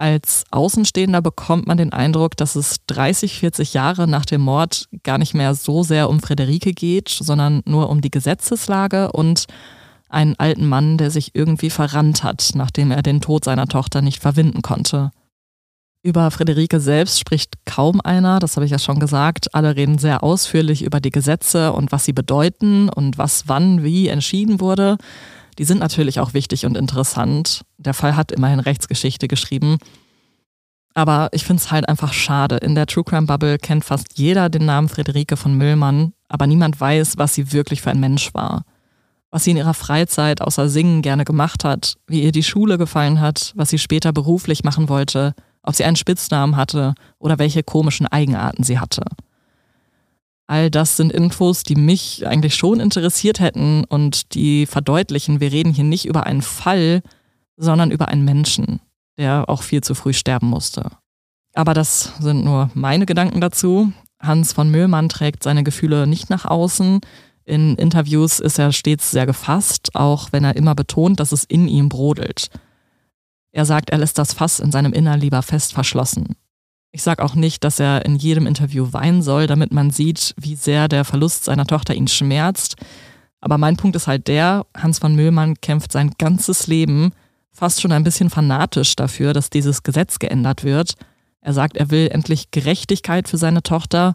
Als 0.00 0.44
Außenstehender 0.50 1.20
bekommt 1.20 1.66
man 1.66 1.76
den 1.76 1.92
Eindruck, 1.92 2.34
dass 2.34 2.56
es 2.56 2.76
30, 2.86 3.38
40 3.38 3.74
Jahre 3.74 4.08
nach 4.08 4.24
dem 4.24 4.40
Mord 4.40 4.88
gar 5.02 5.18
nicht 5.18 5.34
mehr 5.34 5.54
so 5.54 5.82
sehr 5.82 6.08
um 6.08 6.20
Friederike 6.20 6.72
geht, 6.72 7.10
sondern 7.10 7.60
nur 7.66 7.90
um 7.90 8.00
die 8.00 8.10
Gesetzeslage 8.10 9.12
und 9.12 9.44
einen 10.08 10.36
alten 10.38 10.66
Mann, 10.66 10.96
der 10.96 11.10
sich 11.10 11.34
irgendwie 11.34 11.68
verrannt 11.68 12.24
hat, 12.24 12.52
nachdem 12.54 12.92
er 12.92 13.02
den 13.02 13.20
Tod 13.20 13.44
seiner 13.44 13.66
Tochter 13.66 14.00
nicht 14.00 14.22
verwinden 14.22 14.62
konnte. 14.62 15.10
Über 16.02 16.30
Friederike 16.30 16.80
selbst 16.80 17.20
spricht 17.20 17.66
kaum 17.66 18.00
einer, 18.00 18.38
das 18.38 18.56
habe 18.56 18.64
ich 18.64 18.72
ja 18.72 18.78
schon 18.78 19.00
gesagt. 19.00 19.54
Alle 19.54 19.76
reden 19.76 19.98
sehr 19.98 20.22
ausführlich 20.22 20.82
über 20.82 21.00
die 21.00 21.10
Gesetze 21.10 21.74
und 21.74 21.92
was 21.92 22.06
sie 22.06 22.14
bedeuten 22.14 22.88
und 22.88 23.18
was 23.18 23.48
wann 23.48 23.84
wie 23.84 24.08
entschieden 24.08 24.60
wurde. 24.60 24.96
Die 25.60 25.66
sind 25.66 25.78
natürlich 25.78 26.20
auch 26.20 26.32
wichtig 26.32 26.64
und 26.64 26.74
interessant. 26.74 27.66
Der 27.76 27.92
Fall 27.92 28.16
hat 28.16 28.32
immerhin 28.32 28.60
Rechtsgeschichte 28.60 29.28
geschrieben. 29.28 29.76
Aber 30.94 31.28
ich 31.32 31.44
finde 31.44 31.60
es 31.60 31.70
halt 31.70 31.86
einfach 31.86 32.14
schade. 32.14 32.56
In 32.56 32.74
der 32.74 32.86
True 32.86 33.04
Crime 33.04 33.26
Bubble 33.26 33.58
kennt 33.58 33.84
fast 33.84 34.16
jeder 34.16 34.48
den 34.48 34.64
Namen 34.64 34.88
Friederike 34.88 35.36
von 35.36 35.52
Müllmann, 35.52 36.14
aber 36.30 36.46
niemand 36.46 36.80
weiß, 36.80 37.18
was 37.18 37.34
sie 37.34 37.52
wirklich 37.52 37.82
für 37.82 37.90
ein 37.90 38.00
Mensch 38.00 38.32
war. 38.32 38.64
Was 39.30 39.44
sie 39.44 39.50
in 39.50 39.58
ihrer 39.58 39.74
Freizeit 39.74 40.40
außer 40.40 40.70
Singen 40.70 41.02
gerne 41.02 41.26
gemacht 41.26 41.62
hat, 41.62 41.96
wie 42.06 42.22
ihr 42.22 42.32
die 42.32 42.42
Schule 42.42 42.78
gefallen 42.78 43.20
hat, 43.20 43.52
was 43.54 43.68
sie 43.68 43.78
später 43.78 44.14
beruflich 44.14 44.64
machen 44.64 44.88
wollte, 44.88 45.34
ob 45.62 45.74
sie 45.74 45.84
einen 45.84 45.96
Spitznamen 45.96 46.56
hatte 46.56 46.94
oder 47.18 47.38
welche 47.38 47.62
komischen 47.62 48.06
Eigenarten 48.06 48.62
sie 48.62 48.78
hatte. 48.78 49.02
All 50.50 50.68
das 50.68 50.96
sind 50.96 51.12
Infos, 51.12 51.62
die 51.62 51.76
mich 51.76 52.26
eigentlich 52.26 52.56
schon 52.56 52.80
interessiert 52.80 53.38
hätten 53.38 53.84
und 53.84 54.34
die 54.34 54.66
verdeutlichen, 54.66 55.38
wir 55.38 55.52
reden 55.52 55.72
hier 55.72 55.84
nicht 55.84 56.06
über 56.06 56.26
einen 56.26 56.42
Fall, 56.42 57.02
sondern 57.56 57.92
über 57.92 58.08
einen 58.08 58.24
Menschen, 58.24 58.80
der 59.16 59.48
auch 59.48 59.62
viel 59.62 59.80
zu 59.80 59.94
früh 59.94 60.12
sterben 60.12 60.48
musste. 60.48 60.90
Aber 61.54 61.72
das 61.72 62.14
sind 62.18 62.44
nur 62.44 62.68
meine 62.74 63.06
Gedanken 63.06 63.40
dazu. 63.40 63.92
Hans 64.20 64.52
von 64.52 64.68
Müllmann 64.68 65.08
trägt 65.08 65.44
seine 65.44 65.62
Gefühle 65.62 66.08
nicht 66.08 66.30
nach 66.30 66.46
außen. 66.46 66.98
In 67.44 67.76
Interviews 67.76 68.40
ist 68.40 68.58
er 68.58 68.72
stets 68.72 69.12
sehr 69.12 69.26
gefasst, 69.26 69.94
auch 69.94 70.32
wenn 70.32 70.42
er 70.42 70.56
immer 70.56 70.74
betont, 70.74 71.20
dass 71.20 71.30
es 71.30 71.44
in 71.44 71.68
ihm 71.68 71.88
brodelt. 71.88 72.48
Er 73.52 73.66
sagt, 73.66 73.90
er 73.90 73.98
lässt 73.98 74.18
das 74.18 74.32
Fass 74.32 74.58
in 74.58 74.72
seinem 74.72 74.94
Innern 74.94 75.20
lieber 75.20 75.42
fest 75.42 75.74
verschlossen. 75.74 76.34
Ich 76.92 77.02
sage 77.02 77.22
auch 77.22 77.34
nicht, 77.34 77.62
dass 77.64 77.78
er 77.78 78.04
in 78.04 78.16
jedem 78.16 78.46
Interview 78.46 78.92
weinen 78.92 79.22
soll, 79.22 79.46
damit 79.46 79.72
man 79.72 79.90
sieht, 79.90 80.34
wie 80.36 80.56
sehr 80.56 80.88
der 80.88 81.04
Verlust 81.04 81.44
seiner 81.44 81.66
Tochter 81.66 81.94
ihn 81.94 82.08
schmerzt. 82.08 82.76
Aber 83.40 83.58
mein 83.58 83.76
Punkt 83.76 83.96
ist 83.96 84.06
halt 84.06 84.26
der, 84.28 84.66
Hans 84.76 84.98
von 84.98 85.14
Müllmann 85.14 85.54
kämpft 85.60 85.92
sein 85.92 86.12
ganzes 86.18 86.66
Leben 86.66 87.12
fast 87.60 87.80
schon 87.80 87.92
ein 87.92 88.04
bisschen 88.04 88.30
fanatisch 88.30 88.96
dafür, 88.96 89.32
dass 89.32 89.50
dieses 89.50 89.82
Gesetz 89.82 90.18
geändert 90.18 90.64
wird. 90.64 90.94
Er 91.40 91.52
sagt, 91.52 91.76
er 91.76 91.90
will 91.90 92.08
endlich 92.10 92.50
Gerechtigkeit 92.50 93.28
für 93.28 93.36
seine 93.36 93.62
Tochter. 93.62 94.14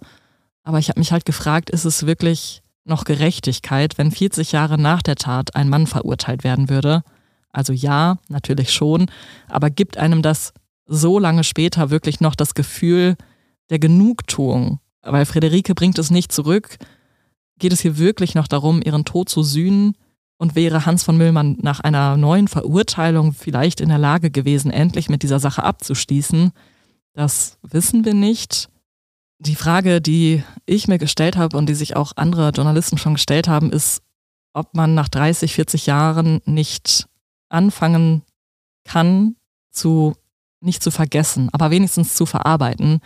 Aber 0.64 0.80
ich 0.80 0.90
habe 0.90 1.00
mich 1.00 1.12
halt 1.12 1.26
gefragt, 1.26 1.70
ist 1.70 1.86
es 1.86 2.06
wirklich 2.06 2.64
noch 2.86 3.04
Gerechtigkeit, 3.04 3.98
wenn 3.98 4.12
40 4.12 4.52
Jahre 4.52 4.80
nach 4.80 5.02
der 5.02 5.16
Tat 5.16 5.56
ein 5.56 5.70
Mann 5.70 5.88
verurteilt 5.88 6.44
werden 6.44 6.70
würde? 6.70 7.04
Also 7.52 7.72
ja, 7.72 8.18
natürlich 8.30 8.74
schon, 8.74 9.08
aber 9.48 9.70
gibt 9.70 9.98
einem 9.98 10.22
das 10.22 10.54
so 10.86 11.20
lange 11.20 11.44
später 11.44 11.90
wirklich 11.90 12.20
noch 12.20 12.36
das 12.36 12.54
Gefühl 12.54 13.16
der 13.70 13.80
Genugtuung, 13.80 14.80
weil 15.02 15.26
Friederike 15.26 15.76
bringt 15.76 15.98
es 15.98 16.12
nicht 16.12 16.32
zurück, 16.32 16.78
geht 17.58 17.74
es 17.74 17.82
hier 17.82 17.98
wirklich 17.98 18.36
noch 18.36 18.48
darum, 18.48 18.82
ihren 18.82 19.06
Tod 19.06 19.30
zu 19.30 19.44
sühnen 19.44 19.96
und 20.38 20.56
wäre 20.56 20.86
Hans 20.86 21.04
von 21.04 21.18
Müllmann 21.18 21.58
nach 21.62 21.80
einer 21.80 22.18
neuen 22.18 22.48
Verurteilung 22.48 23.34
vielleicht 23.34 23.82
in 23.82 23.90
der 23.90 23.98
Lage 23.98 24.32
gewesen, 24.32 24.72
endlich 24.72 25.10
mit 25.10 25.24
dieser 25.24 25.40
Sache 25.40 25.64
abzuschließen. 25.64 26.52
Das 27.14 27.58
wissen 27.62 28.04
wir 28.04 28.14
nicht. 28.14 28.70
Die 29.40 29.56
Frage, 29.56 30.02
die 30.02 30.44
ich 30.66 30.88
mir 30.88 30.98
gestellt 30.98 31.38
habe 31.38 31.58
und 31.58 31.68
die 31.68 31.76
sich 31.76 31.96
auch 31.96 32.14
andere 32.16 32.50
Journalisten 32.50 32.98
schon 32.98 33.14
gestellt 33.14 33.48
haben, 33.48 33.72
ist, 33.72 34.02
ob 34.54 34.74
man 34.74 34.94
nach 34.94 35.10
30, 35.10 35.54
40 35.54 35.86
Jahren 35.86 36.42
nicht 36.46 37.08
anfangen 37.50 38.24
kann, 38.86 39.36
zu 39.72 40.16
nicht 40.66 40.84
zu 40.84 40.92
vergessen, 40.92 41.50
aber 41.52 41.72
wenigstens 41.72 42.16
zu 42.16 42.26
verarbeiten. 42.26 43.00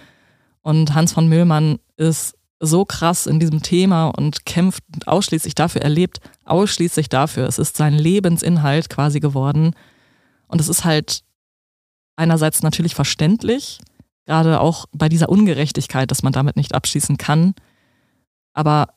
Und 0.62 0.93
Hans 0.93 1.14
von 1.14 1.28
Müllmann 1.28 1.80
ist 1.97 2.36
so 2.60 2.86
krass 2.86 3.26
in 3.26 3.39
diesem 3.39 3.62
Thema 3.62 4.07
und 4.10 4.45
kämpft 4.45 4.84
ausschließlich 5.05 5.55
dafür, 5.55 5.82
er 5.82 5.89
lebt 5.89 6.20
ausschließlich 6.45 7.10
dafür. 7.10 7.47
Es 7.47 7.57
ist 7.57 7.78
sein 7.78 7.93
Lebensinhalt 7.93 8.89
quasi 8.89 9.20
geworden. 9.20 9.74
Und 10.47 10.60
es 10.60 10.68
ist 10.68 10.84
halt 10.84 11.24
einerseits 12.16 12.62
natürlich 12.62 12.95
verständlich, 12.95 13.80
gerade 14.26 14.60
auch 14.60 14.86
bei 14.91 15.07
dieser 15.07 15.30
Ungerechtigkeit, 15.30 16.12
dass 16.12 16.24
man 16.24 16.34
damit 16.34 16.57
nicht 16.57 16.76
abschließen 16.76 17.18
kann. 17.18 17.53
Aber 18.53 18.89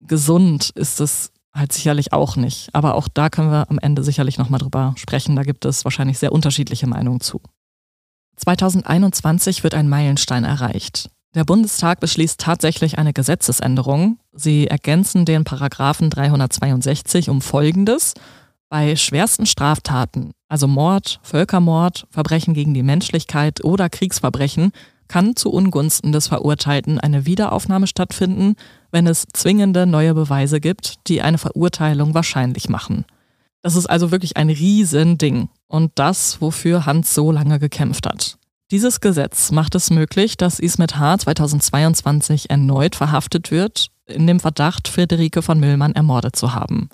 gesund 0.00 0.70
ist 0.74 1.00
es 1.00 1.30
halt 1.52 1.72
sicherlich 1.72 2.12
auch 2.12 2.36
nicht. 2.36 2.74
Aber 2.74 2.94
auch 2.96 3.06
da 3.06 3.30
können 3.30 3.50
wir 3.50 3.70
am 3.70 3.78
Ende 3.78 4.02
sicherlich 4.02 4.38
nochmal 4.38 4.58
drüber 4.58 4.94
sprechen. 4.96 5.36
Da 5.36 5.42
gibt 5.42 5.64
es 5.64 5.84
wahrscheinlich 5.84 6.18
sehr 6.18 6.32
unterschiedliche 6.32 6.88
Meinungen 6.88 7.20
zu. 7.20 7.40
2021 8.36 9.62
wird 9.62 9.74
ein 9.74 9.88
Meilenstein 9.88 10.44
erreicht. 10.44 11.10
Der 11.34 11.44
Bundestag 11.44 11.98
beschließt 11.98 12.40
tatsächlich 12.40 12.98
eine 12.98 13.12
Gesetzesänderung. 13.12 14.18
Sie 14.32 14.68
ergänzen 14.68 15.24
den 15.24 15.42
Paragraphen 15.44 16.08
362 16.08 17.28
um 17.28 17.40
Folgendes. 17.40 18.14
Bei 18.68 18.94
schwersten 18.96 19.46
Straftaten, 19.46 20.32
also 20.48 20.68
Mord, 20.68 21.18
Völkermord, 21.22 22.06
Verbrechen 22.10 22.54
gegen 22.54 22.72
die 22.74 22.82
Menschlichkeit 22.82 23.64
oder 23.64 23.88
Kriegsverbrechen, 23.88 24.72
kann 25.08 25.36
zu 25.36 25.50
Ungunsten 25.50 26.12
des 26.12 26.28
Verurteilten 26.28 26.98
eine 26.98 27.26
Wiederaufnahme 27.26 27.86
stattfinden, 27.86 28.54
wenn 28.90 29.06
es 29.06 29.26
zwingende 29.32 29.86
neue 29.86 30.14
Beweise 30.14 30.60
gibt, 30.60 31.06
die 31.08 31.20
eine 31.20 31.38
Verurteilung 31.38 32.14
wahrscheinlich 32.14 32.68
machen. 32.68 33.04
Das 33.62 33.76
ist 33.76 33.86
also 33.86 34.10
wirklich 34.10 34.36
ein 34.36 34.50
Riesending 34.50 35.48
und 35.68 35.92
das, 35.96 36.40
wofür 36.40 36.86
Hans 36.86 37.14
so 37.14 37.32
lange 37.32 37.58
gekämpft 37.58 38.06
hat. 38.06 38.38
Dieses 38.70 39.00
Gesetz 39.00 39.50
macht 39.52 39.74
es 39.74 39.90
möglich, 39.90 40.36
dass 40.36 40.58
Ismet 40.58 40.96
H. 40.96 41.18
2022 41.18 42.50
erneut 42.50 42.96
verhaftet 42.96 43.50
wird, 43.50 43.88
in 44.06 44.26
dem 44.26 44.40
Verdacht, 44.40 44.88
Friederike 44.88 45.42
von 45.42 45.60
Müllmann 45.60 45.94
ermordet 45.94 46.36
zu 46.36 46.54
haben. 46.54 46.88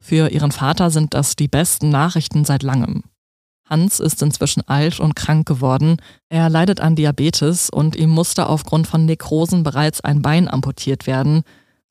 Für 0.00 0.28
ihren 0.28 0.52
Vater 0.52 0.90
sind 0.90 1.14
das 1.14 1.36
die 1.36 1.48
besten 1.48 1.90
Nachrichten 1.90 2.44
seit 2.44 2.62
langem. 2.62 3.02
Hans 3.68 4.00
ist 4.00 4.20
inzwischen 4.20 4.66
alt 4.66 4.98
und 4.98 5.14
krank 5.14 5.46
geworden. 5.46 5.98
Er 6.28 6.50
leidet 6.50 6.80
an 6.80 6.96
Diabetes 6.96 7.70
und 7.70 7.94
ihm 7.94 8.10
musste 8.10 8.48
aufgrund 8.48 8.88
von 8.88 9.04
Nekrosen 9.04 9.62
bereits 9.62 10.00
ein 10.00 10.22
Bein 10.22 10.48
amputiert 10.48 11.06
werden, 11.06 11.44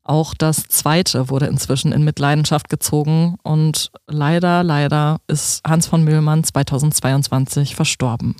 auch 0.09 0.33
das 0.33 0.63
zweite 0.67 1.29
wurde 1.29 1.45
inzwischen 1.45 1.91
in 1.91 2.03
Mitleidenschaft 2.03 2.67
gezogen 2.67 3.35
und 3.43 3.91
leider, 4.07 4.63
leider 4.63 5.21
ist 5.27 5.61
Hans 5.65 5.85
von 5.85 6.03
Müllmann 6.03 6.43
2022 6.43 7.75
verstorben. 7.75 8.35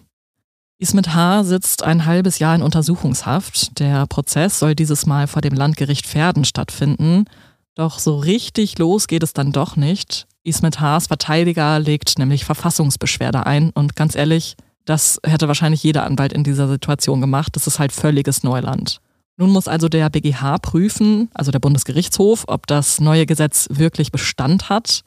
Ismet 0.79 1.13
H. 1.13 1.43
sitzt 1.43 1.83
ein 1.83 2.05
halbes 2.05 2.39
Jahr 2.39 2.55
in 2.55 2.63
Untersuchungshaft. 2.63 3.79
Der 3.79 4.07
Prozess 4.07 4.59
soll 4.59 4.75
dieses 4.75 5.05
Mal 5.05 5.27
vor 5.27 5.41
dem 5.41 5.53
Landgericht 5.53 6.07
Verden 6.07 6.43
stattfinden. 6.43 7.25
Doch 7.75 7.99
so 7.99 8.17
richtig 8.17 8.79
los 8.79 9.07
geht 9.07 9.23
es 9.23 9.33
dann 9.33 9.51
doch 9.51 9.75
nicht. 9.75 10.25
Ismet 10.43 10.79
H.'s 10.79 11.07
Verteidiger 11.07 11.79
legt 11.79 12.17
nämlich 12.17 12.45
Verfassungsbeschwerde 12.45 13.45
ein 13.45 13.69
und 13.71 13.95
ganz 13.95 14.15
ehrlich, 14.15 14.55
das 14.85 15.19
hätte 15.23 15.47
wahrscheinlich 15.47 15.83
jeder 15.83 16.05
Anwalt 16.05 16.33
in 16.33 16.43
dieser 16.43 16.67
Situation 16.67 17.21
gemacht. 17.21 17.55
Das 17.55 17.67
ist 17.67 17.77
halt 17.77 17.91
völliges 17.91 18.41
Neuland. 18.41 19.01
Nun 19.39 19.51
muss 19.51 19.69
also 19.69 19.87
der 19.87 20.09
BGH 20.09 20.57
prüfen, 20.57 21.29
also 21.33 21.49
der 21.49 21.59
Bundesgerichtshof, 21.59 22.43
ob 22.47 22.67
das 22.67 22.99
neue 22.99 23.25
Gesetz 23.25 23.67
wirklich 23.71 24.11
Bestand 24.11 24.67
hat. 24.67 25.03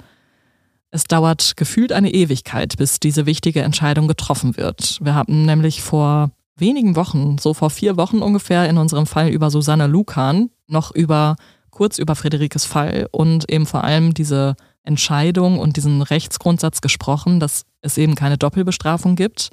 Es 0.91 1.05
dauert 1.05 1.59
gefühlt 1.59 1.93
eine 1.93 2.15
Ewigkeit, 2.15 2.79
bis 2.79 2.99
diese 2.99 3.27
wichtige 3.27 3.61
Entscheidung 3.61 4.09
getroffen 4.09 4.57
wird. 4.57 4.99
Wir 5.03 5.15
haben 5.15 5.45
nämlich 5.45 5.83
vor 5.83 6.31
wenigen 6.57 6.97
Wochen, 6.97 7.37
so 7.37 7.53
vor 7.53 7.69
vier 7.69 7.99
Wochen 7.99 8.23
ungefähr, 8.23 8.71
in 8.71 8.79
unserem 8.79 9.05
Fall 9.05 9.29
über 9.29 9.51
Susanne 9.51 9.87
Lukan, 9.87 10.49
noch 10.67 10.95
über 10.95 11.37
kurz 11.69 11.99
über 11.99 12.15
Friederikes 12.15 12.65
Fall 12.65 13.09
und 13.13 13.51
eben 13.51 13.67
vor 13.67 13.85
allem 13.85 14.15
diese 14.15 14.57
Entscheidung 14.83 15.59
und 15.59 15.77
diesen 15.77 16.01
Rechtsgrundsatz 16.01 16.81
gesprochen, 16.81 17.39
dass 17.39 17.67
es 17.83 17.99
eben 17.99 18.15
keine 18.15 18.39
Doppelbestrafung 18.39 19.15
gibt. 19.15 19.51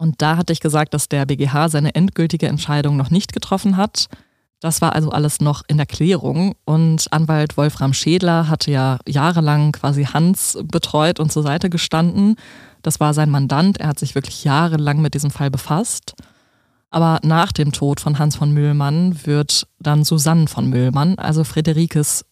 Und 0.00 0.22
da 0.22 0.38
hatte 0.38 0.54
ich 0.54 0.60
gesagt, 0.60 0.94
dass 0.94 1.10
der 1.10 1.26
BGH 1.26 1.68
seine 1.68 1.94
endgültige 1.94 2.48
Entscheidung 2.48 2.96
noch 2.96 3.10
nicht 3.10 3.34
getroffen 3.34 3.76
hat. 3.76 4.06
Das 4.58 4.80
war 4.80 4.94
also 4.94 5.10
alles 5.10 5.42
noch 5.42 5.62
in 5.68 5.76
der 5.76 5.84
Klärung. 5.84 6.54
Und 6.64 7.12
Anwalt 7.12 7.58
Wolfram 7.58 7.92
Schädler 7.92 8.48
hatte 8.48 8.70
ja 8.70 8.98
jahrelang 9.06 9.72
quasi 9.72 10.04
Hans 10.04 10.58
betreut 10.64 11.20
und 11.20 11.30
zur 11.30 11.42
Seite 11.42 11.68
gestanden. 11.68 12.36
Das 12.80 12.98
war 12.98 13.12
sein 13.12 13.28
Mandant. 13.28 13.76
Er 13.76 13.88
hat 13.88 13.98
sich 13.98 14.14
wirklich 14.14 14.42
jahrelang 14.42 15.02
mit 15.02 15.12
diesem 15.12 15.30
Fall 15.30 15.50
befasst. 15.50 16.14
Aber 16.88 17.20
nach 17.22 17.52
dem 17.52 17.70
Tod 17.70 18.00
von 18.00 18.18
Hans 18.18 18.36
von 18.36 18.52
Mühlmann 18.52 19.26
wird 19.26 19.66
dann 19.80 20.04
Susanne 20.04 20.46
von 20.46 20.70
Mühlmann, 20.70 21.18
also 21.18 21.44
Friederikes 21.44 22.24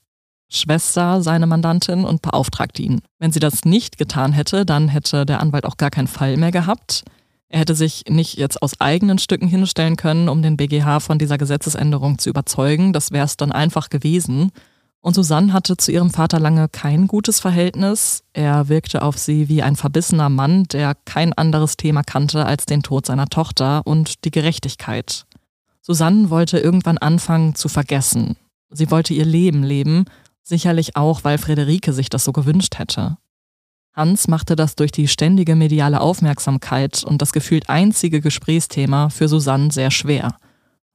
Schwester, 0.51 1.21
seine 1.21 1.47
Mandantin 1.47 2.07
und 2.07 2.23
beauftragt 2.23 2.81
ihn. 2.81 3.03
Wenn 3.19 3.31
sie 3.31 3.41
das 3.41 3.67
nicht 3.67 3.99
getan 3.99 4.33
hätte, 4.33 4.65
dann 4.65 4.89
hätte 4.89 5.27
der 5.27 5.41
Anwalt 5.41 5.67
auch 5.67 5.77
gar 5.77 5.91
keinen 5.91 6.09
Fall 6.09 6.39
mehr 6.39 6.51
gehabt. 6.51 7.05
Er 7.51 7.61
hätte 7.61 7.75
sich 7.75 8.05
nicht 8.09 8.37
jetzt 8.37 8.61
aus 8.61 8.81
eigenen 8.81 9.19
Stücken 9.19 9.49
hinstellen 9.49 9.97
können, 9.97 10.29
um 10.29 10.43
den 10.43 10.57
BGH 10.57 11.01
von 11.01 11.19
dieser 11.19 11.39
Gesetzesänderung 11.39 12.19
zu 12.19 12.29
überzeugen. 12.29 12.93
Das 12.93 13.11
wäre 13.11 13.25
es 13.25 13.37
dann 13.37 13.53
einfach 13.53 13.89
gewesen. 13.89 14.53
Und 15.01 15.15
Susanne 15.15 15.53
hatte 15.53 15.77
zu 15.77 15.93
ihrem 15.93 16.11
Vater 16.11 16.41
lange 16.41 16.69
kein 16.69 17.07
gutes 17.07 17.41
Verhältnis. 17.41 18.25
Er 18.33 18.69
wirkte 18.69 19.03
auf 19.03 19.17
sie 19.17 19.49
wie 19.49 19.63
ein 19.63 19.77
verbissener 19.77 20.29
Mann, 20.29 20.65
der 20.65 20.95
kein 21.05 21.33
anderes 21.33 21.77
Thema 21.77 22.03
kannte 22.03 22.45
als 22.45 22.67
den 22.67 22.83
Tod 22.83 23.07
seiner 23.07 23.29
Tochter 23.29 23.87
und 23.87 24.25
die 24.25 24.31
Gerechtigkeit. 24.31 25.25
Susanne 25.81 26.29
wollte 26.29 26.59
irgendwann 26.59 26.99
anfangen 26.99 27.55
zu 27.55 27.69
vergessen. 27.69 28.37
Sie 28.71 28.91
wollte 28.91 29.15
ihr 29.15 29.25
Leben 29.25 29.63
leben, 29.63 30.05
sicherlich 30.43 30.97
auch, 30.97 31.25
weil 31.25 31.39
Friederike 31.39 31.95
sich 31.95 32.11
das 32.11 32.25
so 32.25 32.33
gewünscht 32.33 32.79
hätte. 32.79 33.17
Hans 33.99 34.29
machte 34.29 34.55
das 34.55 34.77
durch 34.77 34.93
die 34.93 35.09
ständige 35.09 35.57
mediale 35.57 36.01
Aufmerksamkeit 36.01 37.03
und 37.03 37.21
das 37.21 37.33
gefühlt 37.33 37.69
einzige 37.69 38.21
Gesprächsthema 38.21 39.09
für 39.09 39.27
Susanne 39.27 39.73
sehr 39.73 39.91
schwer. 39.91 40.37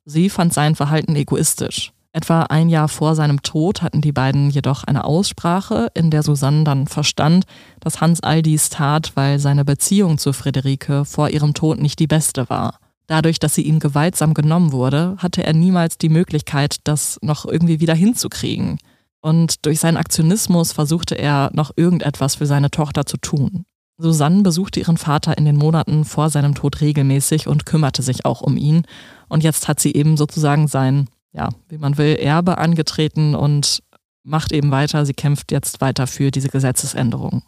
Sie 0.06 0.30
fand 0.30 0.54
sein 0.54 0.74
Verhalten 0.74 1.14
egoistisch. 1.14 1.92
Etwa 2.14 2.44
ein 2.44 2.70
Jahr 2.70 2.88
vor 2.88 3.16
seinem 3.16 3.42
Tod 3.42 3.82
hatten 3.82 4.00
die 4.00 4.14
beiden 4.14 4.50
jedoch 4.50 4.86
eine 4.86 5.04
Aussprache, 5.04 5.90
in 5.94 6.12
der 6.12 6.24
Susanne 6.24 6.64
dann 6.64 6.88
verstand, 6.88 7.44
dass 7.82 8.00
Hans 8.00 8.22
all 8.22 8.42
dies 8.42 8.70
tat, 8.70 9.12
weil 9.16 9.38
seine 9.38 9.66
Beziehung 9.66 10.18
zu 10.18 10.32
Friederike 10.32 11.04
vor 11.04 11.30
ihrem 11.30 11.54
Tod 11.54 11.80
nicht 11.80 12.00
die 12.00 12.08
beste 12.08 12.50
war. 12.50 12.80
Dadurch, 13.08 13.38
dass 13.38 13.54
sie 13.54 13.64
ihm 13.64 13.80
gewaltsam 13.80 14.34
genommen 14.34 14.72
wurde, 14.72 15.18
hatte 15.18 15.44
er 15.44 15.54
niemals 15.54 15.98
die 15.98 16.08
Möglichkeit, 16.08 16.78
das 16.86 17.20
noch 17.22 17.46
irgendwie 17.46 17.82
wieder 17.82 17.96
hinzukriegen. 17.96 18.78
Und 19.24 19.66
durch 19.66 19.80
seinen 19.80 19.98
Aktionismus 19.98 20.74
versuchte 20.74 21.16
er 21.16 21.50
noch 21.54 21.72
irgendetwas 21.76 22.36
für 22.36 22.46
seine 22.46 22.70
Tochter 22.70 23.08
zu 23.08 23.18
tun. 23.18 23.64
Susanne 23.98 24.44
besuchte 24.44 24.80
ihren 24.80 24.98
Vater 24.98 25.38
in 25.38 25.46
den 25.46 25.56
Monaten 25.56 26.06
vor 26.06 26.30
seinem 26.30 26.54
Tod 26.54 26.82
regelmäßig 26.82 27.48
und 27.48 27.66
kümmerte 27.66 28.04
sich 28.04 28.26
auch 28.26 28.42
um 28.42 28.58
ihn. 28.58 28.84
Und 29.30 29.44
jetzt 29.44 29.68
hat 29.68 29.80
sie 29.80 29.94
eben 29.94 30.18
sozusagen 30.18 30.68
sein 30.68 31.08
ja, 31.34 31.50
wie 31.68 31.78
man 31.78 31.98
will, 31.98 32.16
Erbe 32.16 32.58
angetreten 32.58 33.36
und 33.36 33.84
macht 34.24 34.52
eben 34.52 34.72
weiter. 34.72 35.06
Sie 35.06 35.14
kämpft 35.14 35.52
jetzt 35.52 35.82
weiter 35.82 36.08
für 36.08 36.32
diese 36.32 36.50
Gesetzesänderung. 36.50 37.44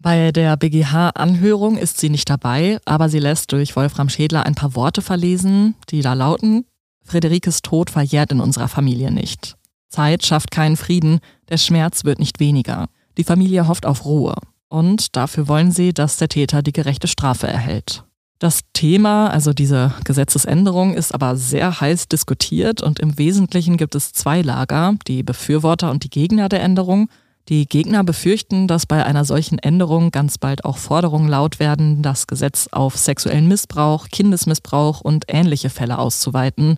Bei 0.00 0.30
der 0.30 0.56
BGH-Anhörung 0.56 1.76
ist 1.76 1.98
sie 1.98 2.08
nicht 2.08 2.30
dabei, 2.30 2.78
aber 2.84 3.08
sie 3.08 3.18
lässt 3.18 3.50
durch 3.50 3.74
Wolfram 3.74 4.08
Schädler 4.08 4.46
ein 4.46 4.54
paar 4.54 4.76
Worte 4.76 5.02
verlesen, 5.02 5.74
die 5.90 6.02
da 6.02 6.14
lauten, 6.14 6.64
Friederikes 7.04 7.62
Tod 7.62 7.90
verjährt 7.90 8.30
in 8.30 8.40
unserer 8.40 8.68
Familie 8.68 9.10
nicht. 9.10 9.57
Zeit 9.88 10.24
schafft 10.24 10.50
keinen 10.50 10.76
Frieden, 10.76 11.20
der 11.48 11.56
Schmerz 11.56 12.04
wird 12.04 12.18
nicht 12.18 12.40
weniger. 12.40 12.88
Die 13.16 13.24
Familie 13.24 13.68
hofft 13.68 13.86
auf 13.86 14.04
Ruhe. 14.04 14.34
Und 14.68 15.16
dafür 15.16 15.48
wollen 15.48 15.72
sie, 15.72 15.94
dass 15.94 16.18
der 16.18 16.28
Täter 16.28 16.62
die 16.62 16.72
gerechte 16.72 17.08
Strafe 17.08 17.46
erhält. 17.46 18.04
Das 18.38 18.60
Thema, 18.72 19.28
also 19.28 19.52
diese 19.52 19.92
Gesetzesänderung, 20.04 20.94
ist 20.94 21.12
aber 21.12 21.36
sehr 21.36 21.80
heiß 21.80 22.06
diskutiert 22.06 22.82
und 22.82 23.00
im 23.00 23.18
Wesentlichen 23.18 23.76
gibt 23.76 23.96
es 23.96 24.12
zwei 24.12 24.42
Lager, 24.42 24.94
die 25.08 25.24
Befürworter 25.24 25.90
und 25.90 26.04
die 26.04 26.10
Gegner 26.10 26.48
der 26.48 26.62
Änderung. 26.62 27.08
Die 27.48 27.66
Gegner 27.66 28.04
befürchten, 28.04 28.68
dass 28.68 28.86
bei 28.86 29.04
einer 29.04 29.24
solchen 29.24 29.58
Änderung 29.58 30.12
ganz 30.12 30.38
bald 30.38 30.64
auch 30.64 30.76
Forderungen 30.76 31.28
laut 31.28 31.58
werden, 31.58 32.02
das 32.02 32.26
Gesetz 32.26 32.68
auf 32.70 32.96
sexuellen 32.96 33.48
Missbrauch, 33.48 34.08
Kindesmissbrauch 34.08 35.00
und 35.00 35.24
ähnliche 35.28 35.70
Fälle 35.70 35.98
auszuweiten. 35.98 36.76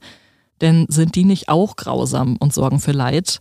Denn 0.60 0.86
sind 0.88 1.14
die 1.14 1.24
nicht 1.24 1.48
auch 1.48 1.76
grausam 1.76 2.36
und 2.38 2.52
sorgen 2.52 2.80
für 2.80 2.92
Leid? 2.92 3.40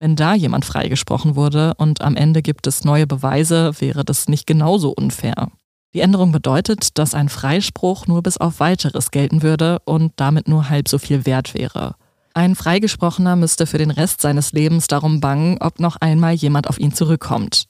Wenn 0.00 0.16
da 0.16 0.34
jemand 0.34 0.64
freigesprochen 0.64 1.34
wurde 1.34 1.74
und 1.76 2.02
am 2.02 2.14
Ende 2.14 2.42
gibt 2.42 2.66
es 2.66 2.84
neue 2.84 3.06
Beweise, 3.06 3.72
wäre 3.80 4.04
das 4.04 4.28
nicht 4.28 4.46
genauso 4.46 4.90
unfair. 4.90 5.48
Die 5.94 6.00
Änderung 6.00 6.32
bedeutet, 6.32 6.98
dass 6.98 7.14
ein 7.14 7.28
Freispruch 7.28 8.06
nur 8.06 8.22
bis 8.22 8.36
auf 8.36 8.60
weiteres 8.60 9.10
gelten 9.10 9.42
würde 9.42 9.80
und 9.86 10.12
damit 10.16 10.46
nur 10.46 10.68
halb 10.68 10.88
so 10.88 10.98
viel 10.98 11.26
wert 11.26 11.54
wäre. 11.54 11.94
Ein 12.34 12.54
Freigesprochener 12.54 13.34
müsste 13.34 13.66
für 13.66 13.78
den 13.78 13.90
Rest 13.90 14.20
seines 14.20 14.52
Lebens 14.52 14.86
darum 14.86 15.20
bangen, 15.20 15.56
ob 15.60 15.80
noch 15.80 15.96
einmal 15.96 16.34
jemand 16.34 16.68
auf 16.68 16.78
ihn 16.78 16.92
zurückkommt. 16.92 17.64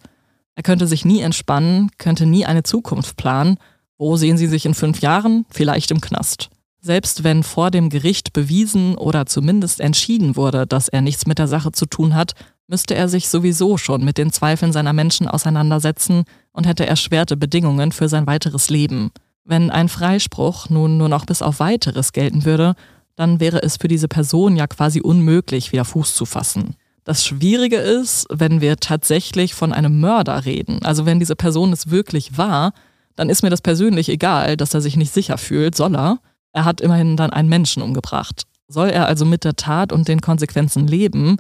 Er 0.57 0.63
könnte 0.63 0.87
sich 0.87 1.05
nie 1.05 1.21
entspannen, 1.21 1.91
könnte 1.97 2.27
nie 2.27 2.45
eine 2.45 2.65
Zukunft 2.65 3.17
planen. 3.17 3.57
Wo 3.97 4.17
sehen 4.17 4.37
Sie 4.37 4.49
sich 4.49 4.67
in 4.67 4.75
fünf 4.75 5.01
Jahren? 5.01 5.47
Vielleicht 5.49 5.91
im 5.93 6.01
Knast. 6.01 6.51
Selbst 6.81 7.25
wenn 7.25 7.43
vor 7.43 7.71
dem 7.71 7.91
Gericht 7.91 8.33
bewiesen 8.33 8.97
oder 8.97 9.27
zumindest 9.27 9.81
entschieden 9.81 10.37
wurde, 10.37 10.67
dass 10.67 10.89
er 10.89 11.01
nichts 11.01 11.27
mit 11.27 11.39
der 11.39 11.49
Sache 11.49 11.73
zu 11.73 11.87
tun 11.87 12.15
hat, 12.15 12.35
müsste 12.69 12.95
er 12.95 13.09
sich 13.09 13.29
sowieso 13.29 13.79
schon 13.79 14.05
mit 14.05 14.19
den 14.19 14.33
Zweifeln 14.33 14.73
seiner 14.73 14.93
Menschen 14.93 15.27
auseinandersetzen 15.27 16.25
und 16.53 16.67
hätte 16.67 16.87
erschwerte 16.87 17.37
Bedingungen 17.37 17.93
für 17.93 18.09
sein 18.09 18.27
weiteres 18.27 18.71
Leben. 18.71 19.11
Wenn 19.45 19.71
ein 19.71 19.89
Freispruch 19.89 20.69
nun 20.69 20.99
nur 20.99 21.09
noch 21.09 21.25
bis 21.25 21.43
auf 21.43 21.59
weiteres 21.59 22.13
gelten 22.13 22.45
würde, 22.45 22.75
dann 23.17 23.41
wäre 23.41 23.63
es 23.63 23.79
für 23.79 23.89
diese 23.89 24.07
Person 24.07 24.57
ja 24.57 24.67
quasi 24.67 25.01
unmöglich, 25.01 25.73
wieder 25.73 25.85
Fuß 25.85 26.15
zu 26.15 26.27
fassen. 26.27 26.77
Das 27.03 27.25
Schwierige 27.25 27.79
ist, 27.79 28.27
wenn 28.31 28.61
wir 28.61 28.77
tatsächlich 28.77 29.55
von 29.55 29.73
einem 29.73 29.99
Mörder 29.99 30.45
reden, 30.45 30.83
also 30.85 31.07
wenn 31.07 31.19
diese 31.19 31.35
Person 31.35 31.73
es 31.73 31.91
wirklich 31.91 32.37
war, 32.37 32.75
dann 33.17 33.31
ist 33.31 33.43
mir 33.43 33.51
das 33.51 33.63
persönlich 33.63 34.11
egal, 34.11 34.57
dass 34.57 34.75
er 34.75 34.83
sich 34.83 34.97
nicht 34.97 35.13
sicher 35.13 35.39
fühlt, 35.39 35.75
soll 35.75 35.97
er. 35.97 36.19
Er 36.59 36.65
hat 36.65 36.81
immerhin 36.81 37.17
dann 37.17 37.31
einen 37.31 37.49
Menschen 37.49 37.85
umgebracht. 37.85 38.43
Soll 38.67 38.89
er 38.89 39.07
also 39.07 39.25
mit 39.25 39.45
der 39.45 39.55
Tat 39.55 39.93
und 39.93 40.09
den 40.09 40.21
Konsequenzen 40.21 40.89
leben, 40.89 41.37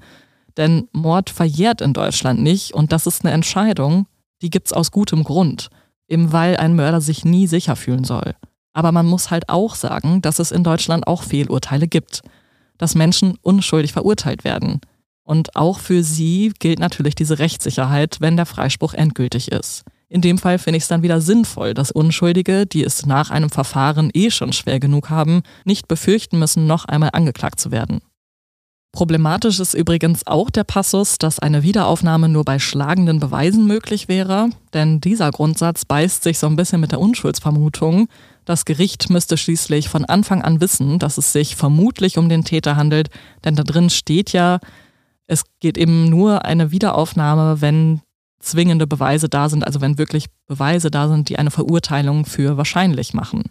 denn 0.57 0.87
Mord 0.93 1.29
verjährt 1.29 1.81
in 1.81 1.93
Deutschland 1.93 2.41
nicht 2.41 2.73
und 2.73 2.93
das 2.93 3.09
ist 3.09 3.25
eine 3.25 3.35
Entscheidung, 3.35 4.07
die 4.43 4.49
gibt's 4.49 4.73
aus 4.73 4.93
gutem 4.93 5.25
Grund, 5.25 5.71
eben 6.07 6.31
weil 6.31 6.57
ein 6.57 6.77
Mörder 6.77 7.01
sich 7.01 7.25
nie 7.25 7.49
sicher 7.49 7.75
fühlen 7.75 8.05
soll. 8.05 8.37
Aber 8.75 8.93
man 8.93 9.07
muss 9.07 9.33
halt 9.33 9.49
auch 9.49 9.75
sagen, 9.75 10.23
dass 10.23 10.39
es 10.39 10.53
in 10.53 10.63
Deutschland 10.63 11.09
auch 11.09 11.25
Fehlurteile 11.25 11.89
gibt, 11.89 12.23
dass 12.79 12.95
Menschen 12.95 13.37
unschuldig 13.43 13.93
verurteilt 13.93 14.45
werden. 14.45 14.81
Und 15.25 15.57
auch 15.57 15.81
für 15.81 16.05
sie 16.05 16.53
gilt 16.61 16.79
natürlich 16.79 17.17
diese 17.17 17.41
Rechtssicherheit, 17.41 18.19
wenn 18.21 18.37
der 18.37 18.47
Freispruch 18.47 18.95
endgültig 18.95 19.51
ist. 19.51 19.83
In 20.09 20.23
dem 20.23 20.39
Fall 20.39 20.59
finde 20.59 20.79
ich 20.79 20.85
es 20.85 20.89
dann 20.89 21.03
wieder 21.03 21.21
sinnvoll, 21.21 21.75
dass 21.75 21.91
Unschuldige, 21.91 22.67
die 22.67 22.83
es 22.83 23.05
nach 23.05 23.31
einem 23.31 23.51
Verfahren 23.51 24.11
eh 24.15 24.31
schon 24.31 24.53
schwer 24.53 24.81
genug 24.81 25.11
haben, 25.11 25.43
nicht 25.65 25.87
befürchten 25.87 26.39
müssen, 26.39 26.67
noch 26.67 26.87
einmal 26.87 27.11
angeklagt 27.13 27.61
zu 27.61 27.71
werden. 27.71 28.01
Problematisch 28.93 29.61
ist 29.61 29.75
übrigens 29.75 30.27
auch 30.27 30.49
der 30.49 30.65
Passus, 30.65 31.19
dass 31.19 31.39
eine 31.39 31.63
Wiederaufnahme 31.63 32.29
nur 32.31 32.45
bei 32.45 32.59
schlagenden 32.59 33.21
Beweisen 33.21 33.67
möglich 33.67 34.09
wäre, 34.09 34.49
denn 34.73 35.01
dieser 35.01 35.31
Grundsatz 35.31 35.85
beißt 35.85 36.23
sich 36.23 36.39
so 36.39 36.47
ein 36.47 36.57
bisschen 36.57 36.81
mit 36.81 36.93
der 36.93 37.01
Unschuldsvermutung. 37.01 38.09
Das 38.47 38.65
Gericht 38.65 39.11
müsste 39.11 39.37
schließlich 39.37 39.91
von 39.91 40.07
Anfang 40.07 40.41
an 40.43 40.63
wissen, 40.63 40.99
dass 40.99 41.19
es 41.19 41.33
sich 41.33 41.55
vermutlich 41.55 42.17
um 42.17 42.31
den 42.31 42.45
Täter 42.45 42.77
handelt, 42.77 43.11
denn 43.45 43.57
da 43.57 43.63
drin 43.63 43.91
steht 43.91 44.33
ja, 44.33 44.59
es 45.27 45.45
geht 45.61 45.77
eben 45.77 46.09
nur 46.09 46.47
eine 46.47 46.71
Wiederaufnahme, 46.71 47.61
wenn 47.61 48.01
zwingende 48.41 48.87
Beweise 48.87 49.29
da 49.29 49.49
sind, 49.49 49.65
also 49.67 49.81
wenn 49.81 49.99
wirklich 49.99 50.27
Beweise 50.47 50.91
da 50.91 51.09
sind, 51.09 51.29
die 51.29 51.39
eine 51.39 51.51
Verurteilung 51.51 52.25
für 52.25 52.57
wahrscheinlich 52.57 53.15
machen. 53.15 53.45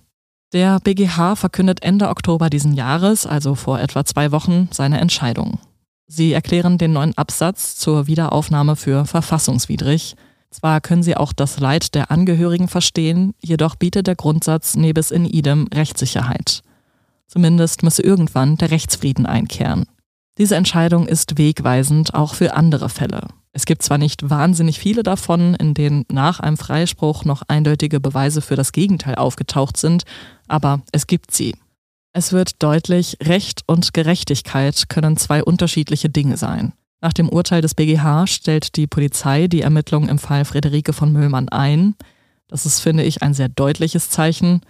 Der 0.54 0.80
BGH 0.80 1.36
verkündet 1.36 1.84
Ende 1.84 2.08
Oktober 2.08 2.50
diesen 2.50 2.74
Jahres, 2.74 3.26
also 3.26 3.56
vor 3.56 3.80
etwa 3.80 4.06
zwei 4.06 4.32
Wochen, 4.32 4.70
seine 4.72 5.00
Entscheidung. 5.00 5.60
Sie 6.08 6.32
erklären 6.32 6.78
den 6.78 6.94
neuen 6.94 7.18
Absatz 7.18 7.76
zur 7.76 8.08
Wiederaufnahme 8.08 8.78
für 8.78 9.06
verfassungswidrig. 9.06 10.16
Zwar 10.50 10.80
können 10.80 11.04
sie 11.04 11.18
auch 11.18 11.34
das 11.34 11.60
Leid 11.60 11.94
der 11.96 12.12
Angehörigen 12.12 12.70
verstehen, 12.70 13.34
jedoch 13.42 13.76
bietet 13.76 14.08
der 14.08 14.16
Grundsatz 14.16 14.78
nebis 14.78 15.12
in 15.12 15.26
idem 15.26 15.68
Rechtssicherheit. 15.74 16.62
Zumindest 17.28 17.84
müsse 17.84 18.02
irgendwann 18.02 18.56
der 18.56 18.72
Rechtsfrieden 18.72 19.26
einkehren. 19.26 19.86
Diese 20.38 20.56
Entscheidung 20.56 21.08
ist 21.08 21.38
wegweisend 21.38 22.14
auch 22.14 22.36
für 22.36 22.54
andere 22.54 22.88
Fälle. 22.88 23.28
Es 23.54 23.66
gibt 23.66 23.82
zwar 23.82 23.98
nicht 23.98 24.30
wahnsinnig 24.30 24.80
viele 24.80 25.04
davon, 25.04 25.56
in 25.56 25.74
denen 25.74 26.06
nach 26.12 26.40
einem 26.40 26.58
Freispruch 26.58 27.26
noch 27.26 27.44
eindeutige 27.48 28.00
Beweise 28.00 28.42
für 28.42 28.56
das 28.56 28.72
Gegenteil 28.72 29.16
aufgetaucht 29.16 29.78
sind, 29.78 30.04
aber 30.48 30.82
es 30.92 31.08
gibt 31.08 31.32
sie. 31.32 31.56
Es 32.14 32.34
wird 32.34 32.64
deutlich, 32.64 33.18
Recht 33.22 33.64
und 33.68 33.94
Gerechtigkeit 33.94 34.90
können 34.90 35.18
zwei 35.18 35.44
unterschiedliche 35.44 36.10
Dinge 36.10 36.38
sein. 36.38 36.74
Nach 37.00 37.14
dem 37.14 37.30
Urteil 37.30 37.62
des 37.62 37.76
BGH 37.76 38.26
stellt 38.28 38.76
die 38.76 38.88
Polizei 38.88 39.48
die 39.48 39.62
Ermittlungen 39.62 40.10
im 40.10 40.18
Fall 40.18 40.46
Friederike 40.46 40.94
von 40.94 41.12
Müllmann 41.12 41.50
ein. 41.50 41.96
Das 42.48 42.66
ist, 42.66 42.80
finde 42.80 43.04
ich, 43.04 43.22
ein 43.22 43.34
sehr 43.34 43.50
deutliches 43.50 44.10
Zeichen. 44.10 44.62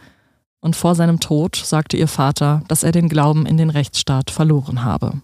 Und 0.60 0.76
vor 0.76 0.96
seinem 0.96 1.20
Tod 1.20 1.56
sagte 1.56 1.96
ihr 1.96 2.08
Vater, 2.08 2.64
dass 2.68 2.84
er 2.84 2.92
den 2.92 3.08
Glauben 3.08 3.46
in 3.46 3.58
den 3.58 3.70
Rechtsstaat 3.70 4.32
verloren 4.32 4.84
habe. 4.84 5.22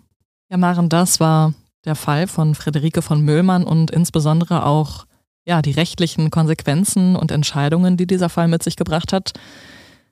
Ja, 0.50 0.58
Maren, 0.58 0.88
das 0.88 1.20
war 1.20 1.54
der 1.86 1.96
Fall 1.96 2.28
von 2.28 2.56
Friederike 2.56 3.02
von 3.02 3.22
Müllmann 3.22 3.64
und 3.64 3.92
insbesondere 3.92 4.66
auch 4.66 5.06
ja, 5.46 5.62
die 5.62 5.72
rechtlichen 5.72 6.32
Konsequenzen 6.32 7.16
und 7.16 7.32
Entscheidungen, 7.32 7.98
die 7.98 8.08
dieser 8.08 8.30
Fall 8.30 8.48
mit 8.48 8.64
sich 8.64 8.76
gebracht 8.76 9.12
hat. 9.12 9.34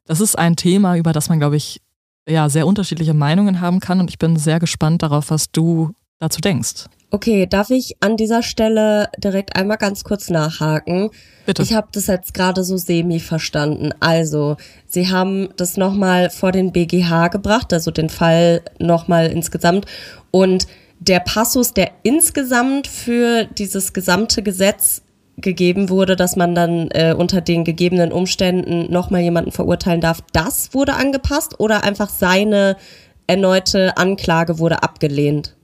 Das 0.06 0.20
ist 0.20 0.38
ein 0.38 0.56
Thema, 0.56 0.98
über 0.98 1.14
das 1.14 1.30
man, 1.30 1.40
glaube 1.40 1.56
ich, 1.56 1.82
ja 2.28 2.50
sehr 2.50 2.68
unterschiedliche 2.68 3.14
Meinungen 3.14 3.62
haben 3.62 3.80
kann 3.80 4.00
und 4.00 4.10
ich 4.10 4.20
bin 4.20 4.36
sehr 4.38 4.60
gespannt 4.60 5.04
darauf, 5.04 5.30
was 5.30 5.52
du 5.52 5.92
dazu 6.20 6.42
denkst. 6.42 6.86
Okay, 7.14 7.46
darf 7.46 7.70
ich 7.72 7.98
an 8.00 8.16
dieser 8.16 8.42
Stelle 8.42 9.10
direkt 9.18 9.58
einmal 9.58 9.76
ganz 9.76 10.06
kurz 10.06 10.30
nachhaken? 10.30 11.10
Bitte. 11.46 11.62
Ich 11.62 11.74
habe 11.74 11.90
das 11.92 12.08
jetzt 12.08 12.34
gerade 12.34 12.64
so 12.64 12.78
semi 12.78 13.20
verstanden. 13.20 13.94
Also, 14.00 14.56
Sie 14.88 15.12
haben 15.12 15.50
das 15.58 15.76
nochmal 15.76 16.30
vor 16.30 16.54
den 16.54 16.72
BGH 16.72 17.28
gebracht, 17.28 17.74
also 17.74 17.92
den 17.92 18.10
Fall 18.10 18.62
nochmal 18.80 19.28
insgesamt. 19.28 19.88
Und 20.32 20.68
der 21.02 21.20
Passus, 21.20 21.74
der 21.74 21.92
insgesamt 22.04 22.88
für 22.88 23.46
dieses 23.46 23.92
gesamte 23.92 24.44
Gesetz 24.44 25.02
gegeben 25.38 25.90
wurde, 25.90 26.16
dass 26.16 26.36
man 26.36 26.54
dann 26.54 26.90
äh, 26.92 27.16
unter 27.18 27.42
den 27.42 27.64
gegebenen 27.64 28.12
Umständen 28.12 28.92
nochmal 28.92 29.22
jemanden 29.22 29.52
verurteilen 29.52 30.00
darf, 30.00 30.22
das 30.32 30.76
wurde 30.76 30.94
angepasst 30.94 31.60
oder 31.60 31.84
einfach 31.84 32.10
seine 32.10 32.78
erneute 33.26 33.98
Anklage 33.98 34.60
wurde 34.60 34.84
abgelehnt? 34.84 35.56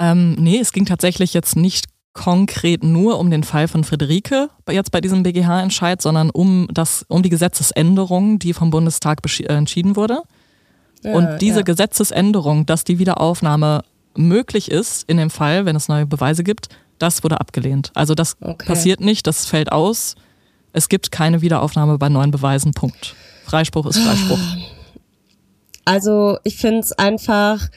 Ähm, 0.00 0.34
nee, 0.34 0.58
es 0.58 0.72
ging 0.72 0.86
tatsächlich 0.86 1.32
jetzt 1.32 1.54
nicht 1.54 1.86
konkret 2.12 2.82
nur 2.82 3.18
um 3.20 3.30
den 3.30 3.44
Fall 3.44 3.68
von 3.68 3.84
Friederike 3.84 4.48
jetzt 4.70 4.90
bei 4.90 5.00
diesem 5.00 5.22
BGH-Entscheid, 5.22 6.02
sondern 6.02 6.30
um, 6.30 6.66
das, 6.72 7.04
um 7.08 7.22
die 7.22 7.28
Gesetzesänderung, 7.28 8.40
die 8.40 8.52
vom 8.52 8.70
Bundestag 8.70 9.18
äh, 9.24 9.44
entschieden 9.44 9.94
wurde. 9.94 10.22
Ja, 11.04 11.12
und 11.12 11.38
diese 11.40 11.58
ja. 11.58 11.62
Gesetzesänderung, 11.62 12.66
dass 12.66 12.84
die 12.84 12.98
Wiederaufnahme 12.98 13.84
möglich 14.16 14.70
ist 14.70 15.08
in 15.08 15.16
dem 15.16 15.30
Fall, 15.30 15.66
wenn 15.66 15.76
es 15.76 15.88
neue 15.88 16.06
Beweise 16.06 16.44
gibt, 16.44 16.68
das 16.98 17.22
wurde 17.22 17.40
abgelehnt. 17.40 17.90
Also 17.94 18.14
das 18.14 18.36
okay. 18.40 18.66
passiert 18.66 19.00
nicht, 19.00 19.26
das 19.26 19.46
fällt 19.46 19.72
aus. 19.72 20.14
Es 20.72 20.88
gibt 20.88 21.12
keine 21.12 21.42
Wiederaufnahme 21.42 21.98
bei 21.98 22.08
neuen 22.08 22.30
Beweisen. 22.30 22.72
Punkt. 22.72 23.14
Freispruch 23.44 23.86
ist 23.86 23.98
Freispruch. 23.98 24.38
Also 25.84 26.38
ich 26.44 26.56
finde 26.56 26.80
es 26.80 26.92
einfach 26.92 27.68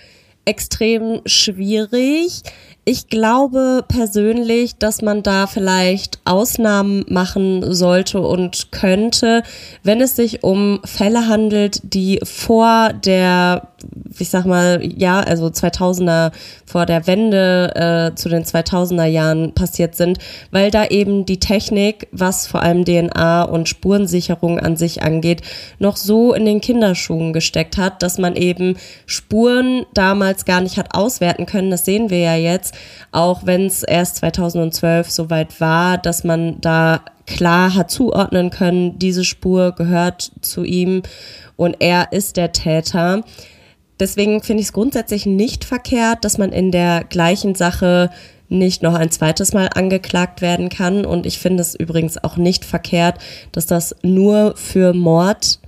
extrem 0.45 1.21
schwierig. 1.25 2.41
Ich 2.89 3.09
glaube 3.09 3.83
persönlich, 3.85 4.77
dass 4.77 5.01
man 5.01 5.21
da 5.21 5.45
vielleicht 5.45 6.19
Ausnahmen 6.23 7.03
machen 7.09 7.73
sollte 7.73 8.21
und 8.21 8.71
könnte, 8.71 9.43
wenn 9.83 9.99
es 9.99 10.15
sich 10.15 10.41
um 10.41 10.79
Fälle 10.85 11.27
handelt, 11.27 11.81
die 11.83 12.21
vor 12.23 12.93
der, 12.93 13.73
ich 14.17 14.29
sag 14.29 14.45
mal, 14.45 14.79
ja, 14.81 15.19
also 15.19 15.47
2000er, 15.47 16.31
vor 16.65 16.85
der 16.85 17.07
Wende 17.07 17.73
äh, 17.75 18.15
zu 18.15 18.29
den 18.29 18.45
2000er 18.45 19.05
Jahren 19.05 19.53
passiert 19.53 19.95
sind, 19.95 20.19
weil 20.51 20.71
da 20.71 20.85
eben 20.85 21.25
die 21.25 21.41
Technik, 21.41 22.07
was 22.13 22.47
vor 22.47 22.61
allem 22.61 22.85
DNA 22.85 23.43
und 23.43 23.67
Spurensicherung 23.67 24.59
an 24.59 24.77
sich 24.77 25.03
angeht, 25.03 25.41
noch 25.79 25.97
so 25.97 26.33
in 26.33 26.45
den 26.45 26.61
Kinderschuhen 26.61 27.33
gesteckt 27.33 27.75
hat, 27.75 28.01
dass 28.01 28.17
man 28.17 28.37
eben 28.37 28.77
Spuren 29.05 29.85
damals 29.93 30.45
gar 30.45 30.61
nicht 30.61 30.77
hat 30.77 30.95
auswerten 30.95 31.45
können. 31.45 31.69
Das 31.69 31.83
sehen 31.83 32.09
wir 32.09 32.19
ja 32.19 32.35
jetzt 32.35 32.76
auch 33.11 33.45
wenn 33.45 33.65
es 33.65 33.83
erst 33.83 34.17
2012 34.17 35.09
soweit 35.09 35.59
war, 35.61 35.97
dass 35.97 36.23
man 36.23 36.59
da 36.61 37.01
klar 37.25 37.73
hat 37.73 37.91
zuordnen 37.91 38.49
können, 38.49 38.99
diese 38.99 39.25
Spur 39.25 39.73
gehört 39.73 40.31
zu 40.41 40.63
ihm 40.63 41.03
und 41.55 41.77
er 41.79 42.11
ist 42.11 42.37
der 42.37 42.51
Täter. 42.51 43.23
Deswegen 43.99 44.43
finde 44.43 44.61
ich 44.61 44.67
es 44.67 44.73
grundsätzlich 44.73 45.25
nicht 45.25 45.65
verkehrt, 45.65 46.23
dass 46.23 46.37
man 46.37 46.51
in 46.51 46.71
der 46.71 47.03
gleichen 47.03 47.55
Sache 47.55 48.11
nicht 48.49 48.81
noch 48.81 48.93
ein 48.93 49.11
zweites 49.11 49.53
Mal 49.53 49.69
angeklagt 49.73 50.41
werden 50.41 50.69
kann. 50.69 51.05
Und 51.05 51.25
ich 51.25 51.39
finde 51.39 51.61
es 51.61 51.75
übrigens 51.75 52.23
auch 52.23 52.37
nicht 52.37 52.63
verkehrt, 52.63 53.19
dass 53.51 53.65
das 53.65 53.95
nur 54.03 54.55
für 54.55 54.93
Mord 54.93 55.59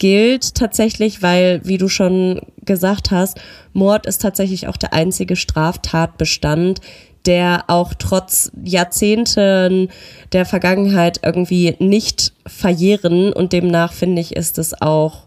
gilt 0.00 0.56
tatsächlich, 0.56 1.22
weil, 1.22 1.60
wie 1.62 1.78
du 1.78 1.88
schon 1.88 2.40
gesagt 2.64 3.12
hast, 3.12 3.40
Mord 3.72 4.06
ist 4.06 4.20
tatsächlich 4.20 4.66
auch 4.66 4.76
der 4.76 4.92
einzige 4.92 5.36
Straftatbestand, 5.36 6.80
der 7.26 7.64
auch 7.68 7.92
trotz 7.94 8.50
Jahrzehnten 8.64 9.88
der 10.32 10.46
Vergangenheit 10.46 11.20
irgendwie 11.22 11.76
nicht 11.78 12.32
verjähren. 12.46 13.32
Und 13.32 13.52
demnach 13.52 13.92
finde 13.92 14.22
ich, 14.22 14.34
ist 14.34 14.58
es 14.58 14.80
auch, 14.80 15.26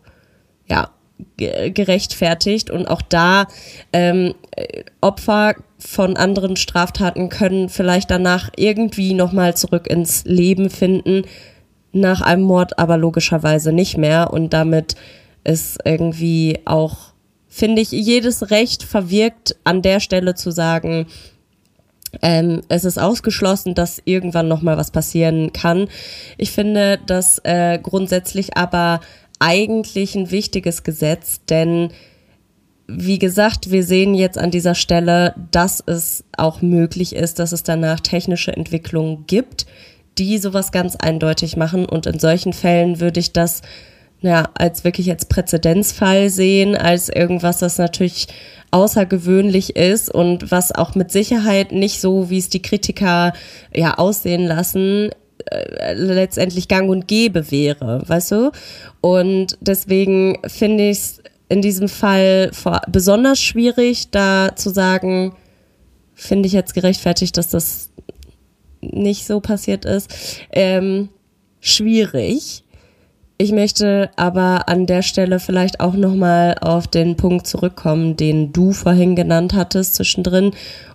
ja, 0.67 0.89
gerechtfertigt. 1.37 2.71
Und 2.71 2.87
auch 2.87 3.03
da 3.03 3.45
ähm, 3.93 4.33
Opfer 4.99 5.53
von 5.77 6.17
anderen 6.17 6.55
Straftaten 6.55 7.29
können 7.29 7.69
vielleicht 7.69 8.09
danach 8.09 8.49
irgendwie 8.55 9.13
nochmal 9.13 9.55
zurück 9.55 9.87
ins 9.87 10.23
Leben 10.25 10.71
finden, 10.71 11.23
nach 11.93 12.21
einem 12.21 12.43
Mord 12.43 12.77
aber 12.79 12.97
logischerweise 12.97 13.71
nicht 13.71 13.97
mehr. 13.97 14.33
Und 14.33 14.53
damit 14.53 14.95
ist 15.43 15.79
irgendwie 15.85 16.59
auch, 16.65 17.13
finde 17.47 17.81
ich, 17.81 17.91
jedes 17.91 18.51
Recht 18.51 18.83
verwirkt, 18.83 19.55
an 19.63 19.81
der 19.81 19.99
Stelle 19.99 20.35
zu 20.35 20.51
sagen, 20.51 21.07
ähm, 22.21 22.61
es 22.69 22.85
ist 22.85 22.99
ausgeschlossen, 22.99 23.73
dass 23.73 24.01
irgendwann 24.05 24.47
nochmal 24.47 24.77
was 24.77 24.91
passieren 24.91 25.51
kann. 25.53 25.87
Ich 26.37 26.51
finde 26.51 26.99
das 27.05 27.39
äh, 27.43 27.79
grundsätzlich 27.81 28.55
aber 28.55 29.01
eigentlich 29.39 30.15
ein 30.15 30.31
wichtiges 30.31 30.83
Gesetz, 30.83 31.41
denn 31.49 31.91
wie 32.87 33.17
gesagt, 33.17 33.71
wir 33.71 33.83
sehen 33.83 34.13
jetzt 34.13 34.37
an 34.37 34.51
dieser 34.51 34.75
Stelle, 34.75 35.33
dass 35.51 35.81
es 35.85 36.23
auch 36.37 36.61
möglich 36.61 37.15
ist, 37.15 37.39
dass 37.39 37.51
es 37.51 37.63
danach 37.63 37.99
technische 37.99 38.55
Entwicklungen 38.55 39.25
gibt, 39.25 39.65
die 40.17 40.37
sowas 40.37 40.71
ganz 40.71 40.95
eindeutig 40.95 41.57
machen. 41.57 41.85
Und 41.85 42.05
in 42.05 42.19
solchen 42.19 42.53
Fällen 42.53 42.99
würde 42.99 43.19
ich 43.19 43.33
das 43.33 43.61
ja, 44.23 44.49
als 44.53 44.85
wirklich 44.85 45.11
als 45.11 45.25
Präzedenzfall 45.25 46.29
sehen, 46.29 46.77
als 46.77 47.09
irgendwas, 47.09 47.59
das 47.59 47.77
natürlich 47.77 48.27
außergewöhnlich 48.71 49.75
ist 49.75 50.09
und 50.09 50.49
was 50.49 50.73
auch 50.73 50.95
mit 50.95 51.11
Sicherheit 51.11 51.73
nicht 51.73 51.99
so, 51.99 52.29
wie 52.29 52.37
es 52.37 52.47
die 52.47 52.61
Kritiker 52.61 53.33
ja 53.75 53.95
aussehen 53.95 54.45
lassen, 54.45 55.09
äh, 55.45 55.93
letztendlich 55.93 56.69
gang 56.69 56.89
und 56.89 57.07
gäbe 57.07 57.51
wäre, 57.51 58.01
weißt 58.07 58.31
du? 58.31 58.51
Und 59.01 59.57
deswegen 59.59 60.39
finde 60.47 60.89
ich 60.89 60.97
es 60.97 61.23
in 61.49 61.61
diesem 61.61 61.89
Fall 61.89 62.51
besonders 62.87 63.41
schwierig, 63.41 64.09
da 64.09 64.55
zu 64.55 64.69
sagen, 64.69 65.35
finde 66.15 66.47
ich 66.47 66.53
jetzt 66.53 66.73
gerechtfertigt, 66.73 67.37
dass 67.37 67.49
das 67.49 67.89
nicht 68.91 69.25
so 69.25 69.39
passiert 69.39 69.85
ist, 69.85 70.09
ähm, 70.51 71.09
schwierig. 71.59 72.63
Ich 73.37 73.51
möchte 73.51 74.11
aber 74.15 74.69
an 74.69 74.85
der 74.85 75.01
Stelle 75.01 75.39
vielleicht 75.39 75.79
auch 75.79 75.93
nochmal 75.93 76.55
auf 76.61 76.87
den 76.87 77.15
Punkt 77.15 77.47
zurückkommen, 77.47 78.15
den 78.15 78.53
du 78.53 78.71
vorhin 78.71 79.15
genannt 79.15 79.53
hattest 79.53 79.95
zwischendrin, 79.95 80.51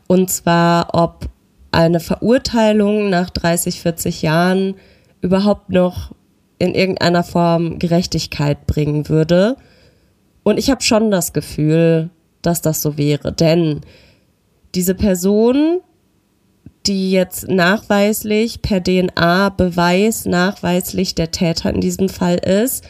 und 0.06 0.30
zwar, 0.30 0.94
ob 0.94 1.28
eine 1.70 2.00
Verurteilung 2.00 3.10
nach 3.10 3.30
30, 3.30 3.82
40 3.82 4.22
Jahren 4.22 4.74
überhaupt 5.20 5.70
noch 5.70 6.12
in 6.58 6.74
irgendeiner 6.74 7.22
Form 7.22 7.78
Gerechtigkeit 7.78 8.66
bringen 8.66 9.08
würde. 9.08 9.56
Und 10.42 10.58
ich 10.58 10.70
habe 10.70 10.82
schon 10.82 11.10
das 11.10 11.32
Gefühl, 11.32 12.10
dass 12.42 12.62
das 12.62 12.82
so 12.82 12.96
wäre, 12.96 13.32
denn 13.32 13.82
diese 14.74 14.94
Person 14.94 15.80
die 16.88 17.10
jetzt 17.12 17.48
nachweislich 17.48 18.62
per 18.62 18.82
DNA-Beweis 18.82 20.24
nachweislich 20.24 21.14
der 21.14 21.30
Täter 21.30 21.70
in 21.70 21.80
diesem 21.80 22.08
Fall 22.08 22.36
ist, 22.36 22.84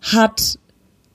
hat 0.00 0.58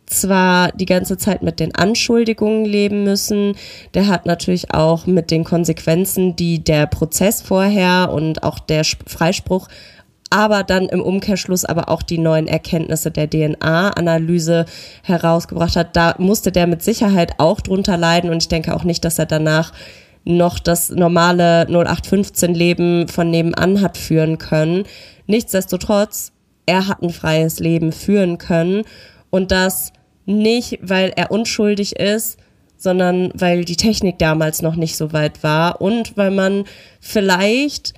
zwar 0.06 0.72
die 0.74 0.86
ganze 0.86 1.18
Zeit 1.18 1.42
mit 1.42 1.60
den 1.60 1.74
Anschuldigungen 1.74 2.66
leben 2.66 3.04
müssen, 3.04 3.56
der 3.96 4.08
hat 4.08 4.28
natürlich 4.28 4.74
auch 4.74 5.08
mit 5.08 5.32
den 5.32 5.44
Konsequenzen, 5.44 6.36
die 6.36 6.64
der 6.64 6.86
Prozess 6.86 7.42
vorher 7.42 8.12
und 8.14 8.44
auch 8.44 8.60
der 8.60 8.84
Freispruch, 8.84 9.68
aber 10.30 10.64
dann 10.64 10.90
im 10.90 11.02
Umkehrschluss 11.02 11.66
aber 11.66 11.90
auch 11.90 12.04
die 12.04 12.18
neuen 12.18 12.48
Erkenntnisse 12.48 13.12
der 13.12 13.30
DNA-Analyse 13.30 14.66
herausgebracht 15.04 15.76
hat. 15.76 15.96
Da 15.96 16.16
musste 16.18 16.52
der 16.52 16.68
mit 16.68 16.84
Sicherheit 16.84 17.34
auch 17.40 17.62
drunter 17.62 17.98
leiden 17.98 18.30
und 18.30 18.44
ich 18.44 18.50
denke 18.50 18.76
auch 18.76 18.84
nicht, 18.84 19.06
dass 19.06 19.20
er 19.20 19.26
danach 19.26 19.74
noch 20.26 20.60
das 20.60 20.90
normale 20.90 21.66
0815-Leben 21.68 23.08
von 23.08 23.30
nebenan 23.30 23.82
hat 23.82 23.98
führen 23.98 24.38
können. 24.38 24.86
Nichtsdestotrotz, 25.28 26.32
er 26.66 26.88
hat 26.88 27.02
ein 27.02 27.10
freies 27.10 27.60
Leben 27.60 27.92
führen 27.92 28.38
können 28.38 28.84
und 29.30 29.52
das 29.52 29.92
nicht, 30.26 30.80
weil 30.82 31.12
er 31.16 31.32
unschuldig 31.32 31.98
ist, 31.98 32.38
sondern 32.78 33.32
weil 33.34 33.66
die 33.66 33.76
Technik 33.76 34.20
damals 34.20 34.62
noch 34.62 34.76
nicht 34.76 34.96
so 34.96 35.14
weit 35.14 35.44
war 35.44 35.82
und 35.82 36.16
weil 36.18 36.32
man 36.32 36.66
vielleicht 37.00 37.94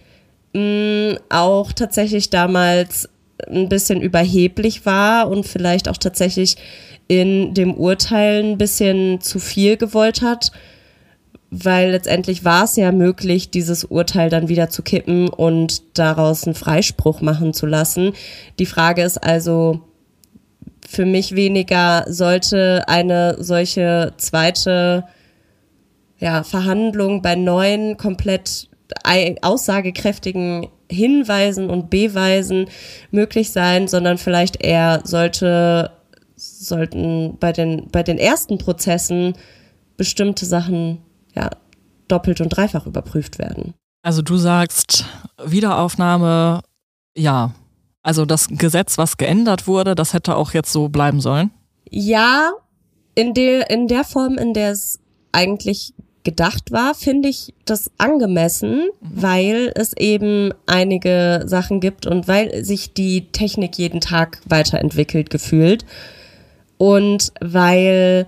mh, 0.54 0.62
mm, 0.62 1.18
auch 1.30 1.72
tatsächlich 1.74 2.30
damals 2.30 3.10
ein 3.48 3.70
bisschen 3.70 4.02
überheblich 4.02 4.86
war 4.86 5.30
und 5.30 5.46
vielleicht 5.46 5.90
auch 5.90 5.98
tatsächlich 5.98 6.56
in 7.08 7.54
dem 7.54 7.76
Urteil 7.76 8.44
ein 8.44 8.58
bisschen 8.58 9.22
zu 9.22 9.40
viel 9.40 9.78
gewollt 9.78 10.22
hat 10.22 10.52
weil 11.64 11.92
letztendlich 11.92 12.44
war 12.44 12.66
es 12.66 12.76
ja 12.76 12.92
möglich, 12.92 13.50
dieses 13.50 13.86
Urteil 13.86 14.30
dann 14.30 14.50
wieder 14.50 14.70
zu 14.70 14.82
kippen 14.82 15.30
und 15.30 15.98
daraus 15.98 16.44
einen 16.44 16.56
Freispruch 16.56 17.22
machen 17.22 17.54
zu 17.54 17.66
lassen. 17.66 18.14
Die 18.60 18.66
Frage 18.66 19.04
ist 19.04 19.18
also, 19.18 19.82
für 20.88 21.06
mich 21.06 21.36
weniger 21.36 22.06
sollte 22.08 22.84
eine 22.88 23.38
solche 23.40 24.14
zweite 24.18 25.06
ja, 26.18 26.44
Verhandlung 26.44 27.22
bei 27.22 27.36
neuen 27.36 27.98
komplett 27.98 28.70
aussagekräftigen 29.42 30.68
Hinweisen 30.92 31.70
und 31.70 31.90
Beweisen 31.90 32.68
möglich 33.12 33.52
sein, 33.52 33.88
sondern 33.88 34.18
vielleicht 34.18 34.64
eher 34.64 35.02
sollte, 35.06 35.92
sollten 36.36 37.38
bei 37.40 37.52
den, 37.52 37.88
bei 37.92 38.04
den 38.04 38.20
ersten 38.20 38.58
Prozessen 38.58 39.34
bestimmte 39.98 40.46
Sachen 40.46 41.00
ja, 41.36 41.50
doppelt 42.08 42.42
und 42.42 42.50
dreifach 42.50 42.86
überprüft 42.86 43.40
werden. 43.40 43.74
Also 44.04 44.22
du 44.22 44.38
sagst 44.38 45.06
Wiederaufnahme, 45.44 46.62
ja. 47.18 47.54
Also 48.04 48.26
das 48.26 48.48
Gesetz, 48.50 49.00
was 49.00 49.18
geändert 49.18 49.68
wurde, 49.68 49.96
das 49.96 50.14
hätte 50.14 50.36
auch 50.36 50.54
jetzt 50.54 50.72
so 50.72 50.90
bleiben 50.90 51.22
sollen? 51.22 51.50
Ja, 51.90 52.52
in 53.16 53.34
der, 53.34 53.70
in 53.72 53.88
der 53.88 54.04
Form, 54.04 54.38
in 54.38 54.54
der 54.54 54.72
es 54.72 55.00
eigentlich 55.32 55.94
gedacht 56.24 56.72
war, 56.72 56.94
finde 56.94 57.30
ich 57.30 57.54
das 57.64 57.90
angemessen, 57.98 58.90
mhm. 59.00 59.10
weil 59.22 59.72
es 59.76 59.94
eben 59.96 60.54
einige 60.66 61.44
Sachen 61.46 61.80
gibt 61.80 62.06
und 62.06 62.28
weil 62.28 62.66
sich 62.66 62.94
die 62.94 63.32
Technik 63.32 63.78
jeden 63.78 64.02
Tag 64.02 64.42
weiterentwickelt 64.46 65.30
gefühlt 65.30 65.86
und 66.78 67.32
weil 67.40 68.28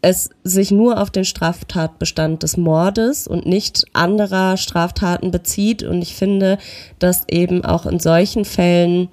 es 0.00 0.30
sich 0.44 0.70
nur 0.70 1.00
auf 1.00 1.10
den 1.10 1.24
Straftatbestand 1.24 2.42
des 2.42 2.56
Mordes 2.56 3.26
und 3.26 3.46
nicht 3.46 3.84
anderer 3.92 4.56
Straftaten 4.56 5.30
bezieht. 5.30 5.82
Und 5.82 6.02
ich 6.02 6.14
finde, 6.14 6.58
dass 6.98 7.24
eben 7.28 7.64
auch 7.64 7.84
in 7.86 7.98
solchen 7.98 8.44
Fällen 8.44 9.08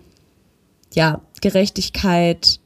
ja 0.94 1.22
Gerechtigkeit 1.42 2.60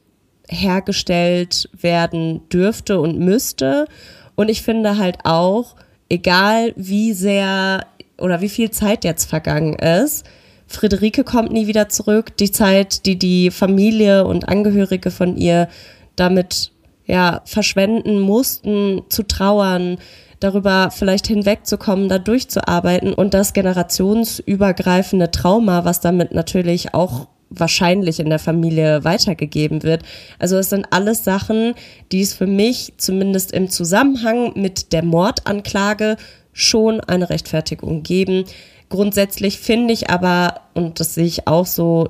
hergestellt 0.48 1.70
werden 1.72 2.48
dürfte 2.50 3.00
und 3.00 3.18
müsste. 3.18 3.86
Und 4.34 4.48
ich 4.48 4.62
finde 4.62 4.98
halt 4.98 5.18
auch, 5.24 5.76
egal 6.08 6.72
wie 6.76 7.12
sehr 7.12 7.86
oder 8.18 8.40
wie 8.40 8.48
viel 8.48 8.70
Zeit 8.70 9.04
jetzt 9.04 9.24
vergangen 9.24 9.74
ist, 9.74 10.26
Friederike 10.66 11.24
kommt 11.24 11.52
nie 11.52 11.66
wieder 11.66 11.88
zurück. 11.88 12.36
Die 12.36 12.52
Zeit, 12.52 13.06
die 13.06 13.18
die 13.18 13.50
Familie 13.50 14.24
und 14.26 14.48
Angehörige 14.48 15.10
von 15.10 15.36
ihr 15.36 15.68
damit 16.16 16.72
ja 17.10 17.42
verschwenden 17.44 18.20
mussten, 18.20 19.02
zu 19.08 19.24
trauern, 19.24 19.98
darüber 20.38 20.90
vielleicht 20.90 21.26
hinwegzukommen, 21.26 22.08
da 22.08 22.18
durchzuarbeiten 22.18 23.12
und 23.12 23.34
das 23.34 23.52
generationsübergreifende 23.52 25.30
Trauma, 25.30 25.84
was 25.84 26.00
damit 26.00 26.32
natürlich 26.32 26.94
auch 26.94 27.28
wahrscheinlich 27.50 28.20
in 28.20 28.30
der 28.30 28.38
Familie 28.38 29.04
weitergegeben 29.04 29.82
wird. 29.82 30.02
Also 30.38 30.56
es 30.56 30.70
sind 30.70 30.86
alles 30.90 31.24
Sachen, 31.24 31.74
die 32.12 32.22
es 32.22 32.32
für 32.32 32.46
mich 32.46 32.94
zumindest 32.96 33.52
im 33.52 33.68
Zusammenhang 33.68 34.52
mit 34.54 34.92
der 34.92 35.04
Mordanklage 35.04 36.16
schon 36.52 37.00
eine 37.00 37.28
Rechtfertigung 37.28 38.02
geben. 38.02 38.44
Grundsätzlich 38.88 39.58
finde 39.58 39.92
ich 39.92 40.10
aber, 40.10 40.60
und 40.74 41.00
das 41.00 41.14
sehe 41.14 41.26
ich 41.26 41.46
auch 41.48 41.66
so, 41.66 42.08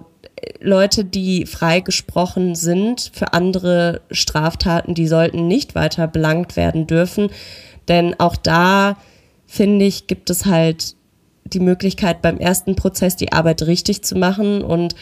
Leute, 0.60 1.04
die 1.04 1.46
freigesprochen 1.46 2.54
sind 2.54 3.10
für 3.12 3.32
andere 3.32 4.00
Straftaten, 4.10 4.94
die 4.94 5.06
sollten 5.06 5.46
nicht 5.48 5.74
weiter 5.74 6.06
belangt 6.06 6.56
werden 6.56 6.86
dürfen. 6.86 7.30
Denn 7.88 8.18
auch 8.18 8.36
da, 8.36 8.96
finde 9.46 9.84
ich, 9.84 10.06
gibt 10.06 10.30
es 10.30 10.46
halt 10.46 10.94
die 11.44 11.60
Möglichkeit, 11.60 12.22
beim 12.22 12.38
ersten 12.38 12.76
Prozess 12.76 13.16
die 13.16 13.32
Arbeit 13.32 13.62
richtig 13.62 14.02
zu 14.02 14.16
machen 14.16 14.62
und 14.62 14.94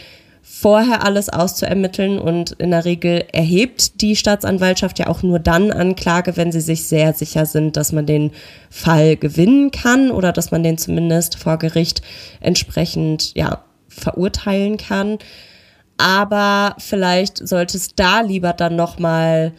vorher 0.42 1.04
alles 1.04 1.28
auszuermitteln 1.28 2.18
und 2.18 2.52
in 2.52 2.70
der 2.70 2.86
Regel 2.86 3.24
erhebt 3.32 4.00
die 4.00 4.16
Staatsanwaltschaft 4.16 4.98
ja 4.98 5.08
auch 5.08 5.22
nur 5.22 5.38
dann 5.38 5.70
Anklage, 5.70 6.36
wenn 6.36 6.52
sie 6.52 6.62
sich 6.62 6.84
sehr 6.84 7.12
sicher 7.12 7.44
sind, 7.44 7.76
dass 7.76 7.92
man 7.92 8.06
den 8.06 8.30
Fall 8.70 9.16
gewinnen 9.16 9.70
kann 9.70 10.10
oder 10.10 10.32
dass 10.32 10.50
man 10.50 10.62
den 10.62 10.78
zumindest 10.78 11.36
vor 11.36 11.58
Gericht 11.58 12.00
entsprechend 12.40 13.34
ja 13.34 13.62
verurteilen 13.98 14.76
kann. 14.76 15.18
Aber 15.96 16.76
vielleicht 16.78 17.46
sollte 17.46 17.76
es 17.76 17.94
da 17.94 18.20
lieber 18.20 18.52
dann 18.52 18.76
noch 18.76 18.98
mal 18.98 19.52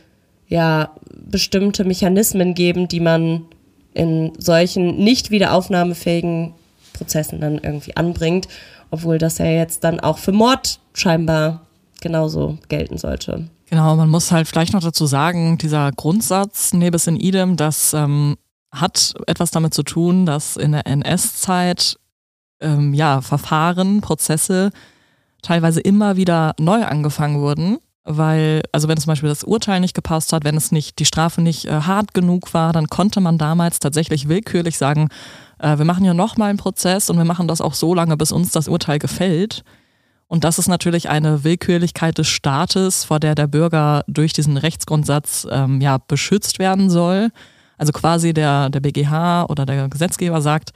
ja 0.48 0.92
bestimmte 1.14 1.84
Mechanismen 1.84 2.54
geben, 2.54 2.88
die 2.88 3.02
man 3.02 3.46
in 3.94 4.32
solchen 4.38 4.98
nicht 4.98 5.32
wiederaufnahmefähigen 5.32 6.54
Prozessen 6.94 7.42
dann 7.42 7.60
irgendwie 7.60 7.96
anbringt 7.96 8.48
obwohl 8.92 9.18
das 9.18 9.38
ja 9.38 9.46
jetzt 9.46 9.84
dann 9.84 10.00
auch 10.00 10.18
für 10.18 10.32
Mord 10.32 10.80
scheinbar 10.94 11.62
genauso 12.02 12.58
gelten 12.70 12.98
sollte. 12.98 13.50
Genau, 13.70 13.96
man 13.96 14.10
muss 14.10 14.32
halt 14.32 14.48
vielleicht 14.48 14.74
noch 14.74 14.82
dazu 14.82 15.06
sagen, 15.06 15.58
dieser 15.58 15.92
Grundsatz 15.92 16.74
nebis 16.74 17.08
in 17.08 17.18
idem, 17.18 17.56
das 17.56 17.94
ähm, 17.94 18.36
hat 18.72 19.14
etwas 19.28 19.52
damit 19.52 19.74
zu 19.74 19.84
tun, 19.84 20.26
dass 20.26 20.58
in 20.58 20.72
der 20.72 20.88
NS-Zeit 20.88 21.99
ähm, 22.62 22.93
ja 22.93 23.22
Verfahren, 23.22 24.01
Prozesse 24.01 24.72
teilweise 25.41 25.80
immer 25.80 26.16
wieder 26.16 26.53
neu 26.60 26.84
angefangen 26.84 27.39
wurden, 27.39 27.78
weil, 28.03 28.64
also 28.72 28.88
wenn 28.88 28.97
zum 28.97 29.12
Beispiel 29.12 29.30
das 29.30 29.43
Urteil 29.43 29.80
nicht 29.80 29.93
gepasst 29.93 30.34
hat, 30.34 30.43
wenn 30.43 30.57
es 30.57 30.72
nicht, 30.72 30.99
die 30.99 31.05
Strafe 31.05 31.41
nicht 31.41 31.66
äh, 31.66 31.82
hart 31.82 32.14
genug 32.14 32.53
war, 32.53 32.74
dann 32.74 32.88
konnte 32.88 33.22
man 33.22 33.38
damals 33.38 33.80
tatsächlich 33.80 34.28
willkürlich 34.28 34.78
sagen, 34.78 35.10
äh, 35.60 35.78
wir 35.78 35.86
machen 35.86 36.05
ja 36.05 36.14
nochmal 36.14 36.49
einen 36.49 36.57
Prozess 36.57 37.10
und 37.10 37.18
wir 37.18 37.26
machen 37.26 37.47
das 37.47 37.62
auch 37.62 37.74
so 37.74 37.93
lange, 37.93 38.18
bis 38.18 38.32
uns 38.32 38.51
das 38.51 38.68
Urteil 38.68 38.99
gefällt. 38.99 39.64
Und 40.28 40.43
das 40.43 40.60
ist 40.60 40.68
natürlich 40.68 41.10
eine 41.10 41.43
Willkürlichkeit 41.43 42.18
des 42.18 42.28
Staates, 42.28 43.03
vor 43.03 43.20
der 43.20 43.36
der 43.36 43.47
Bürger 43.47 44.03
durch 44.07 44.32
diesen 44.32 44.57
Rechtsgrundsatz 44.57 45.47
ähm, 45.49 45.82
ja 45.82 45.97
beschützt 46.07 46.60
werden 46.60 46.89
soll. 46.89 47.30
Also 47.78 47.93
quasi 47.93 48.34
der, 48.34 48.70
der 48.70 48.80
BGH 48.80 49.45
oder 49.45 49.66
der 49.66 49.88
Gesetzgeber 49.88 50.41
sagt, 50.41 50.72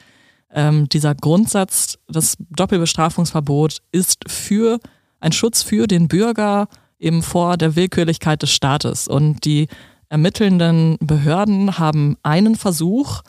ähm, 0.53 0.87
dieser 0.89 1.15
Grundsatz, 1.15 1.97
das 2.07 2.37
Doppelbestrafungsverbot 2.49 3.79
ist 3.91 4.23
für 4.27 4.79
ein 5.19 5.31
Schutz 5.31 5.63
für 5.63 5.87
den 5.87 6.07
Bürger 6.07 6.67
eben 6.99 7.23
vor 7.23 7.57
der 7.57 7.75
Willkürlichkeit 7.75 8.41
des 8.41 8.51
Staates. 8.51 9.07
Und 9.07 9.45
die 9.45 9.67
ermittelnden 10.09 10.97
Behörden 11.01 11.79
haben 11.79 12.17
einen 12.23 12.55
Versuch, 12.55 13.21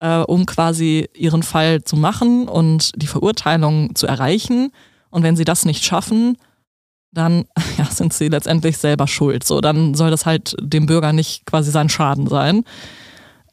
äh, 0.00 0.18
um 0.18 0.46
quasi 0.46 1.08
ihren 1.14 1.42
Fall 1.42 1.82
zu 1.82 1.96
machen 1.96 2.48
und 2.48 2.92
die 2.96 3.06
Verurteilung 3.06 3.94
zu 3.94 4.06
erreichen. 4.06 4.70
Und 5.10 5.22
wenn 5.22 5.36
sie 5.36 5.44
das 5.44 5.64
nicht 5.64 5.84
schaffen, 5.84 6.36
dann 7.12 7.46
ja, 7.78 7.84
sind 7.86 8.12
sie 8.12 8.28
letztendlich 8.28 8.78
selber 8.78 9.06
schuld. 9.06 9.44
So, 9.44 9.60
dann 9.60 9.94
soll 9.94 10.10
das 10.10 10.26
halt 10.26 10.56
dem 10.60 10.86
Bürger 10.86 11.12
nicht 11.12 11.46
quasi 11.46 11.70
sein 11.70 11.88
Schaden 11.88 12.28
sein. 12.28 12.64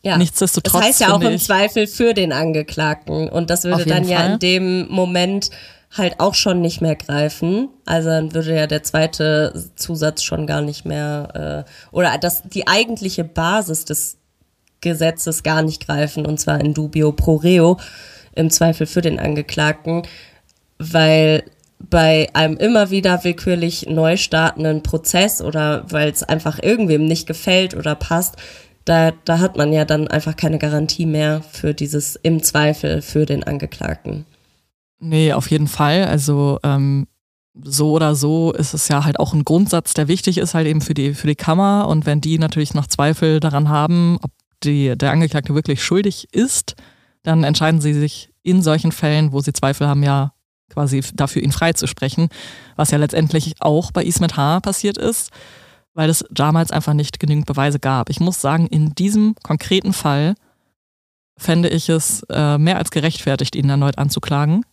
Ja. 0.03 0.17
Nichtsdestotrotz. 0.17 0.73
Das 0.73 0.81
heißt 0.81 1.01
ja 1.01 1.13
auch 1.13 1.21
im 1.21 1.37
Zweifel 1.39 1.87
für 1.87 2.13
den 2.13 2.31
Angeklagten. 2.31 3.29
Und 3.29 3.49
das 3.49 3.63
würde 3.63 3.85
dann 3.85 4.07
ja 4.07 4.19
Fall. 4.19 4.33
in 4.33 4.39
dem 4.39 4.87
Moment 4.89 5.49
halt 5.95 6.19
auch 6.19 6.33
schon 6.33 6.61
nicht 6.61 6.81
mehr 6.81 6.95
greifen. 6.95 7.69
Also 7.85 8.09
dann 8.09 8.33
würde 8.33 8.55
ja 8.55 8.67
der 8.67 8.83
zweite 8.83 9.53
Zusatz 9.75 10.23
schon 10.23 10.47
gar 10.47 10.61
nicht 10.61 10.85
mehr 10.85 11.65
äh, 11.65 11.95
oder 11.95 12.17
das 12.17 12.43
die 12.43 12.67
eigentliche 12.67 13.23
Basis 13.23 13.85
des 13.85 14.17
Gesetzes 14.81 15.43
gar 15.43 15.61
nicht 15.61 15.87
greifen, 15.87 16.25
und 16.25 16.39
zwar 16.39 16.59
in 16.59 16.73
dubio 16.73 17.11
pro 17.11 17.35
reo, 17.35 17.77
im 18.35 18.51
Zweifel 18.51 18.85
für 18.85 19.01
den 19.01 19.19
Angeklagten, 19.19 20.03
weil 20.77 21.43
bei 21.79 22.29
einem 22.33 22.57
immer 22.57 22.89
wieder 22.89 23.23
willkürlich 23.23 23.87
neu 23.87 24.17
startenden 24.17 24.83
Prozess 24.83 25.41
oder 25.41 25.85
weil 25.89 26.09
es 26.09 26.23
einfach 26.23 26.61
irgendwem 26.61 27.05
nicht 27.05 27.27
gefällt 27.27 27.75
oder 27.75 27.95
passt, 27.95 28.35
da, 28.87 29.11
da 29.25 29.39
hat 29.39 29.57
man 29.57 29.73
ja 29.73 29.83
dann 29.83 30.07
einfach 30.07 30.37
keine 30.37 30.59
Garantie 30.59 31.05
mehr 31.05 31.41
für 31.41 31.73
dieses 31.73 32.15
im 32.15 32.41
Zweifel 32.41 33.01
für 33.01 33.25
den 33.25 33.43
Angeklagten. 33.43 34.25
Nee, 34.99 35.33
auf 35.33 35.51
jeden 35.51 35.67
Fall. 35.67 36.05
Also 36.05 36.59
ähm, 36.63 37.07
so 37.61 37.91
oder 37.91 38.15
so 38.15 38.53
ist 38.53 38.73
es 38.73 38.87
ja 38.87 39.03
halt 39.03 39.19
auch 39.19 39.33
ein 39.33 39.43
Grundsatz, 39.43 39.93
der 39.93 40.07
wichtig 40.07 40.37
ist 40.37 40.53
halt 40.53 40.67
eben 40.67 40.79
für 40.79 40.93
die, 40.93 41.13
für 41.13 41.27
die 41.27 41.35
Kammer. 41.35 41.87
Und 41.89 42.05
wenn 42.05 42.21
die 42.21 42.39
natürlich 42.39 42.73
noch 42.73 42.87
Zweifel 42.87 43.41
daran 43.41 43.67
haben, 43.67 44.19
ob 44.21 44.31
die, 44.63 44.97
der 44.97 45.11
Angeklagte 45.11 45.53
wirklich 45.53 45.83
schuldig 45.83 46.29
ist, 46.31 46.75
dann 47.23 47.43
entscheiden 47.43 47.81
sie 47.81 47.93
sich 47.93 48.29
in 48.41 48.61
solchen 48.61 48.93
Fällen, 48.93 49.33
wo 49.33 49.41
sie 49.41 49.51
Zweifel 49.51 49.87
haben, 49.87 50.01
ja 50.01 50.31
quasi 50.69 51.03
dafür 51.13 51.41
ihn 51.41 51.51
freizusprechen, 51.51 52.29
was 52.77 52.91
ja 52.91 52.97
letztendlich 52.97 53.55
auch 53.59 53.91
bei 53.91 54.03
Ismet 54.03 54.37
H. 54.37 54.61
passiert 54.61 54.97
ist, 54.97 55.31
weil 55.97 56.11
es 56.11 56.23
damals 56.29 56.71
einfach 56.71 56.93
nicht 56.93 57.19
genügend 57.19 57.47
Beweise 57.47 57.79
gab. 57.79 58.11
Ich 58.11 58.19
muss 58.19 58.39
sagen, 58.39 58.67
in 58.67 58.93
diesem 58.93 59.33
konkreten 59.41 59.93
Fall 59.93 60.35
fände 61.37 61.69
ich 61.69 61.89
es 61.89 62.23
äh, 62.29 62.59
mehr 62.59 62.77
als 62.77 62.91
gerechtfertigt, 62.91 63.55
ihn 63.55 63.67
erneut 63.67 63.97
anzuklagen. 63.97 64.63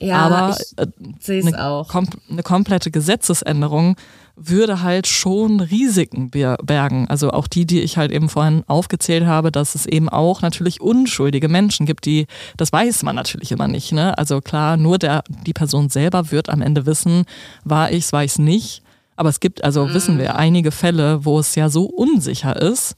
Ja, 0.00 0.16
aber 0.16 0.56
äh, 0.76 0.86
eine, 1.28 1.84
kom 1.88 2.08
eine 2.28 2.42
komplette 2.42 2.90
Gesetzesänderung 2.90 3.94
würde 4.34 4.82
halt 4.82 5.06
schon 5.06 5.60
Risiken 5.60 6.30
bergen. 6.30 7.06
Also 7.08 7.30
auch 7.30 7.46
die, 7.46 7.64
die 7.64 7.80
ich 7.80 7.96
halt 7.96 8.10
eben 8.10 8.28
vorhin 8.28 8.64
aufgezählt 8.66 9.26
habe, 9.26 9.52
dass 9.52 9.76
es 9.76 9.86
eben 9.86 10.08
auch 10.08 10.42
natürlich 10.42 10.80
unschuldige 10.80 11.48
Menschen 11.48 11.86
gibt, 11.86 12.04
die, 12.04 12.26
das 12.56 12.72
weiß 12.72 13.04
man 13.04 13.14
natürlich 13.14 13.52
immer 13.52 13.68
nicht. 13.68 13.92
Ne? 13.92 14.18
Also 14.18 14.40
klar, 14.40 14.76
nur 14.76 14.98
der, 14.98 15.22
die 15.46 15.52
Person 15.52 15.88
selber 15.88 16.32
wird 16.32 16.48
am 16.48 16.62
Ende 16.62 16.84
wissen, 16.84 17.26
war 17.64 17.92
ich 17.92 18.06
es, 18.06 18.12
war 18.12 18.24
ich 18.24 18.32
es 18.32 18.38
nicht. 18.38 18.82
Aber 19.18 19.30
es 19.30 19.40
gibt, 19.40 19.64
also 19.64 19.84
mhm. 19.86 19.94
wissen 19.94 20.18
wir, 20.18 20.36
einige 20.36 20.70
Fälle, 20.70 21.24
wo 21.24 21.40
es 21.40 21.56
ja 21.56 21.68
so 21.68 21.86
unsicher 21.86 22.54
ist, 22.54 22.94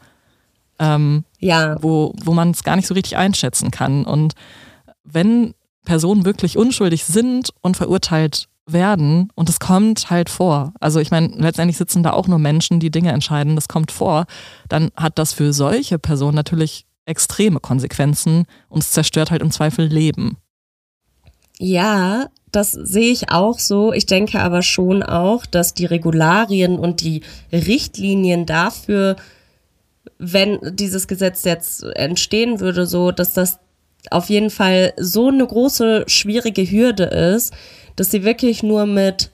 ähm, 0.78 1.24
ja. 1.38 1.82
wo, 1.82 2.14
wo 2.22 2.34
man 2.34 2.50
es 2.50 2.62
gar 2.62 2.76
nicht 2.76 2.86
so 2.86 2.92
richtig 2.92 3.16
einschätzen 3.16 3.70
kann. 3.70 4.04
Und 4.04 4.34
wenn 5.02 5.54
Personen 5.86 6.26
wirklich 6.26 6.58
unschuldig 6.58 7.06
sind 7.06 7.54
und 7.62 7.78
verurteilt 7.78 8.48
werden 8.66 9.30
und 9.34 9.48
es 9.48 9.60
kommt 9.60 10.10
halt 10.10 10.28
vor. 10.28 10.74
Also 10.78 11.00
ich 11.00 11.10
meine, 11.10 11.28
letztendlich 11.28 11.78
sitzen 11.78 12.02
da 12.02 12.10
auch 12.12 12.28
nur 12.28 12.38
Menschen, 12.38 12.80
die 12.80 12.90
Dinge 12.90 13.12
entscheiden, 13.12 13.54
das 13.54 13.66
kommt 13.66 13.90
vor, 13.90 14.26
dann 14.68 14.90
hat 14.96 15.18
das 15.18 15.32
für 15.32 15.54
solche 15.54 15.98
Personen 15.98 16.34
natürlich 16.34 16.84
extreme 17.06 17.60
Konsequenzen 17.60 18.44
und 18.68 18.82
es 18.82 18.90
zerstört 18.90 19.30
halt 19.30 19.40
im 19.40 19.50
Zweifel 19.50 19.86
Leben. 19.86 20.36
Ja, 21.62 22.30
das 22.52 22.72
sehe 22.72 23.12
ich 23.12 23.30
auch 23.30 23.58
so. 23.58 23.92
Ich 23.92 24.06
denke 24.06 24.40
aber 24.40 24.62
schon 24.62 25.02
auch, 25.02 25.44
dass 25.44 25.74
die 25.74 25.84
Regularien 25.84 26.78
und 26.78 27.02
die 27.02 27.20
Richtlinien 27.52 28.46
dafür, 28.46 29.16
wenn 30.16 30.58
dieses 30.72 31.06
Gesetz 31.06 31.44
jetzt 31.44 31.82
entstehen 31.82 32.60
würde, 32.60 32.86
so, 32.86 33.12
dass 33.12 33.34
das 33.34 33.58
auf 34.10 34.30
jeden 34.30 34.48
Fall 34.48 34.94
so 34.96 35.28
eine 35.28 35.46
große, 35.46 36.04
schwierige 36.06 36.62
Hürde 36.62 37.04
ist, 37.04 37.52
dass 37.94 38.10
sie 38.10 38.24
wirklich 38.24 38.62
nur 38.62 38.86
mit, 38.86 39.30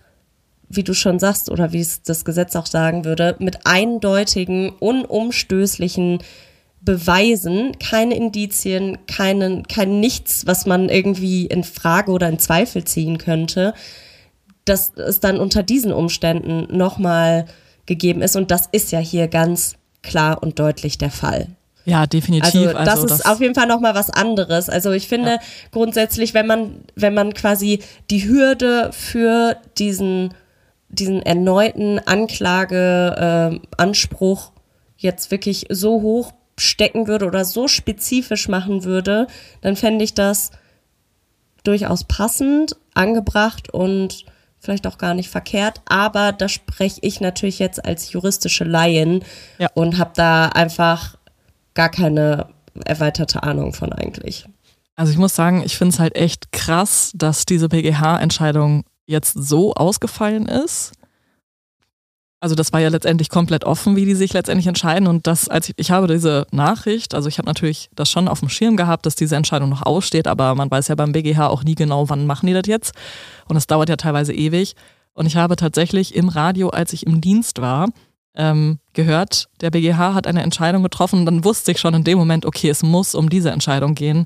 wie 0.69 0.83
du 0.83 0.95
schon 0.95 1.21
sagst, 1.21 1.49
oder 1.49 1.73
wie 1.73 1.81
es 1.81 2.03
das 2.03 2.25
Gesetz 2.25 2.57
auch 2.57 2.67
sagen 2.67 3.05
würde, 3.05 3.37
mit 3.39 3.69
eindeutigen, 3.69 4.71
unumstößlichen 4.71 6.19
Beweisen, 6.87 7.79
keine 7.79 8.17
Indizien, 8.17 8.97
keinen, 9.07 9.69
kein 9.69 10.01
nichts, 10.01 10.47
was 10.47 10.65
man 10.65 10.89
irgendwie 10.89 11.45
in 11.45 11.65
Frage 11.65 12.13
oder 12.13 12.31
in 12.31 12.39
Zweifel 12.39 12.85
ziehen 12.85 13.19
könnte, 13.19 13.75
dass 14.65 14.95
es 14.95 15.21
dann 15.21 15.39
unter 15.39 15.63
diesen 15.63 15.93
Umständen 15.93 16.75
nochmal 16.75 17.45
gegeben 17.85 18.23
ist. 18.23 18.37
Und 18.37 18.51
das 18.51 18.71
ist 18.73 18.93
ja 18.93 19.01
hier 19.01 19.29
ganz 19.29 19.75
klar 20.03 20.43
und 20.43 20.59
deutlich 20.59 20.97
der 20.97 21.11
Fall. 21.11 21.49
Ja, 21.85 22.07
definitiv. 22.07 22.55
Also 22.55 22.73
das 22.73 22.89
also, 22.89 23.05
ist 23.05 23.11
das 23.11 23.27
auf 23.27 23.41
jeden 23.41 23.55
Fall 23.55 23.67
nochmal 23.67 23.95
was 23.95 24.11
anderes. 24.11 24.69
Also 24.69 24.91
ich 24.93 25.09
finde 25.09 25.31
ja. 25.31 25.39
grundsätzlich, 25.73 26.35
wenn 26.35 26.47
man, 26.47 26.85
wenn 26.95 27.15
man 27.15 27.35
quasi 27.35 27.81
die 28.11 28.29
Hürde 28.29 28.91
für 28.93 29.57
diesen, 29.79 30.35
diesen 30.89 31.23
erneuten 31.23 31.99
Anklageanspruch 31.99 34.49
äh, 34.49 34.53
jetzt 34.99 35.31
wirklich 35.31 35.67
so 35.69 36.03
hoch 36.03 36.33
stecken 36.59 37.07
würde 37.07 37.27
oder 37.27 37.45
so 37.45 37.69
spezifisch 37.69 38.49
machen 38.49 38.85
würde, 38.85 39.27
dann 39.61 39.77
fände 39.77 40.05
ich 40.05 40.15
das 40.15 40.51
durchaus 41.65 42.05
passend, 42.05 42.77
angebracht 42.95 43.73
und 43.73 44.25
vielleicht 44.59 44.87
auch 44.87 44.99
gar 44.99 45.15
nicht 45.15 45.31
verkehrt. 45.31 45.81
Aber 45.87 46.33
da 46.33 46.49
spreche 46.49 46.99
ich 47.03 47.21
natürlich 47.21 47.59
jetzt 47.59 47.85
als 47.85 48.13
juristische 48.13 48.65
Laien 48.65 49.25
ja. 49.59 49.69
und 49.75 49.99
habe 49.99 50.13
da 50.15 50.49
einfach 50.49 51.17
gar 51.75 51.91
keine 51.91 52.49
erweiterte 52.85 53.43
Ahnung 53.43 53.73
von 53.73 53.93
eigentlich. 53.93 54.47
Also 54.97 55.13
ich 55.13 55.19
muss 55.19 55.35
sagen, 55.35 55.63
ich 55.65 55.77
finde 55.77 55.95
es 55.95 56.01
halt 56.01 56.17
echt 56.17 56.53
krass, 56.53 57.13
dass 57.15 57.45
diese 57.45 57.69
BGH-Entscheidung 57.69 58.85
jetzt 59.07 59.33
so 59.35 59.75
ausgefallen 59.75 60.47
ist. 60.47 60.93
Also 62.47 62.55
das 62.55 62.73
war 62.73 62.79
ja 62.79 62.91
letztendlich 62.91 63.29
komplett 63.29 63.65
offen, 63.65 63.97
wie 63.97 64.05
die 64.05 64.15
sich 64.15 64.33
letztendlich 64.33 64.69
entscheiden. 64.69 65.09
Und 65.09 65.27
das, 65.27 65.49
als 65.49 65.69
ich, 65.69 65.75
ich 65.79 65.91
habe 65.91 66.07
diese 66.07 66.47
Nachricht, 66.53 67.13
also 67.13 67.29
ich 67.29 67.39
habe 67.39 67.49
natürlich 67.49 67.91
das 67.97 68.09
schon 68.09 68.29
auf 68.29 68.39
dem 68.39 68.49
Schirm 68.49 68.77
gehabt, 68.77 69.05
dass 69.05 69.17
diese 69.17 69.35
Entscheidung 69.35 69.69
noch 69.69 69.83
aussteht, 69.83 70.29
aber 70.29 70.55
man 70.55 70.71
weiß 70.71 70.87
ja 70.87 70.95
beim 70.95 71.11
BGH 71.11 71.49
auch 71.49 71.65
nie 71.65 71.75
genau, 71.75 72.09
wann 72.09 72.25
machen 72.25 72.47
die 72.47 72.53
das 72.53 72.69
jetzt. 72.69 72.95
Und 73.49 73.57
es 73.57 73.67
dauert 73.67 73.89
ja 73.89 73.97
teilweise 73.97 74.33
ewig. 74.33 74.77
Und 75.13 75.27
ich 75.27 75.35
habe 75.35 75.57
tatsächlich 75.57 76.15
im 76.15 76.29
Radio, 76.29 76.69
als 76.69 76.93
ich 76.93 77.05
im 77.05 77.21
Dienst 77.21 77.61
war, 77.61 77.89
ähm, 78.37 78.79
gehört, 78.93 79.49
der 79.61 79.73
BGH 79.73 80.15
hat 80.15 80.29
eine 80.29 80.43
Entscheidung 80.43 80.85
getroffen. 80.85 81.19
Und 81.19 81.27
dann 81.27 81.43
wusste 81.43 81.73
ich 81.73 81.81
schon 81.81 81.95
in 81.95 82.05
dem 82.05 82.17
Moment, 82.17 82.47
okay, 82.47 82.69
es 82.69 82.85
muss 82.85 83.17
um 83.17 83.29
diese 83.29 83.51
Entscheidung 83.51 83.97
gehen. 83.97 84.25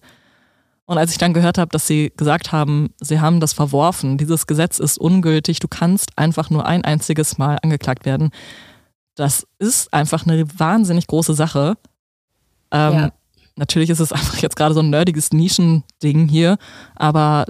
Und 0.90 0.98
als 0.98 1.12
ich 1.12 1.18
dann 1.18 1.34
gehört 1.34 1.56
habe, 1.56 1.70
dass 1.70 1.86
sie 1.86 2.12
gesagt 2.16 2.50
haben, 2.50 2.92
sie 3.00 3.20
haben 3.20 3.38
das 3.38 3.52
verworfen, 3.52 4.18
dieses 4.18 4.48
Gesetz 4.48 4.80
ist 4.80 4.98
ungültig, 4.98 5.60
du 5.60 5.68
kannst 5.68 6.18
einfach 6.18 6.50
nur 6.50 6.66
ein 6.66 6.84
einziges 6.84 7.38
Mal 7.38 7.58
angeklagt 7.62 8.06
werden, 8.06 8.30
das 9.14 9.46
ist 9.60 9.94
einfach 9.94 10.26
eine 10.26 10.44
wahnsinnig 10.58 11.06
große 11.06 11.34
Sache. 11.34 11.76
Ähm, 12.72 12.92
ja. 12.92 13.12
Natürlich 13.54 13.88
ist 13.88 14.00
es 14.00 14.10
einfach 14.12 14.38
jetzt 14.38 14.56
gerade 14.56 14.74
so 14.74 14.80
ein 14.80 14.90
nerdiges 14.90 15.32
Nischending 15.32 16.26
hier, 16.26 16.58
aber 16.96 17.46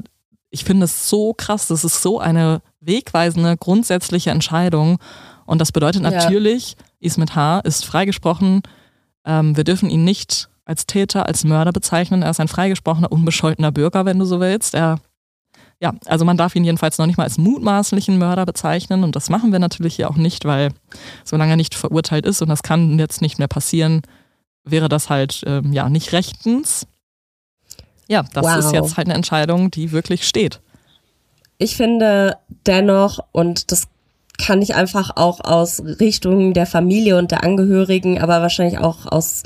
ich 0.51 0.65
finde 0.65 0.85
es 0.85 1.09
so 1.09 1.33
krass, 1.33 1.67
das 1.67 1.83
ist 1.83 2.03
so 2.03 2.21
eine 2.21 2.61
wegweisende, 2.81 3.57
grundsätzliche 3.57 4.33
Entscheidung. 4.33 4.99
Und 5.47 5.63
das 5.63 5.73
bedeutet 5.73 6.03
natürlich, 6.03 6.73
ja. 6.73 6.85
Ismet 7.01 7.35
H. 7.37 7.61
ist 7.61 7.87
freigesprochen. 7.87 8.61
Ähm, 9.25 9.57
wir 9.57 9.65
dürfen 9.65 9.89
ihn 9.89 10.05
nicht 10.05 10.50
als 10.71 10.87
Täter, 10.87 11.27
als 11.27 11.43
Mörder 11.43 11.73
bezeichnen. 11.73 12.23
Er 12.23 12.31
ist 12.31 12.39
ein 12.39 12.47
freigesprochener, 12.47 13.11
unbescholtener 13.11 13.73
Bürger, 13.73 14.05
wenn 14.07 14.21
du 14.21 14.25
so 14.25 14.39
willst. 14.39 14.75
Er, 14.75 15.01
ja, 15.81 15.95
also 16.07 16.25
man 16.25 16.37
darf 16.37 16.55
ihn 16.55 16.63
jedenfalls 16.63 16.97
noch 16.97 17.07
nicht 17.07 17.19
mal 17.19 17.25
als 17.25 17.39
mutmaßlichen 17.39 18.17
Mörder 18.19 18.47
bezeichnen 18.47 19.03
und 19.03 19.17
das 19.17 19.31
machen 19.31 19.51
wir 19.51 19.59
natürlich 19.59 19.97
hier 19.97 20.09
auch 20.09 20.17
nicht, 20.17 20.45
weil 20.45 20.71
solange 21.25 21.55
er 21.55 21.57
nicht 21.57 21.75
verurteilt 21.75 22.25
ist 22.25 22.41
und 22.41 22.49
das 22.49 22.63
kann 22.63 23.01
jetzt 23.01 23.21
nicht 23.21 23.41
mehr 23.41 23.49
passieren, 23.49 24.03
wäre 24.63 24.89
das 24.89 25.11
halt 25.11 25.43
ähm, 25.45 25.73
ja 25.73 25.89
nicht 25.89 26.13
rechtens. 26.13 26.87
Ja, 28.07 28.23
das 28.33 28.45
wow. 28.45 28.57
ist 28.59 28.73
jetzt 28.73 28.97
halt 28.97 29.09
eine 29.09 29.15
Entscheidung, 29.15 29.73
die 29.73 29.91
wirklich 29.91 30.27
steht. 30.27 30.61
Ich 31.59 31.77
finde 31.77 32.37
dennoch, 32.65 33.19
und 33.33 33.73
das 33.73 33.89
kann 34.39 34.63
ich 34.63 34.77
einfach 34.77 35.17
auch 35.17 35.41
aus 35.41 35.83
Richtung 35.85 36.55
der 36.55 36.67
Familie 36.67 37.19
und 37.19 37.33
der 37.33 37.43
Angehörigen, 37.43 38.21
aber 38.21 38.41
wahrscheinlich 38.41 38.79
auch 38.79 39.07
aus 39.07 39.43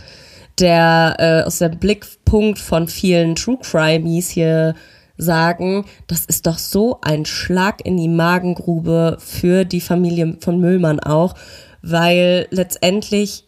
der 0.59 1.17
äh, 1.19 1.47
aus 1.47 1.59
dem 1.59 1.79
Blickpunkt 1.79 2.59
von 2.59 2.89
vielen 2.89 3.35
True 3.35 3.59
Crimies 3.61 4.31
hier 4.31 4.75
sagen, 5.17 5.85
das 6.07 6.25
ist 6.25 6.47
doch 6.47 6.59
so 6.59 6.99
ein 7.03 7.25
Schlag 7.25 7.85
in 7.85 7.97
die 7.97 8.09
Magengrube 8.09 9.17
für 9.21 9.65
die 9.65 9.81
Familie 9.81 10.37
von 10.41 10.61
Müllmann 10.61 11.01
auch, 11.01 11.35
weil 11.83 12.47
letztendlich 12.51 13.45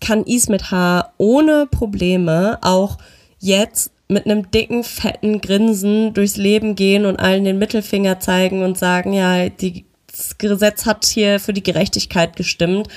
kann 0.00 0.24
Ismet 0.24 0.70
H. 0.70 1.12
ohne 1.18 1.66
Probleme 1.66 2.58
auch 2.62 2.98
jetzt 3.38 3.92
mit 4.08 4.26
einem 4.26 4.50
dicken, 4.50 4.82
fetten 4.82 5.40
Grinsen 5.40 6.12
durchs 6.14 6.36
Leben 6.36 6.74
gehen 6.74 7.06
und 7.06 7.20
allen 7.20 7.44
den 7.44 7.58
Mittelfinger 7.58 8.18
zeigen 8.18 8.62
und 8.62 8.76
sagen, 8.76 9.12
ja, 9.12 9.48
die, 9.48 9.84
das 10.10 10.36
Gesetz 10.36 10.84
hat 10.84 11.04
hier 11.04 11.38
für 11.38 11.52
die 11.52 11.62
Gerechtigkeit 11.62 12.34
gestimmt. 12.34 12.88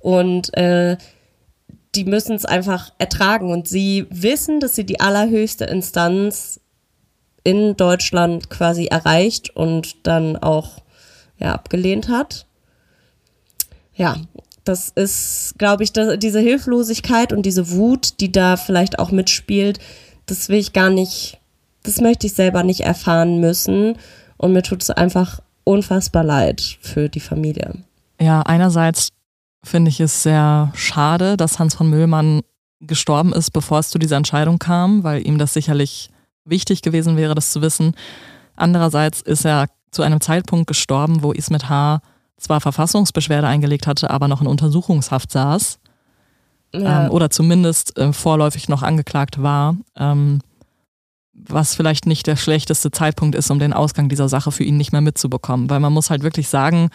Und 0.00 0.52
äh, 0.56 0.96
die 1.94 2.04
müssen 2.04 2.36
es 2.36 2.44
einfach 2.44 2.92
ertragen 2.98 3.50
und 3.50 3.68
sie 3.68 4.06
wissen, 4.10 4.60
dass 4.60 4.74
sie 4.74 4.84
die 4.84 5.00
allerhöchste 5.00 5.64
Instanz 5.64 6.60
in 7.44 7.76
Deutschland 7.76 8.50
quasi 8.50 8.86
erreicht 8.86 9.56
und 9.56 10.06
dann 10.06 10.36
auch 10.36 10.82
ja, 11.38 11.54
abgelehnt 11.54 12.08
hat. 12.08 12.46
Ja, 13.94 14.16
das 14.64 14.90
ist, 14.90 15.54
glaube 15.56 15.82
ich, 15.82 15.92
das, 15.92 16.18
diese 16.18 16.40
Hilflosigkeit 16.40 17.32
und 17.32 17.46
diese 17.46 17.70
Wut, 17.70 18.20
die 18.20 18.30
da 18.30 18.56
vielleicht 18.56 18.98
auch 18.98 19.10
mitspielt, 19.10 19.78
das 20.26 20.48
will 20.48 20.58
ich 20.58 20.72
gar 20.72 20.90
nicht, 20.90 21.38
das 21.84 22.00
möchte 22.00 22.26
ich 22.26 22.34
selber 22.34 22.62
nicht 22.62 22.80
erfahren 22.80 23.40
müssen. 23.40 23.96
Und 24.36 24.52
mir 24.52 24.62
tut 24.62 24.82
es 24.82 24.90
einfach 24.90 25.40
unfassbar 25.64 26.22
leid 26.22 26.78
für 26.80 27.08
die 27.08 27.20
Familie. 27.20 27.74
Ja, 28.20 28.42
einerseits 28.42 29.08
finde 29.68 29.90
ich 29.90 30.00
es 30.00 30.22
sehr 30.22 30.72
schade, 30.74 31.36
dass 31.36 31.58
Hans 31.58 31.74
von 31.74 31.88
Müllmann 31.88 32.42
gestorben 32.80 33.32
ist, 33.32 33.50
bevor 33.50 33.78
es 33.80 33.90
zu 33.90 33.98
dieser 33.98 34.16
Entscheidung 34.16 34.58
kam, 34.58 35.04
weil 35.04 35.26
ihm 35.26 35.38
das 35.38 35.52
sicherlich 35.52 36.10
wichtig 36.44 36.82
gewesen 36.82 37.16
wäre, 37.16 37.34
das 37.34 37.50
zu 37.50 37.62
wissen. 37.62 37.94
Andererseits 38.56 39.20
ist 39.20 39.44
er 39.44 39.66
zu 39.90 40.02
einem 40.02 40.20
Zeitpunkt 40.20 40.66
gestorben, 40.66 41.22
wo 41.22 41.32
Ismet 41.32 41.68
H. 41.68 42.00
zwar 42.36 42.60
Verfassungsbeschwerde 42.60 43.46
eingelegt 43.46 43.86
hatte, 43.86 44.10
aber 44.10 44.28
noch 44.28 44.40
in 44.40 44.46
Untersuchungshaft 44.46 45.32
saß. 45.32 45.78
Ja. 46.74 47.06
Ähm, 47.06 47.10
oder 47.10 47.30
zumindest 47.30 47.96
äh, 47.98 48.12
vorläufig 48.12 48.68
noch 48.68 48.82
angeklagt 48.82 49.42
war. 49.42 49.76
Ähm, 49.96 50.40
was 51.32 51.74
vielleicht 51.74 52.06
nicht 52.06 52.26
der 52.26 52.36
schlechteste 52.36 52.90
Zeitpunkt 52.90 53.36
ist, 53.36 53.50
um 53.50 53.58
den 53.58 53.72
Ausgang 53.72 54.08
dieser 54.08 54.28
Sache 54.28 54.50
für 54.50 54.64
ihn 54.64 54.76
nicht 54.76 54.92
mehr 54.92 55.00
mitzubekommen. 55.00 55.70
Weil 55.70 55.80
man 55.80 55.92
muss 55.92 56.10
halt 56.10 56.22
wirklich 56.22 56.48
sagen, 56.48 56.90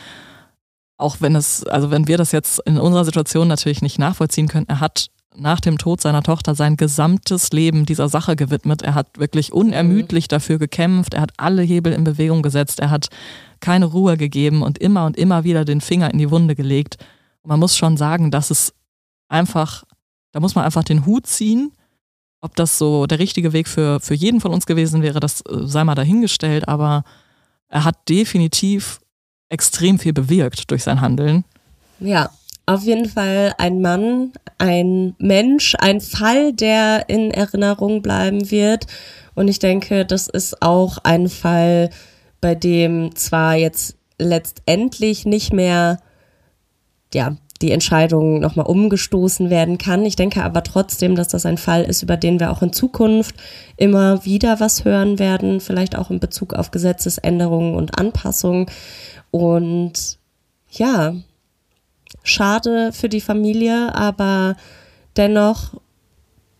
auch 0.98 1.18
wenn 1.20 1.36
es, 1.36 1.66
also 1.66 1.91
wenn 1.91 2.08
wir 2.08 2.18
das 2.18 2.32
jetzt 2.32 2.60
in 2.66 2.78
unserer 2.78 3.06
Situation 3.06 3.48
natürlich 3.48 3.82
nicht 3.82 4.00
nachvollziehen 4.00 4.48
können, 4.48 4.68
er 4.68 4.80
hat 4.80 5.10
nach 5.36 5.60
dem 5.60 5.78
Tod 5.78 6.02
seiner 6.02 6.24
Tochter 6.24 6.56
sein 6.56 6.78
gesamtes 6.78 7.52
Leben 7.52 7.86
dieser 7.86 8.10
Sache 8.10 8.36
gewidmet. 8.36 8.82
Er 8.82 8.96
hat 8.96 9.18
wirklich 9.18 9.52
unermüdlich 9.52 10.28
dafür 10.28 10.60
gekämpft. 10.60 11.14
Er 11.14 11.22
hat 11.22 11.32
alle 11.38 11.64
Hebel 11.64 11.94
in 11.94 12.04
Bewegung 12.04 12.41
gesetzt. 12.41 12.80
Er 12.80 12.89
hat 12.89 13.10
keine 13.60 13.86
Ruhe 13.86 14.18
gegeben 14.18 14.62
und 14.62 14.78
immer 14.78 15.06
und 15.06 15.18
immer 15.18 15.44
wieder 15.44 15.66
den 15.66 15.82
Finger 15.82 16.12
in 16.12 16.20
die 16.20 16.30
Wunde 16.30 16.56
gelegt. 16.56 16.98
Und 17.41 17.50
man 17.50 17.60
muss 17.60 17.78
schon 17.78 17.98
sagen, 17.98 18.32
dass 18.32 18.52
es 18.52 18.74
einfach, 19.28 19.84
da 20.32 20.39
muss 20.39 20.56
man 20.56 20.66
einfach 20.66 20.84
den 20.84 21.06
Hut 21.06 21.28
ziehen. 21.28 21.72
Ob 22.41 22.56
das 22.56 22.78
so 22.78 23.08
der 23.08 23.20
richtige 23.20 23.54
Weg 23.54 23.68
für, 23.68 24.00
für 24.00 24.14
jeden 24.14 24.41
von 24.41 24.52
uns 24.52 24.66
gewesen 24.66 25.02
wäre, 25.02 25.20
das 25.20 25.41
äh, 25.41 25.66
sei 25.66 25.84
mal 25.84 25.96
dahingestellt. 25.96 26.68
Aber 26.68 27.04
er 27.70 27.86
hat 27.86 28.10
definitiv 28.10 29.00
extrem 29.54 29.99
viel 29.99 30.14
bewirkt 30.14 30.72
durch 30.72 30.84
sein 30.84 30.99
Handeln. 30.99 31.45
Ja, 31.99 32.32
auf 32.66 32.84
jeden 32.84 33.08
Fall 33.08 33.54
ein 33.58 33.82
Mann, 33.82 34.32
ein 34.58 35.16
Mensch, 35.20 35.76
ein 35.80 36.01
Fall, 36.01 36.54
der 36.54 37.08
in 37.08 37.32
Erinnerung 37.32 38.01
bleiben 38.01 38.49
wird. 38.51 38.88
Und 39.36 39.47
ich 39.47 39.60
denke, 39.60 40.06
das 40.06 40.28
ist 40.28 40.62
auch 40.62 40.97
ein 41.04 41.30
Fall, 41.30 41.89
bei 42.41 42.56
dem 42.56 43.16
zwar 43.16 43.56
jetzt 43.56 43.95
letztendlich 44.18 45.26
nicht 45.26 45.54
mehr, 45.54 45.99
ja, 47.14 47.38
die 47.64 47.72
Entscheidung 47.72 48.41
nochmal 48.41 48.66
umgestoßen 48.66 49.49
werden 49.49 49.78
kann. 49.78 50.05
Ich 50.05 50.18
denke 50.18 50.43
aber 50.43 50.64
trotzdem, 50.64 51.16
dass 51.16 51.30
das 51.30 51.45
ein 51.45 51.57
Fall 51.57 51.84
ist, 51.84 52.03
über 52.03 52.18
den 52.18 52.39
wir 52.39 52.51
auch 52.51 52.61
in 52.61 52.74
Zukunft 52.74 53.36
immer 53.78 54.26
wieder 54.26 54.59
was 54.59 54.84
hören 54.84 55.18
werden, 55.18 55.61
vielleicht 55.61 55.97
auch 55.97 56.11
in 56.11 56.20
Bezug 56.20 56.53
auf 56.53 56.72
Gesetzesänderungen 56.72 57.76
und 57.76 57.97
Anpassungen. 57.97 58.66
Und 59.32 60.20
ja, 60.70 61.16
schade 62.22 62.91
für 62.91 63.07
die 63.09 63.22
Familie, 63.22 63.95
aber 63.95 64.57
dennoch, 65.16 65.76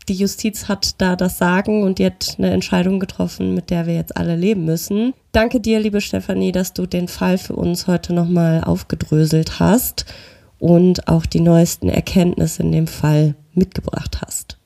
die 0.08 0.16
Justiz 0.16 0.70
hat 0.70 1.01
da 1.01 1.18
das 1.18 1.38
Sagen 1.38 1.84
und 1.84 1.99
die 1.99 2.06
hat 2.06 2.36
eine 2.38 2.51
Entscheidung 2.51 2.99
getroffen, 2.99 3.54
mit 3.54 3.70
der 3.70 3.88
wir 3.88 3.95
jetzt 3.95 4.16
alle 4.16 4.38
leben 4.38 4.64
müssen. 4.64 5.14
Danke 5.34 5.60
dir, 5.60 5.80
liebe 5.82 5.99
Stefanie, 5.99 6.54
dass 6.54 6.74
du 6.74 6.86
den 6.86 7.10
Fall 7.10 7.38
für 7.38 7.56
uns 7.56 7.88
heute 7.88 8.14
nochmal 8.14 8.64
aufgedröselt 8.64 9.60
hast 9.60 10.06
und 10.64 11.09
auch 11.09 11.26
die 11.26 11.41
neuesten 11.41 11.89
Erkenntnisse 11.89 12.64
in 12.64 12.72
dem 12.72 12.88
Fall 12.88 13.36
mitgebracht 13.53 14.22
hast. 14.26 14.57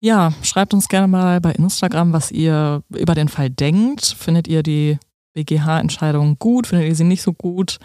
Ja, 0.00 0.32
schreibt 0.40 0.72
uns 0.72 0.88
gerne 0.88 1.06
mal 1.06 1.38
bei 1.42 1.52
Instagram, 1.52 2.14
was 2.14 2.30
ihr 2.30 2.82
über 2.88 3.14
den 3.14 3.28
Fall 3.28 3.50
denkt. 3.50 4.06
Findet 4.06 4.48
ihr 4.48 4.62
die 4.62 4.98
BGH-Entscheidung 5.34 6.38
gut? 6.38 6.68
Findet 6.68 6.88
ihr 6.88 6.94
sie 6.94 7.04
nicht 7.04 7.20
so 7.20 7.34
gut? 7.34 7.76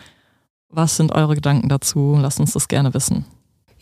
Was 0.70 0.96
sind 0.96 1.12
eure 1.12 1.36
Gedanken 1.36 1.68
dazu? 1.68 2.18
Lasst 2.18 2.40
uns 2.40 2.54
das 2.54 2.70
gerne 2.70 2.94
wissen. 2.94 3.26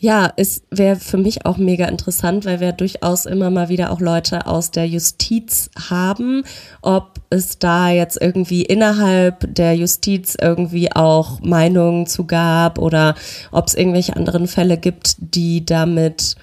Ja, 0.02 0.32
es 0.36 0.62
wäre 0.70 0.96
für 0.96 1.18
mich 1.18 1.44
auch 1.44 1.58
mega 1.58 1.84
interessant, 1.84 2.46
weil 2.46 2.58
wir 2.58 2.72
durchaus 2.72 3.26
immer 3.26 3.50
mal 3.50 3.68
wieder 3.68 3.92
auch 3.92 4.00
Leute 4.00 4.46
aus 4.46 4.70
der 4.70 4.88
Justiz 4.88 5.68
haben, 5.90 6.42
ob 6.80 7.20
es 7.28 7.58
da 7.58 7.90
jetzt 7.90 8.18
irgendwie 8.18 8.62
innerhalb 8.62 9.54
der 9.54 9.74
Justiz 9.74 10.38
irgendwie 10.40 10.90
auch 10.90 11.40
Meinungen 11.40 12.06
zu 12.06 12.24
gab 12.26 12.78
oder 12.78 13.14
ob 13.52 13.66
es 13.66 13.74
irgendwelche 13.74 14.16
anderen 14.16 14.46
Fälle 14.46 14.78
gibt, 14.78 15.16
die 15.18 15.66
damit 15.66 16.36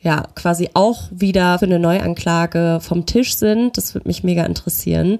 ja 0.00 0.22
quasi 0.34 0.70
auch 0.72 1.02
wieder 1.10 1.58
für 1.58 1.66
eine 1.66 1.78
Neuanklage 1.78 2.78
vom 2.80 3.04
Tisch 3.04 3.36
sind. 3.36 3.76
Das 3.76 3.92
würde 3.92 4.08
mich 4.08 4.24
mega 4.24 4.46
interessieren. 4.46 5.18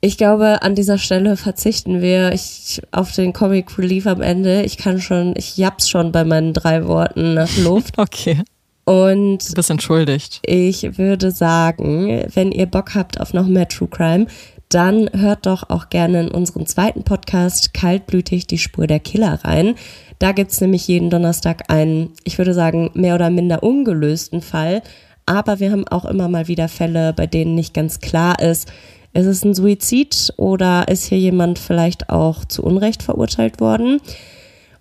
Ich 0.00 0.16
glaube, 0.16 0.62
an 0.62 0.76
dieser 0.76 0.96
Stelle 0.96 1.36
verzichten 1.36 2.00
wir 2.00 2.32
ich, 2.32 2.80
auf 2.92 3.10
den 3.12 3.32
Comic 3.32 3.76
Relief 3.78 4.06
am 4.06 4.22
Ende. 4.22 4.62
Ich 4.62 4.76
kann 4.76 5.00
schon, 5.00 5.34
ich 5.36 5.56
japp's 5.56 5.88
schon 5.88 6.12
bei 6.12 6.24
meinen 6.24 6.52
drei 6.52 6.86
Worten 6.86 7.34
nach 7.34 7.56
Luft. 7.58 7.94
okay. 7.98 8.42
Und 8.84 9.50
du 9.50 9.54
bist 9.54 9.70
entschuldigt. 9.70 10.40
Ich 10.46 10.98
würde 10.98 11.30
sagen, 11.32 12.24
wenn 12.32 12.52
ihr 12.52 12.66
Bock 12.66 12.94
habt 12.94 13.20
auf 13.20 13.34
noch 13.34 13.46
mehr 13.46 13.68
True 13.68 13.88
Crime, 13.88 14.26
dann 14.68 15.10
hört 15.12 15.46
doch 15.46 15.68
auch 15.68 15.88
gerne 15.88 16.20
in 16.20 16.30
unseren 16.30 16.66
zweiten 16.66 17.02
Podcast 17.02 17.74
Kaltblütig 17.74 18.46
die 18.46 18.58
Spur 18.58 18.86
der 18.86 19.00
Killer 19.00 19.40
rein. 19.42 19.74
Da 20.20 20.32
gibt's 20.32 20.60
nämlich 20.60 20.86
jeden 20.86 21.10
Donnerstag 21.10 21.70
einen, 21.70 22.12
ich 22.24 22.38
würde 22.38 22.54
sagen, 22.54 22.90
mehr 22.94 23.14
oder 23.14 23.30
minder 23.30 23.62
ungelösten 23.62 24.42
Fall. 24.42 24.82
Aber 25.26 25.60
wir 25.60 25.70
haben 25.70 25.86
auch 25.88 26.04
immer 26.04 26.28
mal 26.28 26.48
wieder 26.48 26.68
Fälle, 26.68 27.12
bei 27.12 27.26
denen 27.26 27.54
nicht 27.54 27.74
ganz 27.74 28.00
klar 28.00 28.40
ist, 28.40 28.72
ist 29.12 29.26
es 29.26 29.44
ein 29.44 29.54
Suizid 29.54 30.32
oder 30.36 30.88
ist 30.88 31.04
hier 31.04 31.18
jemand 31.18 31.58
vielleicht 31.58 32.10
auch 32.10 32.44
zu 32.44 32.62
Unrecht 32.62 33.02
verurteilt 33.02 33.60
worden? 33.60 34.00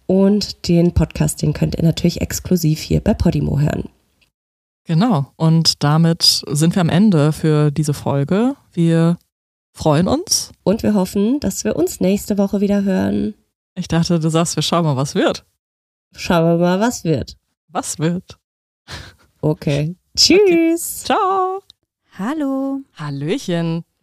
Und 0.06 0.68
den 0.68 0.94
Podcast, 0.94 1.42
den 1.42 1.54
könnt 1.54 1.76
ihr 1.76 1.84
natürlich 1.84 2.22
exklusiv 2.22 2.80
hier 2.80 3.02
bei 3.02 3.14
Podimo 3.14 3.60
hören. 3.60 3.90
Genau. 4.86 5.34
Und 5.36 5.84
damit 5.84 6.44
sind 6.48 6.76
wir 6.76 6.82
am 6.82 6.90
Ende 6.90 7.34
für 7.34 7.72
diese 7.72 7.94
Folge. 7.94 8.56
Wir 8.72 9.18
freuen 9.74 10.08
uns. 10.08 10.52
Und 10.64 10.82
wir 10.82 10.94
hoffen, 10.94 11.42
dass 11.42 11.66
wir 11.66 11.76
uns 11.76 12.00
nächste 12.00 12.38
Woche 12.38 12.62
wieder 12.62 12.84
hören. 12.84 13.34
Ich 13.76 13.90
dachte, 13.90 14.20
du 14.20 14.30
sagst, 14.30 14.56
wir 14.56 14.64
schauen 14.64 14.86
mal, 14.86 14.96
was 14.96 15.14
wird. 15.14 15.46
Schauen 16.16 16.46
wir 16.46 16.58
mal, 16.58 16.80
was 16.80 17.04
wird. 17.04 17.36
Was 17.68 18.00
wird? 18.00 18.40
Okay. 19.42 19.96
Tschüss. 20.18 20.40
Okay. 20.40 20.76
Ciao. 20.78 21.60
Hallo. 22.18 22.80
Hallöchen. 22.96 23.84